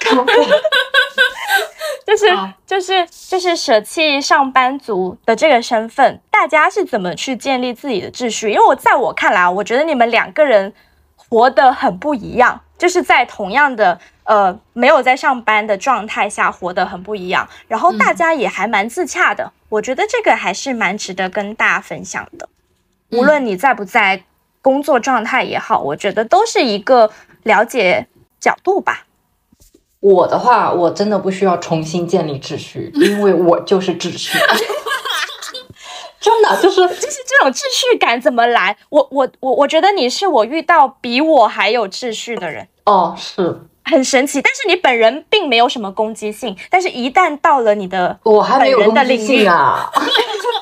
[0.00, 0.24] 干货，
[2.04, 2.26] 就是
[2.66, 8.50] 就是就是舍弃上班族的这个身份，大家是怎么去建立自己的秩序？
[8.50, 10.74] 因为我在我看来啊，我觉得你们两个人
[11.16, 12.60] 活得很不一样。
[12.76, 22.48] 就是在同样的呃没有在上班的状态下活得很不一样，然后大家也还蛮自洽的，我觉得这个还是蛮值得跟大家分享的。
[23.12, 24.24] 无论你在不在
[24.60, 27.10] 工作状态也好，我觉得都是一个
[27.44, 28.06] 了解
[28.40, 29.06] 角度吧。
[30.00, 34.36] 我的话，我真的不需要重新建立秩序，因为我就是秩序。
[36.20, 38.76] 真的就是就是这种秩序感怎么来？
[38.90, 44.40] 我我我我觉得你是我遇到比我还有秩序的人哦，是很神奇。
[44.40, 49.90] 但是你本人并没有什么攻击性，但是一旦到了你的我还没有攻击性啊，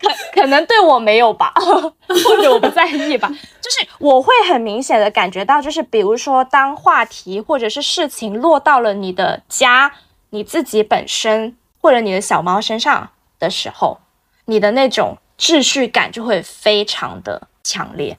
[0.00, 3.28] 可可能对我没有吧， 或者我不在意吧。
[3.28, 9.92] 就是我会很明显的感觉到，就是比如说当话题或者是事情落到了你的家、
[10.30, 13.98] 你自己本身或者你的小猫身上的时候。
[14.46, 18.18] 你的那种秩序感就会非常的强烈。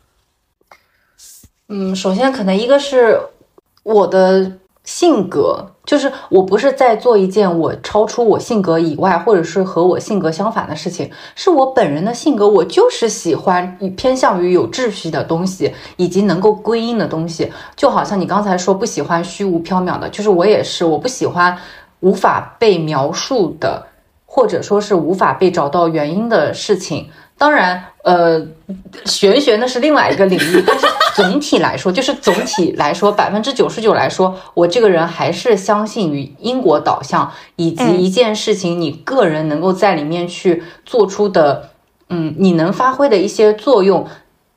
[1.68, 3.20] 嗯，首先可能一个是
[3.84, 4.58] 我的
[4.92, 17.50] 性格，就是我不是在做一件我超出我性格以外，或者是和我性格相反的事情，是我本人的性格，我就是喜欢偏向于有秩序的东西，以及能够归因的东西。
[17.78, 21.58] 就好像你刚才说不喜欢虚无缥缈的，就是我也是，我不喜欢
[22.02, 23.88] 无法被描述的。
[24.34, 28.40] 或者说是无法被找到原因的事情，当然，呃，
[29.06, 30.86] 玄学那是另外一个领域，但是
[31.16, 41.70] 总体来说，就是总体来说， 百分之九十九来说，我这个人还是相信于因果导向，以及一件事情你个人能够在里面去做出的，
[42.10, 44.08] 嗯，你能发挥的一些作用。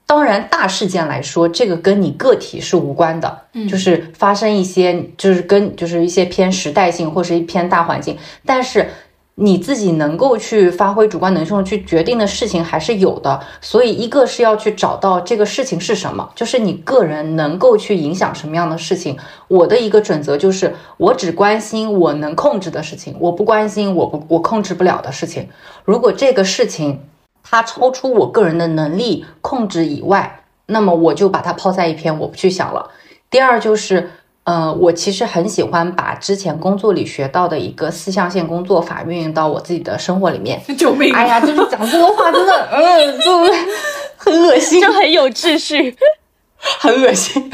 [0.06, 8.90] 当然，大事件来说，这个跟你个体是无关的，嗯，就是发生一些，就是跟就是一些偏时代性或是一偏大环境，但是。
[9.36, 19.18] 你自己能够去发挥主观能动去决定的事情还是有的，所以一个是要去找到这个事情是什么，就是你个人能够去影响什么样的事情。
[19.48, 25.48] 我的一个准则就是，我只关心我能控制的事情，我不关心我不我控制不了的事情。
[25.84, 27.00] 如果这个事情
[27.42, 32.88] 它超出我个人的能力控制以外，那么我就把它抛在一边，我不去想了。
[33.30, 34.10] 第二就是。
[34.44, 40.60] 呃，我其实很喜欢把之前工作里学到的一个四象限工作法运用到我自己的生活里面。
[40.76, 41.14] 救命！
[41.14, 43.38] 哎呀，就是讲这个话真的，嗯，就
[44.16, 45.96] 很恶心，就很有秩序，
[46.80, 47.50] 很恶心。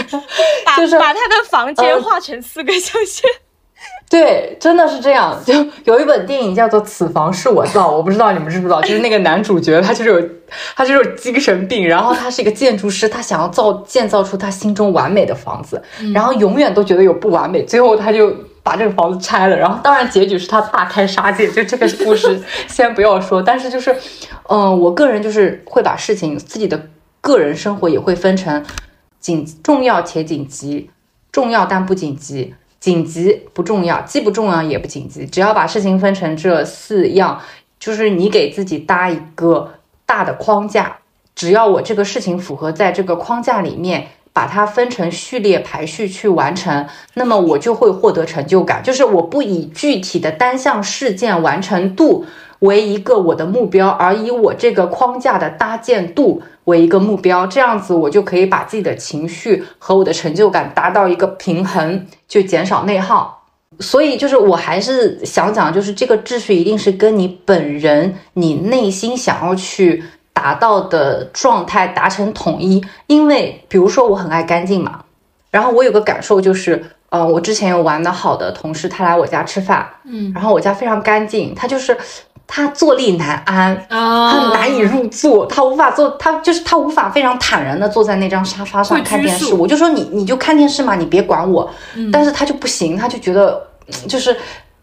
[0.76, 3.30] 就是把他的房间画成四个象限。
[4.10, 5.40] 对，真的是这样。
[5.46, 5.54] 就
[5.84, 10.28] 有一本电影叫做《此房是我造》，我不知道你们知不知道， 就是那个男主角他就是有
[10.74, 15.80] 他就是有精神病，然后他是一个建筑师，他想要造建造出他心中完美的房子，
[16.12, 18.34] 然后永远都觉得有不完美，最后他就
[18.64, 21.48] 把这个房子拆了，然后当然结局是他大开杀戒。
[21.48, 23.94] 就这个故事 先不要说，但是就是，
[24.48, 26.88] 嗯，我个人就是会把事情自己的
[27.20, 28.64] 个人生活也会分成
[29.20, 30.90] 紧重要且紧急，
[31.30, 32.56] 重要但不紧急。
[32.80, 37.38] 紧急不重要，既不重要也不紧急，只要把事情分成这四样，
[37.78, 39.74] 就是你给自己搭一个
[40.06, 40.96] 大的框架，
[41.34, 48.82] 只要我这个事情符合在这个框架里面，把它分成序列排序去完成，那么我就会获得成就感。
[48.82, 52.24] 就是我不以具体的单项事件完成度
[52.60, 56.42] 为一个我的目标，而以我这个框架的搭建度。
[56.70, 63.44] 为一个目标，这样子我就可以把自己的情绪和我的成就感达到一个平衡，就减少内耗。
[63.78, 70.02] 所以就是我还是想讲，就是这个秩序一定是跟你本人你内心想要去
[70.32, 72.82] 达到的状态达成统一。
[73.06, 75.04] 因为比如说我很爱干净嘛，
[75.50, 81.96] 然后我有个感受就是，呃，我之前有玩的好的同事，他来我家吃饭，嗯，然后我家非常干净，他就是。
[82.52, 89.54] 他坐立难安，他难以入座，他无法坐，他就是他无法非常坦然的坐在那张沙发上看电视。
[89.54, 91.70] 我就说你你就看电视嘛，你别管我。
[92.12, 93.64] 但是他就不行，他就觉得
[94.08, 94.36] 就是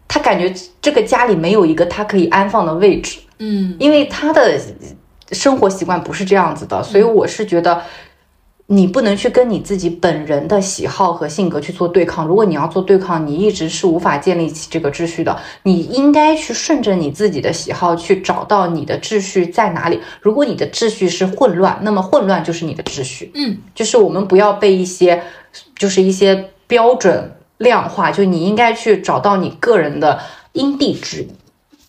[0.08, 0.50] 他感觉
[0.80, 3.18] 这个家里没有一个他可以安放的位置。
[3.38, 4.58] 嗯，因为他的
[5.32, 7.82] 生活习惯不是这样子的，所以我是觉得。
[8.70, 12.26] 你不能去跟你自己本人的喜好和性格去做对抗。
[12.26, 15.34] 如果你要做对抗，你一直是无法建立起这个秩序的。
[15.62, 19.98] 你应该去顺着你自己的喜好去找到你的秩序在哪里。
[20.20, 23.30] 如果你的秩序是混乱，那么混乱就是你的秩序。
[23.34, 25.22] 嗯，就是我们不要被一些，
[25.78, 28.10] 就是一些标准量化。
[28.10, 30.20] 就你应该去找到你个人的
[30.52, 31.28] 因地制宜。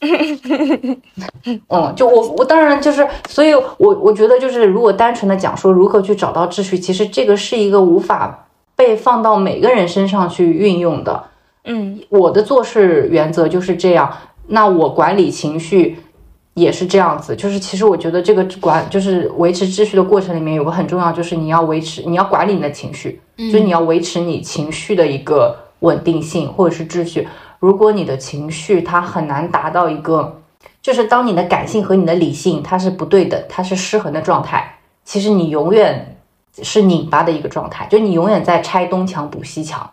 [1.67, 8.47] 嗯，就我我当然就是，所以我我觉得就是，如果单纯的讲说如何去找到秩序，其实这个是一个无法
[8.77, 11.23] 被放到每个人身上去运用的。
[11.65, 14.09] 嗯，我的做事原则就是这样，
[14.47, 15.97] 那我管理情绪
[16.53, 17.35] 也是这样子。
[17.35, 27.27] 就是其实我觉得这个管就是维持秩序的过程里面有个很重要，就是你要维持，你要管理你的情绪，就是你要维持你情绪的一个稳定性或者是秩序。
[27.59, 30.41] 如果你的情绪它很难达到一个，
[30.81, 36.17] 就是当你的感性和你的理性它是不对的，它是失衡的状态，其实你永远
[36.63, 39.89] 是拧巴的一个状态，就你永远在拆东墙补西墙，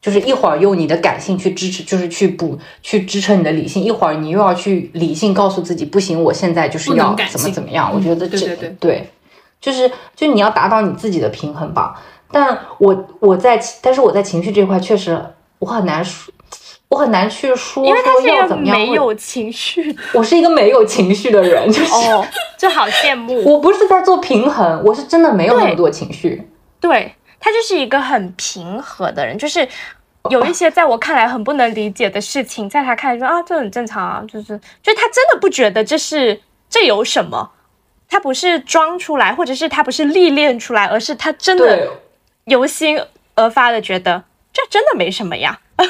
[0.00, 7.92] 就是一会儿用你的感性去支持，就是去补去支撑你的理性，一会儿你又要去理性告诉自己不行，我现在就是要怎么怎么样。
[7.92, 8.38] 我觉得这
[8.78, 9.10] 对，
[9.60, 12.00] 就是就你要达到你自己的平衡吧。
[12.30, 15.20] 但我我在但是我在情绪这块确实
[15.58, 16.32] 我很难说。
[16.88, 23.44] 我很难去说，因为他是一个没有情绪，我是一个没有情绪的人，就是哦，就好羡慕。
[23.44, 26.48] 我不是在做平衡，我是真的没有那么多情绪。
[26.80, 29.68] 对他就是一个很平和的人，就是
[30.30, 36.40] 有一些在我看来很不能理解的事情，在他看来说啊，这很正常啊，就是就他真的不觉得这是
[36.70, 37.50] 这有什么，
[38.08, 41.86] 他不是装出来，或者是他不是历练出来，而是他真的
[42.44, 42.98] 由心
[43.34, 44.24] 而发的觉得
[44.58, 45.58] 这真的没什么呀。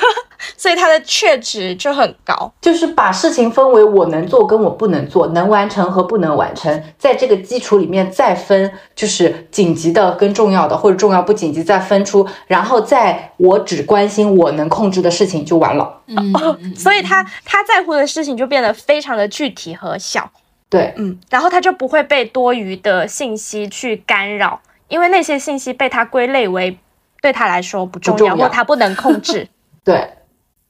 [0.56, 16.02] 所以它的确值就很高，就是把事情分为我能做跟我不能做，能完成和不能完成，在这个基础里面再分，就是紧急的跟重要的，或者重要不紧急再分出，然后在我只关心我能控制的事情就完了。
[16.06, 20.30] 嗯，所以他他在乎的事情就变得非常的具体和小。
[20.68, 26.78] 对，嗯，然后他就不会被多余的信息去干扰，因为那些信息被他归类为
[27.20, 29.48] 对他来说不重要，不重要或他不能控制。
[29.84, 30.08] 对，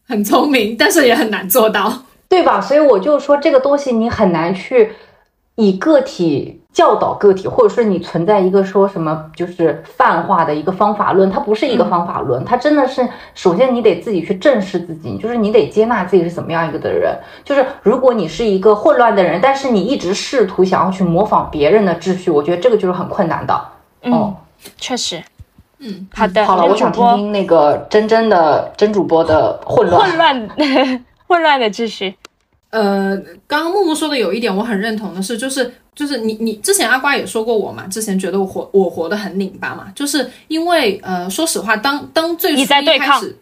[0.07, 1.93] 很聪明，但是也很难做到。
[2.29, 2.61] 对吧？
[2.61, 4.93] 所以我就说这个东西你很难去
[5.55, 17.19] 以个体教导个体，或者是你存在一个说什么就是泛化的一个方法论，它不是一个方法论，它真的是首先你得自己去正视自己，就是你得接纳自己是怎么样一个的人。
[17.43, 23.69] 就是如果你是一个混乱的人，但是你一直试图想要去模仿别人的秩序，我觉得这个就是很困难的。
[24.03, 24.37] 嗯，
[24.77, 25.23] 确实。
[25.81, 26.45] 嗯，好的。
[26.45, 30.09] 好了，我想听听那个真真的真主播的混乱。
[30.09, 31.05] 混乱。
[31.29, 32.17] 混乱的秩序，
[32.71, 33.15] 呃，
[33.47, 42.81] 刚刚木木说的有一点我很认同的是，就是就是你你之前阿瓜也说过我嘛，之前觉得我活我活得很拧巴嘛，就是因为呃，说实话，当当最初一开
[43.21, 43.37] 始，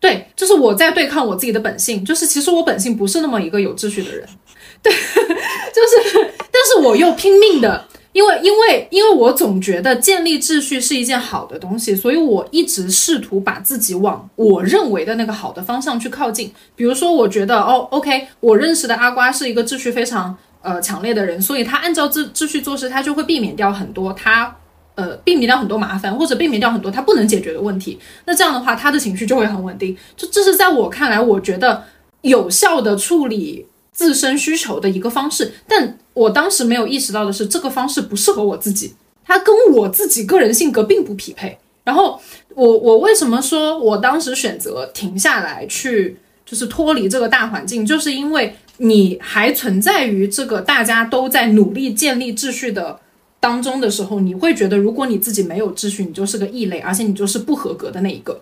[0.00, 4.26] 对，就是我在对抗我自己的本性，就是其实我本性不是那么一个有秩序的人，
[4.82, 4.90] 对，
[5.74, 7.84] 就是，但是我又拼命的。
[8.18, 16.52] 因为，因为，因为我总觉得建立秩序是一件好的东西，所以我一直试图把自己往我认为的那个好的方向去靠近。
[16.74, 24.52] 比如说，我觉得哦，OK，我认识的阿瓜是一个秩序非常呃强烈的人，所以他按照秩秩序做事，他就会避免掉很多他
[24.96, 28.00] 呃避免掉很多麻烦，或者避免掉很多他不能解决的问题。
[28.24, 29.96] 那这样的话，他的情绪就会很稳定。
[30.16, 31.84] 就这是在我看来，我觉得
[32.22, 33.64] 有效的处理。
[33.92, 38.94] 自身需求的一个方式，但我当时没有意识到的是，这个方式不适合我自己，
[39.24, 41.58] 它跟我自己个人性格并不匹配。
[41.84, 42.20] 然后
[42.54, 53.00] 我我为什么说我当时选择停下来去，就是脱离这个大环境，就是因为你还存在于这个大家都在努力建立秩序的
[53.40, 58.40] 当中的时候，你会觉得如果你自己没有秩序，你就是个异类，而且你就是不合格的那一个。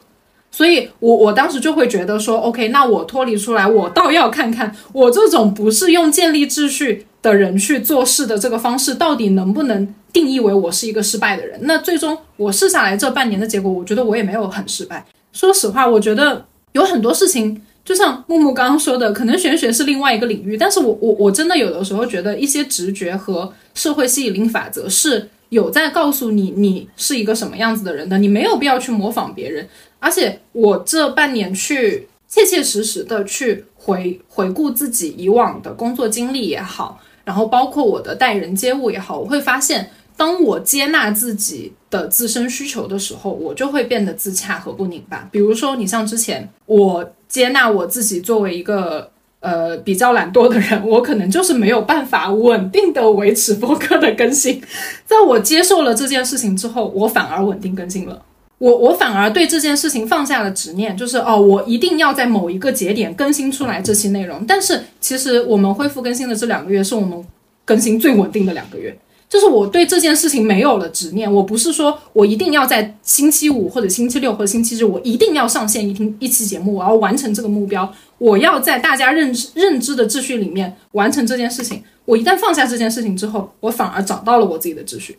[0.56, 11.60] 所以，我我当时就会觉得说，OK，那我脱离出来，我倒要看看我这种不是用建立秩序的人去做事的这个方式，到底能不能定义为我是一个失败的人？
[11.64, 15.04] 那最终我试下来这半年的结果，我觉得我也没有很失败。
[15.34, 29.68] 说实话，我觉得有很多事情，就像木木刚刚说的，可能玄学是另外一个领域，但是我我我真的有的时候觉得一些直觉和社会吸引力法则是有在告诉你，你是一个什么样子的人的，你没有必要去模仿别人。
[29.98, 45.28] 而且我这半年去切切实实的去回回顾自己以往的工作经历也好，然后包括我的待人接物也好，我会发现，当我接纳自己的自身需求的时候，我就会变得自洽和不拧巴。
[45.30, 49.10] 比如说，你像之前我接纳我自己作为一个
[49.40, 54.60] 呃比较懒惰的人，我可能就是没有办法稳定的维持播客的更新。
[55.04, 58.22] 在我接受了这件事情之后，我反而稳定更新了。
[58.58, 64.44] 我我反而对这件事情放下了执念，就是哦，我一定要在某一个节点更新出来这期内容。
[64.46, 67.22] 但是其实我们恢复更新的这两个月，是我们
[67.64, 68.96] 更新最稳定的两个月。
[69.28, 81.82] 就是我对这件事情没有了执念，我不是说我一定要在星期五或者星期六或者星期日，我一定要上线一听一期节目，我要完成这个目标，我要在大家认知认知的秩序里面完成这件事情。
[82.04, 85.18] 我一旦放下这件事情之后，我反而找到了我自己的秩序。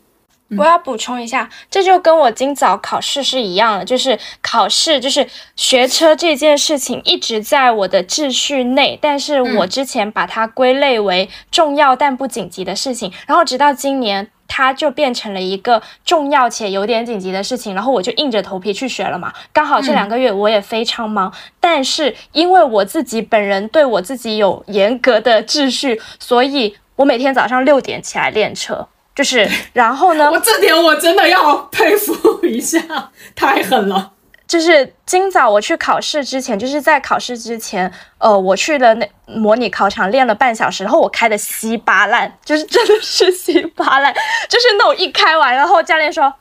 [0.55, 19.33] 我要补充一下，这就跟我今早考试是一样的，就是考试就是学车这件事情一直在我的秩序内，但是我之前把它归类为重要但不紧急的事情，然后直到今年，它就变成了一个重要且有点紧急的事情，然后我就硬着头皮去学了嘛。
[19.51, 28.87] 刚好这两个月我也非常忙，但是因为我自己本人对我自己有严格的秩序，所以我每天早上六点起来练车。
[29.17, 30.29] 就是， 然后呢？
[30.31, 32.79] 我这点我真的要佩服一下，
[33.35, 34.11] 太狠了。
[34.47, 44.13] 就是今早我去考试之前，就是在考试之前，呃，我去了那模拟考场练了半小时，然后我开的稀巴烂，就是真的是稀巴烂，
[44.47, 46.33] 就是那种一开完，然后教练说。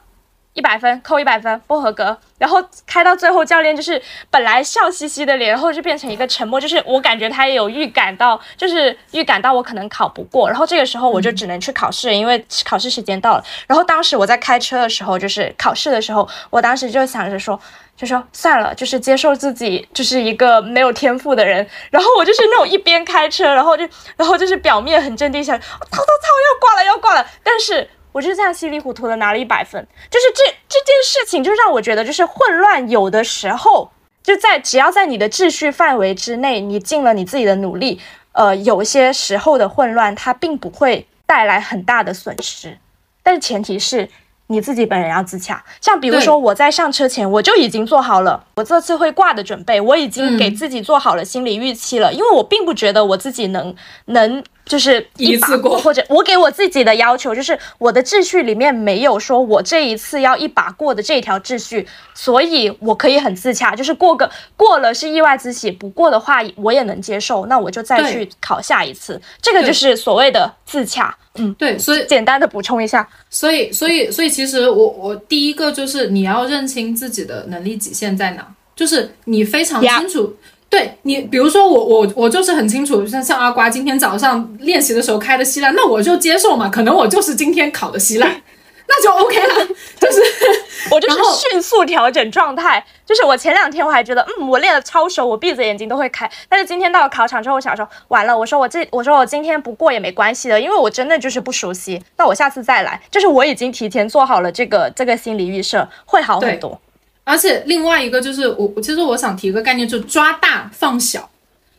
[0.56, 4.00] 一百分扣一百分不合格，然后开到最后，教练就是
[4.30, 13.44] 本来笑嘻嘻的脸，然后就变成一个沉默，就是我感觉他也有预感到，就是预感到我可能考不过，然后这个时候我就只能去考试，因为考试时间到了。
[13.66, 17.60] 然后当时我在开车的时候，就是考试的时候，我当时就想着说，
[17.94, 21.68] 就说算了，就是接受自己就是一个没有天赋的人。
[21.90, 27.90] 然后我就是那种一边开车，然后就然后就是表面很镇定，想，操操操要挂了要挂了，但是。
[28.16, 33.90] 我就这样稀里糊涂的拿了一百分，就是这这件事情就让我觉得，就是混乱有的时候
[34.22, 38.00] 就在只要在你的秩序范围之内，你尽了你自己的努力，
[38.32, 42.78] 呃，有些时候的混乱它并不会带来很大的损失，
[43.22, 44.08] 但是前提是
[44.46, 45.62] 你自己本人要自洽。
[45.82, 53.76] 像比如说我在上车前我就已经做好了我这次会挂的准备，我已经给自己做好了心理预期了，因为我并不觉得我自己能
[54.06, 54.42] 能。
[54.66, 71.16] 就是一次过，或者我给我自己的要求就是我的秩序里面没有说我这一次要一把过的这条秩序，所以我可以很自洽，就是过个过了是意外之喜，不过的话我也能接受，那我就再去考下一次，这个就是所谓的自洽。
[71.36, 78.44] 嗯，对，所以简单的补充一下，所以所以所以其实我我第一个就是你要认清自己的能力极限在哪，
[78.74, 80.34] 就是你非常清楚。
[80.68, 88.42] 对你，比如说我我我就是很清楚，像像阿瓜今天早上练习的时候开的稀烂，那我就接受嘛，可能我就是今天考的稀烂，
[88.88, 89.54] 那就 OK 了，
[90.00, 90.20] 就是
[90.90, 91.18] 我就是
[91.50, 106.80] 迅速调整状态，就是我前两天我还觉得嗯我练的超熟，我闭着眼睛都会开，但是今天到了考场之后，我想说完了，我说我这我说我今天不过也没关系的，因为我真的就是不熟悉，那我下次再来，就是我已经提前做好了这个这个心理预设，会好很多。
[107.26, 111.28] 而且另外一个就是我我，其实我想提一个概念，就抓大放小，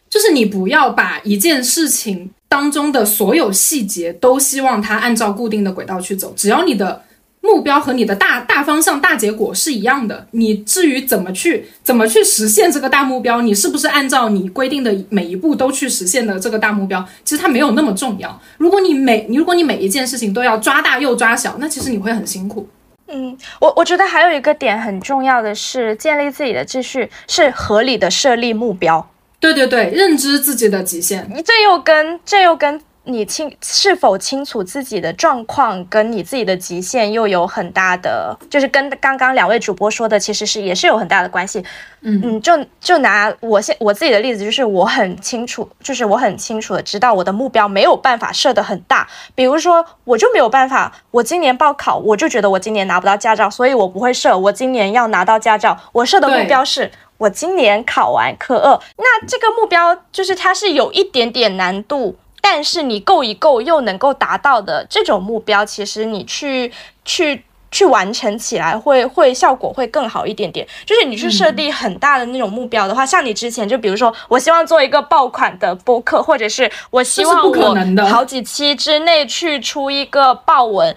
[0.10, 7.02] 就是你不要把一件事情当中的所有细节都希望它按照固定的轨道去走，只要你的
[7.40, 18.38] 目标和你的大大方向、大结果是一样的，你至于怎么去怎么去实现这个大目标，你是不是按照你规定的每一步都去实现的这个大目标，其实它没有那么重要。
[18.57, 22.68] 如果你每你如果你每一件事情都要抓大又抓小，那其实你会很辛苦。
[23.07, 29.09] 嗯，我我觉得还有一个点很重要的是建立自己的秩序，是合理的设立目标。
[29.39, 31.29] 对对对，认知自己的极限。
[31.45, 32.81] 这又跟这又跟。
[33.07, 41.63] 你清是否清楚自己的状况，跟你自己的极限又有很大的，就是跟刚刚两位主播说的，其实是也是有很大的关系。
[42.01, 49.07] 嗯嗯，就就拿我现我自己的例子，就是我很清楚，就是我很清楚的知道我的目标没有办法设得很大。
[49.34, 55.77] 比如说，我就没有办法，我今年报考，我就觉得我今年拿不到驾照，所以我不会设我今年要拿到驾照。
[55.91, 58.79] 我设的目标是我今年考完科二。
[58.97, 62.15] 那这个目标就是它是有一点点难度。
[62.49, 66.72] 但是你够一够又能够达到的这种目标，其实你去
[67.03, 70.65] 去去完成起来会会效果会更好一点点。
[70.86, 80.95] 就是你去设定很大的那种目标的话，像你之前就比如说，我希望做一个爆款的播客，或者是我希望我好几期之内去出一个爆文，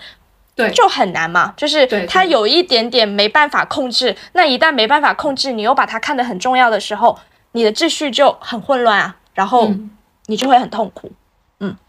[0.54, 1.52] 对，就很难嘛。
[1.56, 4.16] 就是它有一点点没办法控制。
[4.34, 7.18] 那一旦没办法控制，你又把它看得很重要的时候，
[7.52, 9.68] 你的秩序就很混乱啊，然后
[10.26, 11.08] 你就会很痛苦。
[11.08, 11.14] 嗯，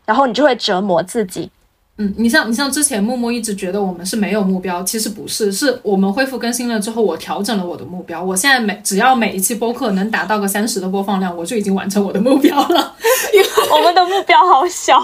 [0.06, 1.49] 然后你就会折磨自己。
[1.98, 8.23] 嗯，你像你像之前默默一直觉得我们是没有目标，其实不是，是我们恢复更新了之后，我调整了我的目标。
[8.23, 12.95] 我现在每只要每一期播客能达到个三十的播放量，我就已经完成我的目标了。
[13.34, 14.98] 因为我们的目标好小，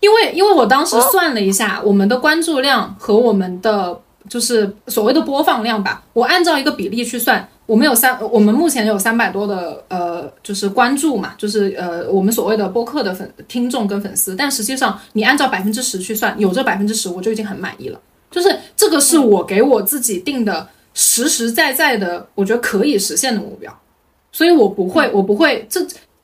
[0.00, 7.48] 因为因为我当时算了一下，我们的关注量和我们的就是所谓的播放量吧，我按照一个比例去算。
[7.66, 14.36] 我们有三，我们目前有三百多的呃，就是关注嘛，就是呃，我们所谓的播客的粉听众跟粉丝。
[14.36, 17.98] 但实际上，你按照百分之十去算，有这百分之十，我就已经很满意了。
[18.30, 23.74] 就是这个是我给我自己定的实实在在的，我觉得可以实现的目标。
[24.30, 25.66] 所以我不会，我不会。
[25.70, 25.80] 这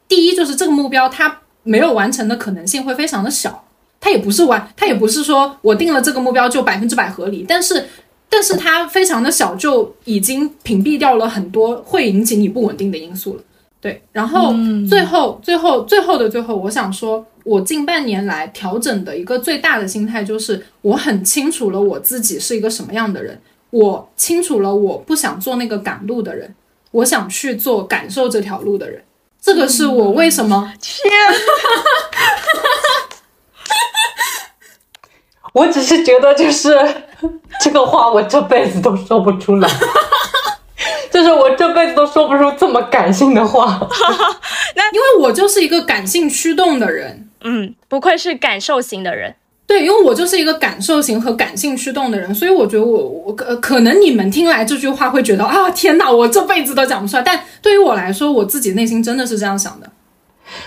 [0.07, 3.65] 第一就是这个目标它没有完成的可能性会非常的小，
[4.01, 7.87] 它也不是完，它也不是说我定了这个目标就百分之百合理，但是。
[8.33, 13.43] 但是它非常的小，就已经屏蔽掉了很多会引起你不稳定的因素了。
[13.81, 14.55] 对，然后
[14.89, 23.37] 最后最后最后的最后，我想说，我近半年来调整的一个最大的心态就是，我很清楚了我自己是一个什么样的人，
[23.71, 26.55] 我清楚了我不想做那个赶路的人，
[26.93, 29.03] 我想去做感受这条路的人。
[29.41, 31.11] 这个是我为什么天。
[35.53, 36.77] 我只是觉得，就是
[37.61, 39.69] 这个话，我这辈子都说不出来，
[41.11, 43.81] 就是我这辈子都说不出这么感性的话。
[44.77, 49.35] 那因为我就是一个感性驱动的人，嗯，不愧是感受型的人。
[49.67, 57.23] 对，因为我就是一个感受型和感性驱动的人，所以我觉得我我可可能你们听来这句话会觉得啊，天哪，我这辈子都讲不出来。
[57.23, 59.89] 但对于我来说，我自己内心真的是这样想的。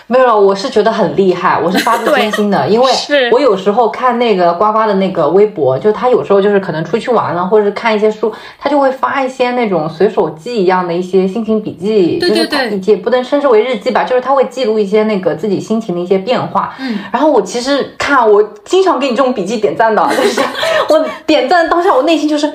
[0.08, 2.92] 没有，我是觉得很厉害，我是发自真心的，因为
[3.32, 16.74] 我有时候看那个呱呱的那个微博，就他有时候就是可能出去玩了，或者是看一些书，他就会发一些那种随手记一样的一些心情笔记，对对对，也不能称之为日记吧，就是他会记录一些那个自己心情的一些变化。
[16.80, 20.42] 嗯，然后我其实看，我经常给你这种笔记点赞的，就是
[20.90, 22.52] 我点赞当下，我内心就是，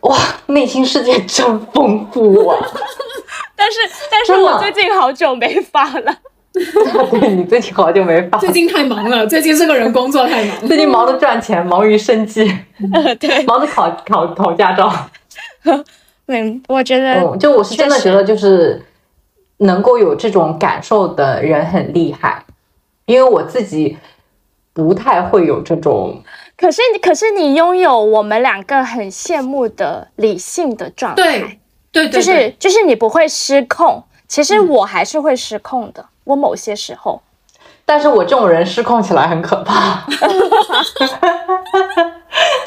[0.00, 2.56] 哇，内心世界真丰富啊。
[3.60, 3.78] 但是，
[4.10, 6.16] 但是我最近好久没发了。
[6.52, 9.26] 对 你最近好久没发， 最近太忙了。
[9.26, 12.44] 最近这个人工作太忙，最近忙着赚钱，忙于生计，
[13.20, 14.92] 对，忙着考考考驾照。
[16.26, 18.82] 嗯，我觉得，就我是真的觉得，就是
[19.58, 22.42] 能够有这种感受的人很厉害。
[23.06, 23.98] 因为我自己
[24.72, 26.22] 不太会有这种。
[26.56, 31.59] 可是，可是你拥有我们两个很羡慕的理性的状态，对
[31.92, 34.02] 对对，就是就是你不会失控。
[34.28, 37.20] 其实我还是会失控的，我某些时候。
[37.84, 40.06] 但是我这种人失控起来很可怕，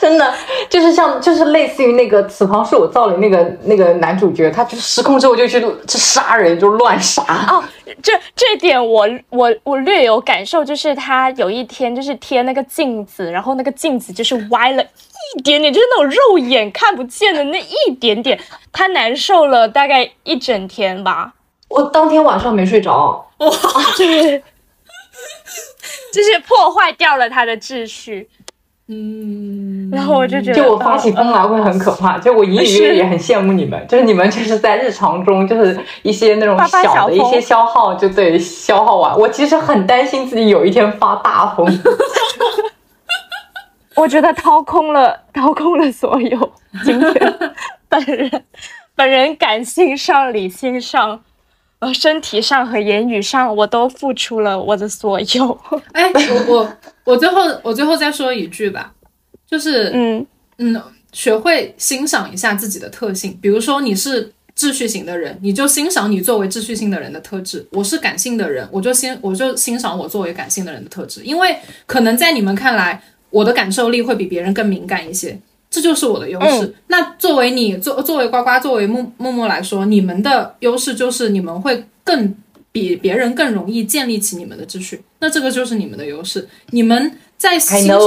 [0.01, 0.33] 真的
[0.69, 7.23] 就是像就是类似于那个《此旁是我造的》那个那个男主角，他就失控之后就去去杀人，就乱杀。
[7.49, 7.63] 哦，
[8.01, 14.83] 这这点我我我略有感受，就是他有一天就是贴那个镜子，然后那个镜子就是歪了
[15.37, 18.39] 一点点，就是那种肉眼看不见的那一点点，
[18.71, 21.33] 他难受了大概一整天吧。
[21.69, 23.49] 我当天晚上没睡着，哇，
[23.97, 24.43] 对。
[26.11, 28.29] 就是破坏掉了他的秩序，
[28.87, 32.19] 嗯，然后我就觉得，就我发起疯来会很可怕。
[32.19, 39.17] 就我隐隐约约也很羡慕你们， 就是你们就是在日常中，就是一些那种小的一些消耗，就对消耗完。
[39.17, 41.65] 我其实很担心自己有一天发大疯，
[43.95, 46.53] 我觉得掏空了，掏空了所有。
[46.83, 47.13] 今天
[47.87, 48.43] 本人，
[48.95, 51.23] 本人感性上、理性上。
[51.79, 55.59] 呃，身体上和言语上，我都付出了我的所有。
[55.91, 58.93] 哎，我我我最后我最后再说一句吧，
[59.45, 60.25] 就是嗯
[60.59, 63.37] 嗯，学会欣赏一下自己的特性。
[63.41, 67.67] 比如说你是秩序型的人，你就欣赏你作为秩序性的人的特质。
[67.73, 73.03] 我是感性的人，我就欣我就欣赏我作为感性的人的特质，因为可能在你们看来，
[73.33, 75.37] 我的感受力会比别人更敏感一些。
[75.69, 76.75] 这就是我的优势。
[76.87, 82.35] 那作为你作作为呱呱作为默默默来说，你们的优势就是你们会更
[82.71, 85.01] 比别人更容易建立起你们的秩序。
[85.19, 86.47] 那这个就是你们的优势。
[86.69, 87.97] 你们在欣赏，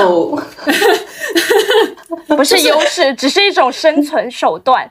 [2.37, 4.89] 不是优势，只是一种生存手段。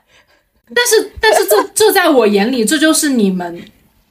[0.74, 3.58] 但是，但是这这在我眼里，这就是你们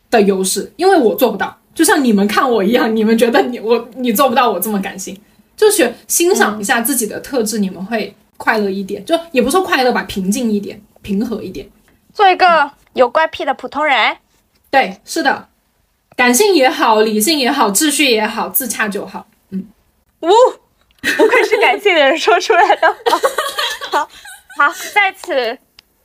[0.09, 1.55] 的优势，因为我做不到。
[1.75, 5.15] 就像你们看我一样，你们觉得你我你做不到我这么感性，
[5.55, 8.15] 就是欣赏一下自己的特质，你们会。
[8.37, 11.65] 快乐一点，就也不说快乐吧，平静一点，平和一点，
[12.13, 14.17] 做一个有怪癖的普通人。
[14.69, 15.47] 对，是的，
[16.17, 19.25] 感性也好，理性也好，秩序也好，自洽就好。
[19.51, 19.69] 嗯，
[20.19, 20.29] 呜，
[21.15, 22.93] 不愧是感性的人说出来的。
[23.89, 23.99] 好，
[24.57, 25.57] 好，再次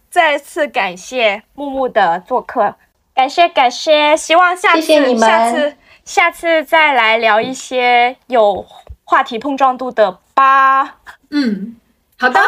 [0.09, 2.77] 再次感谢木木的做客，
[3.13, 8.65] 感谢感谢，希望下次下次下次再来聊一些有
[9.11, 10.85] 话题碰撞度的八。
[11.31, 11.75] 嗯。
[12.17, 12.39] 好的，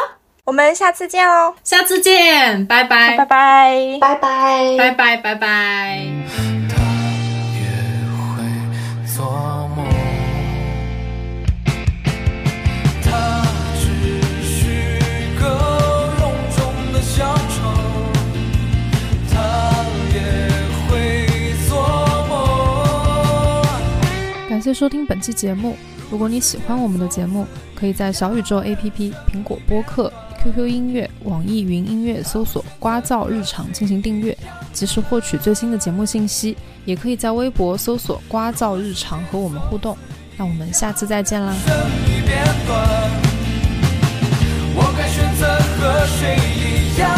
[0.45, 1.57] 我们下次见哦！
[1.65, 6.07] 下次见，拜拜，拜拜，拜拜，拜拜，拜拜。
[24.49, 25.77] 感谢收听本期节目。
[26.13, 30.13] 如果你喜欢我们的节目，可以在小宇宙 APP、苹果播客、
[30.43, 34.37] QQ 音乐、网易云音乐搜索“瓜噪日常”进行订阅，
[34.75, 36.55] 及时获取最新的节目信息。
[36.85, 39.97] 也可以在微博搜索“瓜噪日常”和我们互动。
[40.37, 41.55] 那我们下次再见啦！
[44.75, 45.47] 我该选择
[45.81, 47.17] 和谁一样